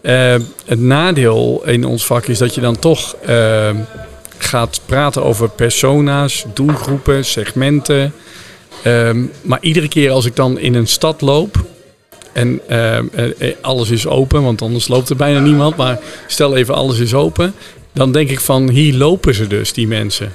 Eh, 0.00 0.35
het 0.66 0.81
nadeel 0.81 1.62
in 1.64 1.85
ons 1.85 2.07
vak 2.07 2.27
is 2.27 2.38
dat 2.38 2.55
je 2.55 2.61
dan 2.61 2.79
toch 2.79 3.16
ehm, 3.27 3.77
gaat 4.38 4.81
praten 4.87 5.24
over 5.24 5.48
persona's, 5.48 6.44
doelgroepen, 6.55 7.24
segmenten. 7.24 8.12
Ehm, 8.84 9.22
maar 9.42 9.58
iedere 9.60 9.88
keer 9.88 10.10
als 10.10 10.24
ik 10.24 10.36
dan 10.36 10.58
in 10.58 10.74
een 10.74 10.86
stad 10.86 11.20
loop 11.20 11.64
en 12.32 12.60
ehm, 12.68 13.06
eh, 13.12 13.48
eh, 13.48 13.54
alles 13.60 13.90
is 13.90 14.06
open, 14.06 14.42
want 14.42 14.62
anders 14.62 14.88
loopt 14.88 15.10
er 15.10 15.16
bijna 15.16 15.40
niemand. 15.40 15.76
Maar 15.76 15.98
stel 16.26 16.56
even 16.56 16.74
alles 16.74 16.98
is 16.98 17.14
open, 17.14 17.54
dan 17.92 18.12
denk 18.12 18.30
ik 18.30 18.40
van 18.40 18.68
hier 18.68 18.94
lopen 18.94 19.34
ze 19.34 19.46
dus, 19.46 19.72
die 19.72 19.86
mensen. 19.86 20.32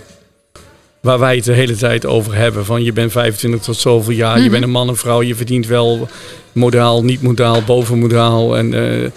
Waar 1.01 1.19
wij 1.19 1.35
het 1.35 1.45
de 1.45 1.53
hele 1.53 1.75
tijd 1.75 2.05
over 2.05 2.35
hebben. 2.35 2.65
Van 2.65 2.83
je 2.83 2.93
bent 2.93 3.11
25 3.11 3.61
tot 3.61 3.77
zoveel 3.77 4.13
jaar, 4.13 4.41
je 4.41 4.49
bent 4.49 4.63
een 4.63 4.69
man 4.69 4.87
en 4.87 4.97
vrouw, 4.97 5.21
je 5.21 5.35
verdient 5.35 5.67
wel 5.67 6.07
modaal, 6.51 7.03
niet 7.03 7.21
modaal, 7.21 7.63
boven 7.63 7.99
modaal. 7.99 8.57
En, 8.57 8.73
eh, 8.73 9.09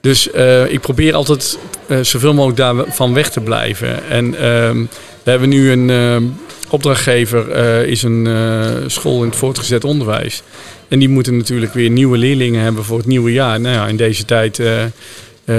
dus 0.00 0.26
ik 0.68 0.80
probeer 0.80 1.14
altijd 1.14 1.58
zoveel 2.02 2.34
mogelijk 2.34 2.58
daarvan 2.58 3.14
weg 3.14 3.30
te 3.30 3.40
blijven. 3.40 4.08
En 4.08 4.34
ehm, 4.34 4.84
we 5.22 5.30
hebben 5.30 5.48
nu 5.48 5.70
een 5.70 5.90
opdrachtgever, 6.68 7.50
eh, 7.50 7.82
is 7.82 8.02
een 8.02 8.26
eh, 8.26 8.70
school 8.86 9.22
in 9.22 9.28
het 9.28 9.38
voortgezet 9.38 9.84
onderwijs. 9.84 10.42
En 10.88 10.98
die 10.98 11.08
moeten 11.08 11.36
natuurlijk 11.36 11.72
weer 11.72 11.90
nieuwe 11.90 12.18
leerlingen 12.18 12.62
hebben 12.62 12.84
voor 12.84 12.96
het 12.98 13.06
nieuwe 13.06 13.32
jaar. 13.32 13.60
Nou 13.60 13.74
ja, 13.74 13.86
in 13.86 13.96
deze 13.96 14.24
tijd 14.24 14.58
eh, 14.58 14.82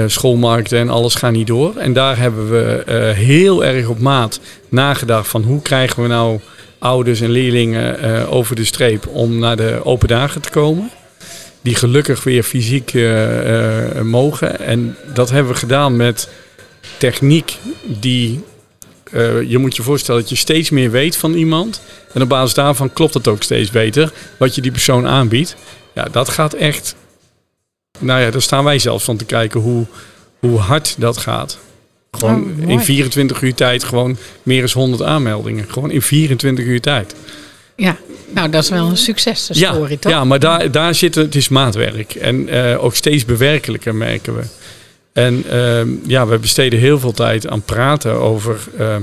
schoolmarkten 0.06 0.78
en 0.78 0.88
alles 0.88 1.14
gaan 1.14 1.32
niet 1.32 1.46
door. 1.46 1.76
En 1.76 1.92
daar 1.92 2.18
hebben 2.18 2.50
we 2.50 2.82
heel 3.14 3.64
erg 3.64 3.88
op 3.88 3.98
maat 3.98 4.40
nagedacht 4.68 5.28
van 5.28 5.42
hoe 5.42 5.62
krijgen 5.62 6.02
we 6.02 6.08
nou 6.08 6.40
ouders 6.78 7.20
en 7.20 7.30
leerlingen 7.30 8.28
over 8.28 8.56
de 8.56 8.64
streep 8.64 9.06
om 9.06 9.38
naar 9.38 9.56
de 9.56 9.80
open 9.84 10.08
dagen 10.08 10.40
te 10.40 10.50
komen. 10.50 10.90
die 11.62 11.74
gelukkig 11.74 12.24
weer 12.24 12.42
fysiek 12.42 12.92
mogen. 14.02 14.60
En 14.60 14.96
dat 15.14 15.30
hebben 15.30 15.52
we 15.52 15.58
gedaan 15.58 15.96
met 15.96 16.28
techniek 16.98 17.56
die... 18.00 18.40
eh, 19.12 19.42
je 19.42 19.58
moet 19.58 19.76
je 19.76 19.82
voorstellen 19.82 20.20
dat 20.20 20.30
je 20.30 20.36
steeds 20.36 20.70
meer 20.70 20.90
weet 20.90 21.16
van 21.16 21.34
iemand. 21.34 21.80
En 22.12 22.22
op 22.22 22.28
basis 22.28 22.54
daarvan 22.54 22.92
klopt 22.92 23.14
het 23.14 23.28
ook 23.28 23.42
steeds 23.42 23.70
beter 23.70 24.12
wat 24.36 24.54
je 24.54 24.60
die 24.60 24.70
persoon 24.70 25.06
aanbiedt. 25.06 25.56
Ja, 25.94 26.04
dat 26.10 26.28
gaat 26.28 26.52
echt... 26.52 26.94
Nou 27.98 28.20
ja, 28.20 28.30
daar 28.30 28.42
staan 28.42 28.64
wij 28.64 28.78
zelfs 28.78 29.04
van 29.04 29.16
te 29.16 29.24
kijken 29.24 29.60
hoe, 29.60 29.86
hoe 30.38 30.58
hard 30.58 30.94
dat 30.98 31.16
gaat. 31.16 31.58
Gewoon 32.10 32.54
Oh, 32.62 32.70
in 32.70 32.80
24 32.80 33.42
uur 33.42 33.54
tijd 33.54 33.84
gewoon 33.84 34.16
meer 34.42 34.60
dan 34.60 34.70
100 34.82 35.02
aanmeldingen. 35.02 35.64
Gewoon 35.70 35.90
in 35.90 36.02
24 36.02 36.64
uur 36.64 36.80
tijd. 36.80 37.14
Ja, 37.76 37.96
nou 38.30 38.50
dat 38.50 38.62
is 38.62 38.68
wel 38.70 38.86
een 38.88 38.96
successtory, 38.96 39.60
Ja, 39.60 39.96
toch? 40.00 40.12
ja 40.12 40.24
maar 40.24 40.38
daar, 40.38 40.70
daar 40.70 40.94
zit 40.94 41.14
het, 41.14 41.24
het 41.24 41.34
is 41.34 41.48
maatwerk. 41.48 42.14
En 42.14 42.48
eh, 42.48 42.84
ook 42.84 42.94
steeds 42.94 43.24
bewerkelijker 43.24 43.94
merken 43.94 44.36
we. 44.36 44.42
En 45.16 45.44
ehm, 45.50 45.88
ja, 46.06 46.26
we 46.26 46.38
besteden 46.38 46.78
heel 46.78 46.98
veel 46.98 47.12
tijd 47.12 47.48
aan 47.48 47.62
praten 47.62 48.12
over 48.12 48.60
ehm, 48.78 49.02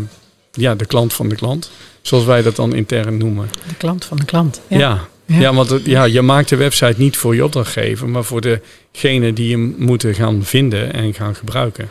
ja, 0.51 0.75
de 0.75 0.85
klant 0.85 1.13
van 1.13 1.29
de 1.29 1.35
klant. 1.35 1.71
Zoals 2.01 2.25
wij 2.25 2.41
dat 2.41 2.55
dan 2.55 2.73
intern 2.75 3.17
noemen. 3.17 3.49
De 3.67 3.75
klant 3.75 4.05
van 4.05 4.17
de 4.17 4.25
klant. 4.25 4.61
Ja, 4.67 4.77
Ja. 5.25 5.39
ja. 5.39 5.53
want 5.53 5.69
het- 5.69 5.85
ja, 5.85 6.03
je 6.03 6.21
maakt 6.21 6.49
de 6.49 6.55
website 6.55 6.93
niet 6.97 7.17
voor 7.17 7.35
je 7.35 7.43
opdrachtgever, 7.43 8.09
maar 8.09 8.23
voor 8.23 8.41
degene 8.91 9.33
die 9.33 9.51
hem 9.51 9.75
moeten 9.77 10.13
gaan 10.15 10.43
vinden 10.45 10.93
en 10.93 11.13
gaan 11.13 11.35
gebruiken. 11.35 11.89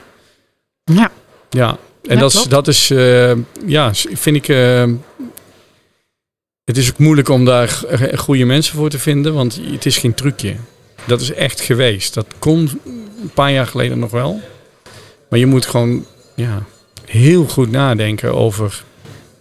Ja. 0.85 1.11
Ja, 1.51 1.69
en 2.03 2.15
Ja, 2.15 2.21
dat, 2.21 2.33
is, 2.35 2.43
dat 2.45 2.69
is, 2.69 2.91
eh, 2.91 3.33
ja, 3.67 3.91
vind 3.95 4.37
ik. 4.37 4.47
het 6.65 6.77
is 6.77 6.91
ook 6.91 6.99
moeilijk 6.99 7.29
om 7.29 7.45
daar 7.45 7.81
goede 8.17 8.45
mensen 8.45 8.77
voor 8.77 8.89
te 8.91 8.99
vinden, 8.99 9.35
want 9.35 9.61
het 9.71 9.87
is 9.87 9.99
geen 9.99 10.15
trucje. 10.15 10.55
Dat 11.07 11.21
is 11.21 11.33
echt 11.33 11.61
geweest. 11.61 12.15
Dat 12.15 12.27
kon 12.39 12.71
een 13.23 13.31
paar 13.35 13.53
jaar 13.53 13.67
geleden 13.67 13.99
nog 13.99 14.11
wel. 14.11 14.41
Maar 15.29 15.39
je 15.39 15.47
moet 15.47 15.67
gewoon 15.67 16.05
ja, 16.37 16.63
heel 17.07 17.45
goed 17.45 17.71
nadenken 17.71 18.35
over 18.35 18.83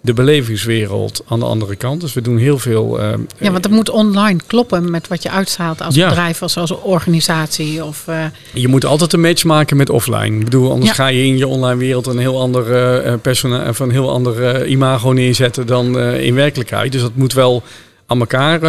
de 0.04 0.14
belevingswereld 0.14 1.24
aan 1.28 1.40
de 1.40 1.46
andere 1.46 1.76
kant. 1.76 2.02
Dus 2.02 2.14
we 2.14 2.22
doen 2.22 2.38
heel 2.38 2.58
veel. 2.60 3.00
eh, 3.00 3.14
ja, 3.38 3.52
want 3.52 3.64
het 3.64 3.74
moet 3.74 3.90
online 3.90 4.40
kloppen 4.48 4.92
met 4.92 5.08
wat 5.08 5.24
je 5.24 5.30
uitstraalt 5.32 5.82
als 5.82 5.96
Ja. 5.96 6.08
bedrijf 6.08 6.42
of 6.42 6.58
als 6.58 6.72
organisatie. 6.72 7.84
Of, 7.86 8.04
eh, 8.08 8.26
Je 8.54 8.68
moet 8.68 8.86
altijd 8.86 9.14
een 9.14 9.22
match 9.22 9.44
maken 9.44 9.78
met 9.78 9.90
offline. 9.90 10.38
Ik 10.38 10.44
bedoel, 10.44 10.72
anders 10.72 10.90
Ja. 10.90 10.96
ga 10.96 11.08
je 11.08 11.24
in 11.24 11.38
je 11.38 11.48
online 11.48 11.78
wereld 11.80 12.08
een 12.08 12.18
heel 12.18 12.40
ander 12.40 12.76
eh, 13.06 13.14
persona 13.22 13.70
of 13.70 13.80
een 13.80 13.92
heel 13.92 14.10
ander 14.12 14.66
imago 14.68 15.12
neerzetten 15.12 15.68
dan 15.68 16.00
in 16.00 16.34
werkelijkheid. 16.36 16.92
Dus 16.92 17.02
dat 17.02 17.16
moet 17.16 17.34
wel 17.34 17.64
aan 18.06 18.20
elkaar 18.20 18.60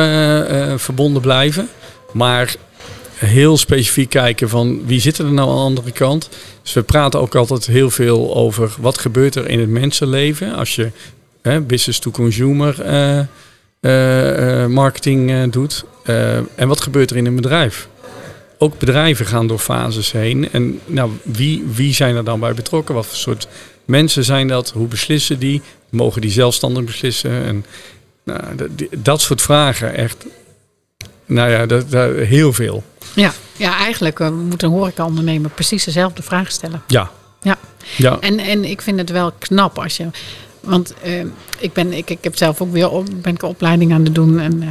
verbonden 0.78 1.22
blijven. 1.22 1.68
Maar 2.12 2.54
heel 3.26 3.56
specifiek 3.56 4.10
kijken 4.10 4.48
van 4.48 4.86
wie 4.86 5.00
zit 5.00 5.18
er 5.18 5.32
nou 5.32 5.48
aan 5.48 5.56
de 5.56 5.62
andere 5.62 5.92
kant. 5.92 6.28
Dus 6.62 6.72
we 6.72 6.82
praten 6.82 7.20
ook 7.20 7.34
altijd 7.34 7.66
heel 7.66 7.90
veel 7.90 8.34
over 8.34 8.74
wat 8.78 8.98
gebeurt 8.98 9.34
er 9.34 9.48
in 9.48 9.60
het 9.60 9.68
mensenleven 9.68 10.54
als 10.54 10.74
je 10.74 10.90
hè, 11.42 11.60
business 11.60 11.98
to 11.98 12.10
consumer 12.10 12.80
eh, 12.80 13.18
eh, 13.80 14.62
eh, 14.62 14.68
marketing 14.68 15.52
doet. 15.52 15.84
En 16.54 16.68
wat 16.68 16.80
gebeurt 16.80 17.10
er 17.10 17.16
in 17.16 17.26
een 17.26 17.36
bedrijf? 17.36 17.88
ook 18.62 18.78
bedrijven 18.78 19.26
gaan 19.26 19.46
door 19.46 19.58
fases 19.58 20.12
heen. 20.12 20.52
En 20.52 20.80
nou, 20.86 21.10
wie, 21.22 21.64
wie 21.72 21.94
zijn 21.94 22.16
er 22.16 22.24
dan 22.24 22.40
bij 22.40 22.54
betrokken? 22.54 22.94
Wat 22.94 23.06
voor 23.06 23.16
soort 23.16 23.48
mensen 23.84 24.24
zijn 24.24 24.48
dat? 24.48 24.70
Hoe 24.70 24.86
beslissen 24.86 25.38
die? 25.38 25.62
Mogen 25.90 26.20
die 26.20 26.30
zelfstandig 26.30 26.84
beslissen? 26.84 27.44
En 27.44 27.64
nou, 28.24 28.40
dat 28.98 29.20
soort 29.20 29.42
vragen 29.42 29.94
echt. 29.94 30.26
Nou 31.26 31.50
ja, 31.50 31.66
dat, 31.66 31.90
dat, 31.90 32.14
heel 32.16 32.52
veel. 32.52 32.82
ja. 33.14 33.32
ja, 33.56 33.76
eigenlijk 33.76 34.20
eh, 34.20 34.30
moet 34.30 34.62
een 34.62 34.70
horecaondernemer 34.70 35.50
precies 35.50 35.84
dezelfde 35.84 36.22
vraag 36.22 36.50
stellen. 36.50 36.82
Ja. 36.86 37.10
Ja. 37.42 37.58
Ja. 37.96 38.18
En, 38.20 38.38
en 38.38 38.64
ik 38.64 38.82
vind 38.82 38.98
het 38.98 39.10
wel 39.10 39.32
knap 39.38 39.78
als 39.78 39.96
je. 39.96 40.06
Want 40.60 40.94
eh, 41.02 41.24
ik, 41.58 41.72
ben, 41.72 41.92
ik, 41.92 42.10
ik 42.10 42.24
heb 42.24 42.36
zelf 42.36 42.60
ook 42.60 42.72
weer 42.72 42.90
op, 42.90 43.06
ben 43.22 43.34
ik 43.34 43.42
een 43.42 43.48
opleiding 43.48 43.92
aan 43.92 44.04
het 44.04 44.14
doen. 44.14 44.40
En 44.40 44.62
eh, 44.62 44.68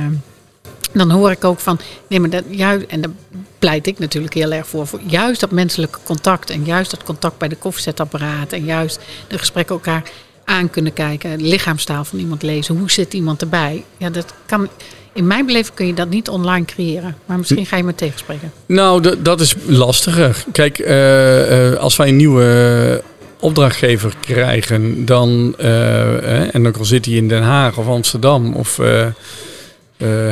dan 0.91 1.11
hoor 1.11 1.31
ik 1.31 1.43
ook 1.43 1.59
van. 1.59 1.79
Nee, 2.07 2.19
maar 2.19 2.29
dat 2.29 2.43
juist. 2.49 2.85
En 2.85 3.01
daar 3.01 3.11
pleit 3.59 3.87
ik 3.87 3.99
natuurlijk 3.99 4.33
heel 4.33 4.51
erg 4.51 4.67
voor, 4.67 4.87
voor. 4.87 4.99
Juist 5.05 5.39
dat 5.39 5.51
menselijke 5.51 5.99
contact. 6.03 6.49
En 6.49 6.65
juist 6.65 6.91
dat 6.91 7.03
contact 7.03 7.37
bij 7.37 7.47
de 7.47 7.55
koffiezetapparaat. 7.55 8.53
En 8.53 8.65
juist 8.65 8.99
de 9.27 9.37
gesprekken 9.37 9.75
elkaar 9.75 10.03
aan 10.45 10.69
kunnen 10.69 10.93
kijken. 10.93 11.41
Lichaamstaal 11.41 12.05
van 12.05 12.19
iemand 12.19 12.41
lezen. 12.41 12.77
Hoe 12.77 12.91
zit 12.91 13.13
iemand 13.13 13.41
erbij? 13.41 13.83
Ja, 13.97 14.09
dat 14.09 14.33
kan. 14.45 14.69
In 15.13 15.27
mijn 15.27 15.45
beleving 15.45 15.75
kun 15.75 15.87
je 15.87 15.93
dat 15.93 16.09
niet 16.09 16.29
online 16.29 16.65
creëren. 16.65 17.15
Maar 17.25 17.37
misschien 17.37 17.65
ga 17.65 17.77
je 17.77 17.83
me 17.83 17.95
tegenspreken. 17.95 18.51
Nou, 18.65 19.21
dat 19.21 19.41
is 19.41 19.55
lastiger. 19.65 20.43
Kijk, 20.51 20.79
eh, 20.79 21.71
eh, 21.71 21.77
als 21.77 21.95
wij 21.95 22.07
een 22.07 22.15
nieuwe 22.15 23.03
opdrachtgever 23.39 24.13
krijgen, 24.19 25.05
dan, 25.05 25.55
eh, 25.57 26.55
en 26.55 26.67
ook 26.67 26.77
al 26.77 26.85
zit 26.85 27.05
hij 27.05 27.13
in 27.13 27.27
Den 27.27 27.43
Haag 27.43 27.77
of 27.77 27.87
Amsterdam 27.87 28.53
of 28.53 28.79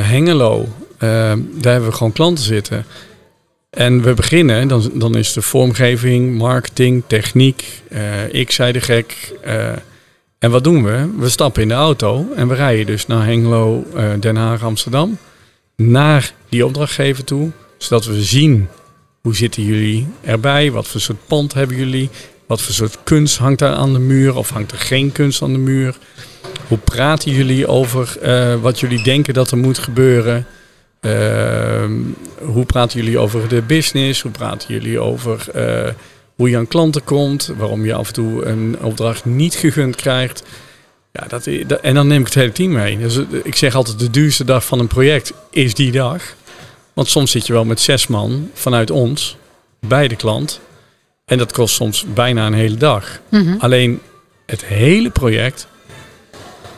Hengelo, 0.00 0.68
daar 0.98 1.72
hebben 1.72 1.90
we 1.90 1.96
gewoon 1.96 2.12
klanten 2.12 2.44
zitten. 2.44 2.84
En 3.70 4.02
we 4.02 4.14
beginnen, 4.14 4.68
dan, 4.68 4.90
dan 4.94 5.14
is 5.16 5.32
de 5.32 5.42
vormgeving, 5.42 6.38
marketing, 6.38 7.02
techniek, 7.06 7.82
ik 8.30 8.50
zei 8.50 8.72
de 8.72 8.80
gek. 8.80 9.32
En 10.40 10.50
wat 10.50 10.64
doen 10.64 10.84
we? 10.84 11.10
We 11.18 11.28
stappen 11.28 11.62
in 11.62 11.68
de 11.68 11.74
auto 11.74 12.26
en 12.36 12.48
we 12.48 12.54
rijden 12.54 12.86
dus 12.86 13.06
naar 13.06 13.24
Hengelo, 13.24 13.84
eh, 13.94 14.10
Den 14.20 14.36
Haag, 14.36 14.62
Amsterdam. 14.62 15.18
Naar 15.76 16.32
die 16.48 16.66
opdrachtgever 16.66 17.24
toe, 17.24 17.50
zodat 17.78 18.04
we 18.04 18.22
zien 18.22 18.68
hoe 19.20 19.36
zitten 19.36 19.62
jullie 19.64 20.08
erbij, 20.20 20.70
wat 20.70 20.86
voor 20.86 21.00
soort 21.00 21.26
pand 21.26 21.54
hebben 21.54 21.76
jullie, 21.76 22.10
wat 22.46 22.62
voor 22.62 22.74
soort 22.74 22.98
kunst 23.04 23.38
hangt 23.38 23.58
daar 23.58 23.74
aan 23.74 23.92
de 23.92 23.98
muur 23.98 24.36
of 24.36 24.50
hangt 24.50 24.72
er 24.72 24.78
geen 24.78 25.12
kunst 25.12 25.42
aan 25.42 25.52
de 25.52 25.58
muur. 25.58 25.96
Hoe 26.68 26.78
praten 26.78 27.32
jullie 27.32 27.66
over 27.66 28.18
eh, 28.20 28.54
wat 28.54 28.80
jullie 28.80 29.02
denken 29.02 29.34
dat 29.34 29.50
er 29.50 29.58
moet 29.58 29.78
gebeuren? 29.78 30.46
Ehm, 31.00 31.92
hoe 32.38 32.64
praten 32.64 33.00
jullie 33.00 33.18
over 33.18 33.48
de 33.48 33.62
business? 33.62 34.22
Hoe 34.22 34.30
praten 34.30 34.74
jullie 34.74 35.00
over 35.00 35.50
eh, 35.50 35.92
hoe 36.40 36.50
je 36.50 36.56
aan 36.56 36.68
klanten 36.68 37.04
komt? 37.04 37.52
Waarom 37.56 37.84
je 37.84 37.94
af 37.94 38.06
en 38.06 38.12
toe 38.12 38.44
een 38.44 38.76
opdracht 38.82 39.24
niet 39.24 39.54
gegund 39.54 39.96
krijgt? 39.96 40.42
Ja, 41.12 41.26
dat, 41.28 41.46
en 41.82 41.94
dan 41.94 42.06
neem 42.06 42.20
ik 42.20 42.26
het 42.26 42.34
hele 42.34 42.52
team 42.52 42.72
mee. 42.72 42.98
Dus 42.98 43.16
eh, 43.16 43.24
ik 43.42 43.56
zeg 43.56 43.74
altijd, 43.74 43.98
de 43.98 44.10
duurste 44.10 44.44
dag 44.44 44.64
van 44.64 44.78
een 44.78 44.86
project 44.86 45.32
is 45.50 45.74
die 45.74 45.92
dag. 45.92 46.34
Want 46.92 47.08
soms 47.08 47.30
zit 47.30 47.46
je 47.46 47.52
wel 47.52 47.64
met 47.64 47.80
zes 47.80 48.06
man 48.06 48.50
vanuit 48.54 48.90
ons 48.90 49.36
bij 49.86 50.08
de 50.08 50.16
klant. 50.16 50.60
En 51.24 51.38
dat 51.38 51.52
kost 51.52 51.74
soms 51.74 52.04
bijna 52.14 52.46
een 52.46 52.52
hele 52.52 52.76
dag. 52.76 53.20
Mhm. 53.28 53.54
Alleen 53.58 54.00
het 54.46 54.64
hele 54.64 55.10
project 55.10 55.66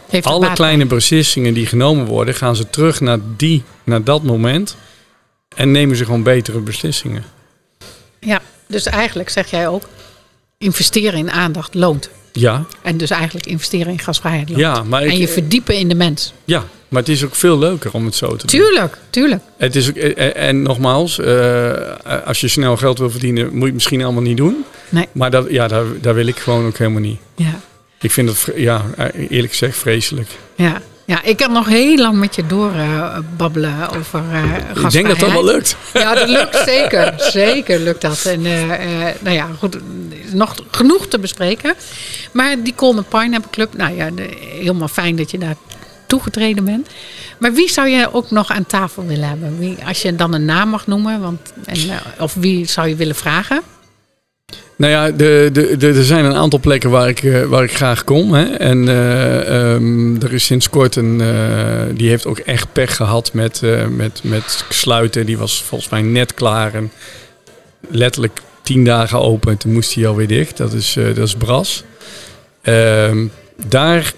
Heeft 0.08 0.26
alle 0.26 0.46
baat 0.46 0.54
kleine 0.54 0.86
beslissingen 0.86 1.54
die 1.54 1.66
genomen 1.66 2.06
worden, 2.06 2.34
gaan 2.34 2.56
ze 2.56 2.70
terug 2.70 3.00
naar, 3.00 3.18
die, 3.36 3.62
naar 3.84 4.04
dat 4.04 4.22
moment. 4.22 4.76
En 5.56 5.70
nemen 5.70 5.96
ze 5.96 6.04
gewoon 6.04 6.22
betere 6.22 6.60
beslissingen. 6.60 7.24
Dus 8.72 8.86
eigenlijk 8.86 9.28
zeg 9.28 9.50
jij 9.50 9.68
ook, 9.68 9.82
investeren 10.58 11.18
in 11.18 11.30
aandacht 11.30 11.74
loont. 11.74 12.10
Ja, 12.32 12.64
En 12.82 12.96
dus 12.96 13.10
eigenlijk 13.10 13.46
investeren 13.46 13.92
in 13.92 13.98
gasvrijheid 13.98 14.48
loont. 14.48 14.60
ja, 14.60 14.82
maar, 14.82 15.02
en 15.02 15.16
je 15.16 15.22
ik, 15.22 15.28
verdiepen 15.28 15.74
in 15.76 15.88
de 15.88 15.94
mens. 15.94 16.32
ja, 16.44 16.64
maar 16.88 17.00
het 17.00 17.10
is 17.10 17.24
ook 17.24 17.34
veel 17.34 17.58
leuker 17.58 17.90
om 17.92 18.04
het 18.04 18.14
zo 18.14 18.26
te 18.36 18.36
doen. 18.36 18.60
Tuurlijk, 18.60 18.98
tuurlijk. 19.10 19.42
Het 19.56 19.76
is 19.76 19.88
ook, 19.88 19.96
en, 19.96 20.34
en 20.36 20.62
nogmaals, 20.62 21.18
eh, 21.18 21.72
als 22.24 22.40
je 22.40 22.48
snel 22.48 22.76
geld 22.76 22.98
wil 22.98 23.10
verdienen, 23.10 23.44
moet 23.50 23.58
je 23.58 23.64
het 23.64 23.74
misschien 23.74 24.02
allemaal 24.02 24.22
niet 24.22 24.36
doen. 24.36 24.64
Nee. 24.88 25.08
Maar 25.12 25.30
dat, 25.30 25.46
ja, 25.50 25.68
daar, 25.68 25.84
daar 26.00 26.14
wil 26.14 26.26
ik 26.26 26.38
gewoon 26.38 26.66
ook 26.66 26.78
helemaal 26.78 27.00
niet. 27.00 27.18
Ja, 27.36 27.60
Ik 28.00 28.10
vind 28.10 28.28
het, 28.28 28.38
vre- 28.38 28.60
ja, 28.60 28.84
eerlijk 29.28 29.50
gezegd, 29.52 29.78
vreselijk. 29.78 30.28
ja. 30.56 30.80
Ja 31.12 31.22
ik 31.22 31.36
kan 31.36 31.52
nog 31.52 31.68
heel 31.68 31.96
lang 31.96 32.16
met 32.18 32.34
je 32.34 32.46
doorbabbelen 32.46 33.88
over 33.96 34.18
eh 34.32 34.42
gasvrijheid. 34.42 34.84
Ik 34.84 34.90
denk 34.90 35.06
dat 35.06 35.18
dat 35.18 35.32
wel 35.32 35.44
lukt. 35.44 35.76
Ja, 35.92 36.14
dat 36.14 36.28
lukt 36.28 36.56
zeker. 36.64 37.14
Zeker 37.16 37.78
lukt 37.80 38.00
dat. 38.00 38.24
En 38.24 38.46
eh, 38.46 38.68
nou 39.20 39.34
ja, 39.36 39.48
goed, 39.58 39.76
nog 40.32 40.54
genoeg 40.70 41.06
te 41.06 41.18
bespreken. 41.18 41.74
Maar 42.32 42.62
die 42.62 42.74
Colne 42.74 43.02
Pineapple 43.02 43.50
Club, 43.50 43.76
nou 43.76 43.96
ja, 43.96 44.10
de- 44.10 44.36
helemaal 44.58 44.88
fijn 44.88 45.16
dat 45.16 45.30
je 45.30 45.38
daar 45.38 45.54
toegetreden 46.06 46.64
bent. 46.64 46.88
Maar 47.38 47.52
wie 47.52 47.70
zou 47.70 47.88
je 47.88 48.12
ook 48.14 48.30
nog 48.30 48.50
aan 48.50 48.66
tafel 48.66 49.06
willen 49.06 49.28
hebben? 49.28 49.58
Wie, 49.58 49.76
als 49.86 50.02
je 50.02 50.14
dan 50.14 50.32
een 50.34 50.44
naam 50.44 50.68
mag 50.68 50.86
noemen, 50.86 51.20
want, 51.20 51.52
en, 51.64 51.78
of 52.18 52.34
wie 52.34 52.66
zou 52.66 52.88
je 52.88 52.94
willen 52.96 53.14
vragen? 53.14 53.62
Nou 54.76 54.92
ja, 54.92 55.10
de, 55.10 55.50
de, 55.52 55.76
de, 55.76 55.88
er 55.88 56.04
zijn 56.04 56.24
een 56.24 56.34
aantal 56.34 56.58
plekken 56.58 56.90
waar 56.90 57.08
ik, 57.08 57.22
eh, 57.22 57.44
waar 57.44 57.62
ik 57.62 57.74
graag 57.74 58.04
kom. 58.04 58.34
Hè. 58.34 58.44
En 58.44 58.88
ehm, 58.88 60.22
er 60.22 60.32
is 60.32 60.44
sinds 60.44 60.70
kort 60.70 60.96
een, 60.96 61.20
eh, 61.20 61.94
die 61.94 62.08
heeft 62.08 62.26
ook 62.26 62.38
echt 62.38 62.72
pech 62.72 62.96
gehad 62.96 63.32
met, 63.32 63.62
met, 63.90 64.20
met 64.22 64.64
sluiten. 64.68 65.26
Die 65.26 65.38
was 65.38 65.62
volgens 65.62 65.90
mij 65.90 66.02
net 66.02 66.34
klaar 66.34 66.74
en 66.74 66.92
letterlijk 67.88 68.40
tien 68.62 68.84
dagen 68.84 69.20
open. 69.20 69.50
En 69.50 69.58
toen 69.58 69.72
moest 69.72 69.94
hij 69.94 70.06
alweer 70.06 70.26
dicht. 70.26 70.56
Dat 70.56 70.72
is, 70.72 70.92
dat 70.92 71.26
is 71.26 71.34
Bras. 71.34 71.84
Ehm, 72.62 73.26
daar 73.66 74.12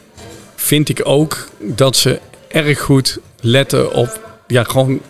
vind 0.56 0.88
ik 0.88 1.00
ook 1.04 1.48
dat 1.58 1.96
ze 1.96 2.20
erg 2.48 2.80
goed 2.80 3.18
letten 3.40 3.92
op, 3.92 4.20
ja, 4.46 4.64
gewoon 4.64 5.00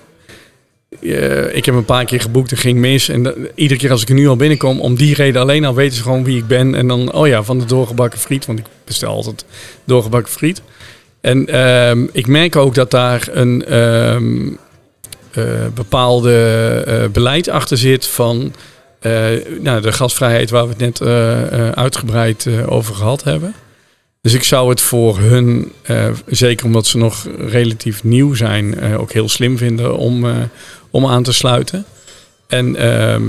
eh, 1.01 1.57
ik 1.57 1.64
heb 1.64 1.74
een 1.74 1.84
paar 1.84 2.05
keer 2.05 2.20
geboekt 2.20 2.51
en 2.51 2.57
ging 2.57 2.78
mis. 2.78 3.09
En 3.09 3.49
iedere 3.55 3.80
keer 3.80 3.90
als 3.90 4.03
ik 4.03 4.09
er 4.09 4.14
nu 4.14 4.28
al 4.28 4.36
binnenkom, 4.36 4.80
om 4.80 4.97
die 4.97 5.14
reden 5.14 5.42
alleen 5.42 5.64
al 5.64 5.74
weten 5.74 5.97
ze 5.97 6.03
gewoon 6.03 6.24
wie 6.24 6.38
ik 6.38 6.47
ben. 6.47 6.74
En 6.74 6.88
dan, 6.88 7.12
oh 7.12 7.26
ja, 7.26 7.42
van 7.42 7.59
de 7.59 7.64
doorgebakken 7.64 8.18
friet. 8.18 8.47
Want 8.47 8.59
ik 8.59 8.64
bestel 8.84 9.14
altijd 9.14 9.45
doorgebakken 9.84 10.32
friet. 10.32 10.62
En 11.20 11.47
ehm, 11.47 12.07
ik 12.12 12.26
merk 12.26 12.57
ook 12.57 12.74
dat 12.74 12.90
daar 12.90 13.28
een 13.30 13.64
ehm, 13.64 14.49
eh, 15.30 15.66
bepaalde 15.74 16.34
eh, 16.86 17.09
beleid 17.09 17.49
achter 17.49 17.78
zit 17.78 18.07
van 18.07 18.53
nou, 19.61 19.80
de 19.80 19.92
gasvrijheid 19.92 20.51
waar 20.51 20.68
we 20.68 20.74
het 20.78 20.78
net 20.78 21.03
uitgebreid 21.74 22.49
over 22.66 22.95
gehad 22.95 23.24
hebben. 23.24 23.55
Dus 24.20 24.32
ik 24.32 24.42
zou 24.42 24.70
het 24.70 24.80
voor 24.80 25.18
hun, 25.18 25.72
zeker 26.26 26.66
omdat 26.66 26.86
ze 26.86 26.99
nog 26.99 27.26
relatief 27.38 28.05
nieuw 28.05 28.34
zijn, 28.34 28.97
ook 28.97 29.12
heel 29.12 29.28
slim 29.28 29.59
vinden 29.59 29.97
om, 29.97 30.26
om 30.95 31.07
aan 31.07 31.22
te 31.22 31.32
sluiten. 31.32 31.84
En 32.47 32.76
ehm, 32.76 33.22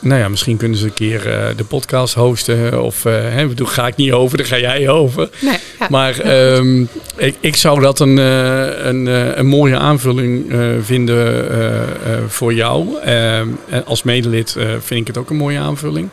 nou 0.00 0.20
ja, 0.20 0.28
misschien 0.28 0.56
kunnen 0.56 0.78
ze 0.78 0.84
een 0.84 0.94
keer 0.94 1.26
eh, 1.32 1.56
de 1.56 1.64
podcast 1.64 2.14
hosten. 2.14 2.82
Of 2.82 3.04
eh, 3.04 3.12
hè, 3.12 3.46
bedoel, 3.46 3.66
ga 3.66 3.86
ik 3.86 3.96
niet 3.96 4.12
over, 4.12 4.36
daar 4.38 4.46
ga 4.46 4.58
jij 4.58 4.88
over. 4.88 5.28
Nee, 5.40 5.58
ja. 5.78 5.86
Maar 5.90 6.18
ehm, 6.18 6.82
ik, 7.16 7.36
ik 7.40 7.56
zou 7.56 7.80
dat 7.80 8.00
een, 8.00 8.18
eh, 8.18 8.84
een, 8.86 9.08
eh, 9.08 9.36
een 9.36 9.46
mooie 9.46 9.76
aanvulling 9.76 10.52
eh, 10.52 10.68
vinden 10.82 11.50
eh, 11.50 11.80
eh, 11.82 12.24
voor 12.28 12.54
jou. 12.54 12.98
Ehm, 13.00 13.48
en 13.68 13.84
als 13.86 14.02
medelid 14.02 14.56
eh, 14.56 14.68
vind 14.80 15.00
ik 15.00 15.06
het 15.06 15.18
ook 15.18 15.30
een 15.30 15.36
mooie 15.36 15.58
aanvulling. 15.58 16.08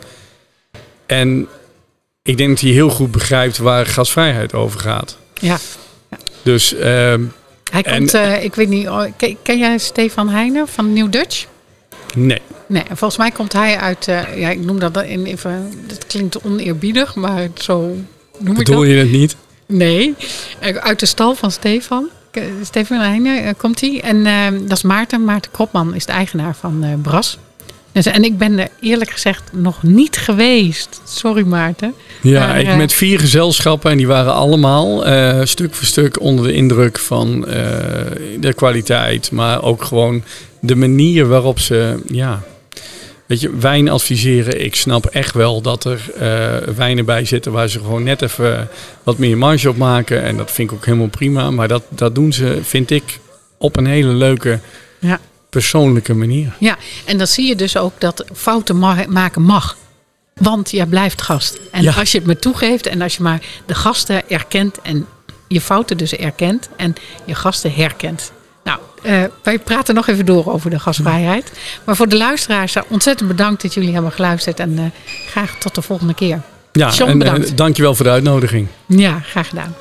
En 1.06 1.48
ik 2.24 2.38
denk 2.38 2.50
dat 2.50 2.60
hij 2.60 2.72
heel 2.72 2.90
goed 2.90 3.12
begrijpt 3.12 3.58
waar 3.58 3.86
gasvrijheid 3.86 4.54
over 4.54 4.80
gaat. 4.80 5.18
ja. 5.34 5.58
Dus 6.44 6.76
Hij 7.72 7.84
En- 7.84 7.98
komt, 7.98 8.14
eh, 8.14 8.44
ik 8.44 8.56
weet 8.56 8.70
niet, 8.70 8.88
oh, 8.88 9.04
ken, 9.18 9.38
ken 9.42 9.58
jij 9.58 9.78
Stefan 9.78 10.30
Heijnen 10.30 10.68
van 10.68 10.94
New 10.94 11.12
Dutch? 11.12 11.46
nee. 12.16 12.42
Nee, 12.68 12.84
en 12.84 12.98
volgens 12.98 13.20
mij 13.20 13.32
komt 13.32 13.54
hij 13.54 13.78
uit, 13.78 14.08
eh, 14.08 14.38
ja, 14.40 14.50
ik 14.50 14.60
noem 14.60 14.80
dat 14.80 15.04
in 15.04 15.26
even, 15.26 15.72
dat 15.88 16.06
klinkt 16.08 16.42
oneerbiedig, 16.42 17.16
maar 17.16 17.48
zo 17.54 17.80
noem 18.40 18.52
ik 18.52 18.58
Bedoel 18.58 18.80
dat. 18.80 18.88
je 18.90 18.94
het 18.96 19.12
niet? 19.12 19.36
Nee, 19.66 20.16
Eh, 20.60 20.76
uit 20.76 21.00
de 21.00 21.06
stal 21.06 21.36
van 21.36 21.52
Stefan. 21.52 22.10
Stefan 22.64 23.00
Heijnen 23.00 23.44
eh, 23.44 23.54
komt 23.58 23.82
hij. 23.82 24.02
En 24.04 24.26
eh, 24.26 24.48
dat 24.62 24.78
is 24.78 24.84
Maarten. 24.84 25.24
Maarten 25.24 25.52
Kropman 25.52 25.96
is 25.96 26.06
de 26.06 26.12
eigenaar 26.12 26.56
van 26.56 26.84
eh, 26.84 26.90
Bras. 27.02 27.38
Dus, 28.04 28.06
en 28.06 28.24
ik 28.24 28.38
ben 28.38 28.60
er 28.60 28.68
eerlijk 28.80 29.10
gezegd 29.10 29.44
nog 29.52 29.84
niet 29.84 30.18
geweest. 30.18 31.02
Sorry 31.04 31.44
Maarten. 31.44 31.94
Ja, 32.22 32.48
Maar, 32.48 32.60
ik 32.60 32.68
eh, 32.68 32.78
met 32.78 32.94
vier 32.94 33.20
gezelschappen 33.20 33.92
en 33.92 33.98
die 33.98 34.08
waren 34.08 34.34
allemaal 34.34 35.06
eh, 35.06 35.40
stuk 35.44 35.74
voor 35.74 35.86
stuk 35.86 36.22
onder 36.22 36.46
de 36.46 36.54
indruk 36.54 37.00
van 37.00 37.48
eh, 37.48 37.56
de 38.40 38.54
kwaliteit, 38.54 39.32
maar 39.32 39.64
ook 39.64 39.84
gewoon 39.84 40.24
de 40.60 40.76
manier 40.76 41.28
waarop 41.28 41.60
ze, 41.60 42.00
ja, 42.08 42.44
weet 43.26 43.42
je, 43.42 43.58
wijn 43.58 43.90
adviseren. 43.90 44.64
Ik 44.64 44.76
snap 44.76 45.06
echt 45.06 45.34
wel 45.34 45.62
dat 45.62 45.84
er 45.84 46.02
wijnen 46.76 47.06
bij 47.06 47.26
zitten 47.26 47.52
waar 47.52 47.70
ze 47.70 47.80
gewoon 47.80 48.04
net 48.04 48.22
even 48.22 48.70
wat 49.04 49.18
meer 49.18 49.38
marge 49.38 49.70
op 49.70 49.78
maken 49.78 50.24
en 50.24 50.38
dat 50.38 50.52
vind 50.52 50.72
ik 50.72 50.78
ook 50.78 50.86
helemaal 50.86 51.08
prima, 51.08 51.52
maar 51.52 51.68
dat, 51.68 51.84
dat 51.90 52.16
doen 52.16 52.34
ze, 52.34 52.60
vind 52.62 52.92
ik, 52.92 53.20
op 53.58 53.78
een 53.78 53.88
hele 53.88 54.14
leuke, 54.14 54.60
Ja. 55.00 55.20
Persoonlijke 55.62 56.14
manier. 56.14 56.54
Ja, 56.60 56.76
en 57.06 57.18
dan 57.18 57.28
zie 57.28 57.48
je 57.48 57.56
dus 57.56 57.78
ook 57.78 57.94
dat 57.98 58.26
fouten 58.34 58.80
ma- 58.80 59.06
maken 59.08 59.42
mag. 59.42 59.78
Want 60.34 60.72
jij 60.72 60.86
blijft 60.86 61.22
gast. 61.22 61.60
En 61.72 61.82
Ja. 61.84 61.94
als 61.94 62.12
je 62.12 62.18
het 62.18 62.28
me 62.28 62.38
toegeeft 62.40 62.86
en 62.88 63.02
als 63.02 63.16
je 63.18 63.24
maar 63.24 63.42
de 63.66 63.74
gasten 63.76 64.30
erkent 64.30 64.82
en 64.82 65.06
je 65.48 65.62
fouten 65.62 65.98
dus 65.98 66.16
erkent 66.16 66.70
en 66.76 66.96
je 67.26 67.36
gasten 67.36 67.74
herkent. 67.74 68.32
Nou, 68.64 68.80
eh, 69.04 69.24
wij 69.44 69.60
praten 69.60 69.96
nog 69.96 70.08
even 70.08 70.26
door 70.26 70.52
over 70.54 70.70
de 70.70 70.80
gastvrijheid. 70.80 71.52
Maar 71.86 71.96
voor 71.96 72.08
de 72.10 72.18
luisteraars, 72.18 72.76
eh, 72.76 72.84
ontzettend 72.88 73.30
bedankt 73.30 73.62
dat 73.62 73.74
jullie 73.74 73.94
hebben 73.94 74.12
geluisterd. 74.12 74.60
En 74.60 74.78
eh, 74.78 74.84
graag 75.30 75.56
tot 75.58 75.76
de 75.76 75.82
volgende 75.82 76.14
keer. 76.14 76.42
Ja, 76.72 76.90
John, 76.90 77.10
en 77.12 77.18
bedankt. 77.18 77.58
dankjewel 77.58 77.96
voor 77.96 78.06
de 78.06 78.12
uitnodiging. 78.12 78.68
Ja, 78.86 79.20
graag 79.20 79.50
gedaan. 79.50 79.76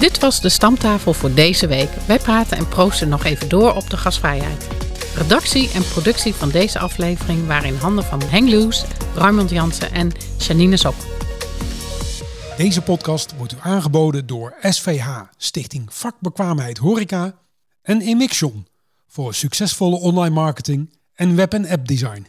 Dit 0.00 0.18
was 0.18 0.40
de 0.40 0.48
stamtafel 0.48 1.12
voor 1.12 1.34
deze 1.34 1.66
week. 1.66 1.90
Wij 2.06 2.18
praten 2.18 2.56
en 2.56 2.68
proosten 2.68 3.08
nog 3.08 3.24
even 3.24 3.48
door 3.48 3.74
op 3.74 3.90
de 3.90 3.96
gasvrijheid. 3.96 4.68
Redactie 5.14 5.70
en 5.70 5.88
productie 5.88 6.34
van 6.34 6.50
deze 6.50 6.78
aflevering 6.78 7.46
waren 7.46 7.68
in 7.68 7.74
handen 7.74 8.04
van 8.04 8.22
Henk 8.22 8.48
Loes, 8.48 8.84
Raymond 9.14 9.50
Jansen 9.50 9.92
en 9.92 10.12
Janine 10.38 10.76
Sop. 10.76 10.94
Deze 12.56 12.82
podcast 12.82 13.36
wordt 13.36 13.52
u 13.52 13.56
aangeboden 13.60 14.26
door 14.26 14.54
SVH, 14.60 15.20
Stichting 15.36 15.94
Vakbekwaamheid 15.94 16.78
Horeca 16.78 17.38
en 17.82 18.00
Emixion 18.00 18.66
voor 19.06 19.34
succesvolle 19.34 19.96
online 19.96 20.34
marketing 20.34 20.98
en 21.14 21.36
web- 21.36 21.54
en 21.54 21.68
appdesign. 21.68 22.26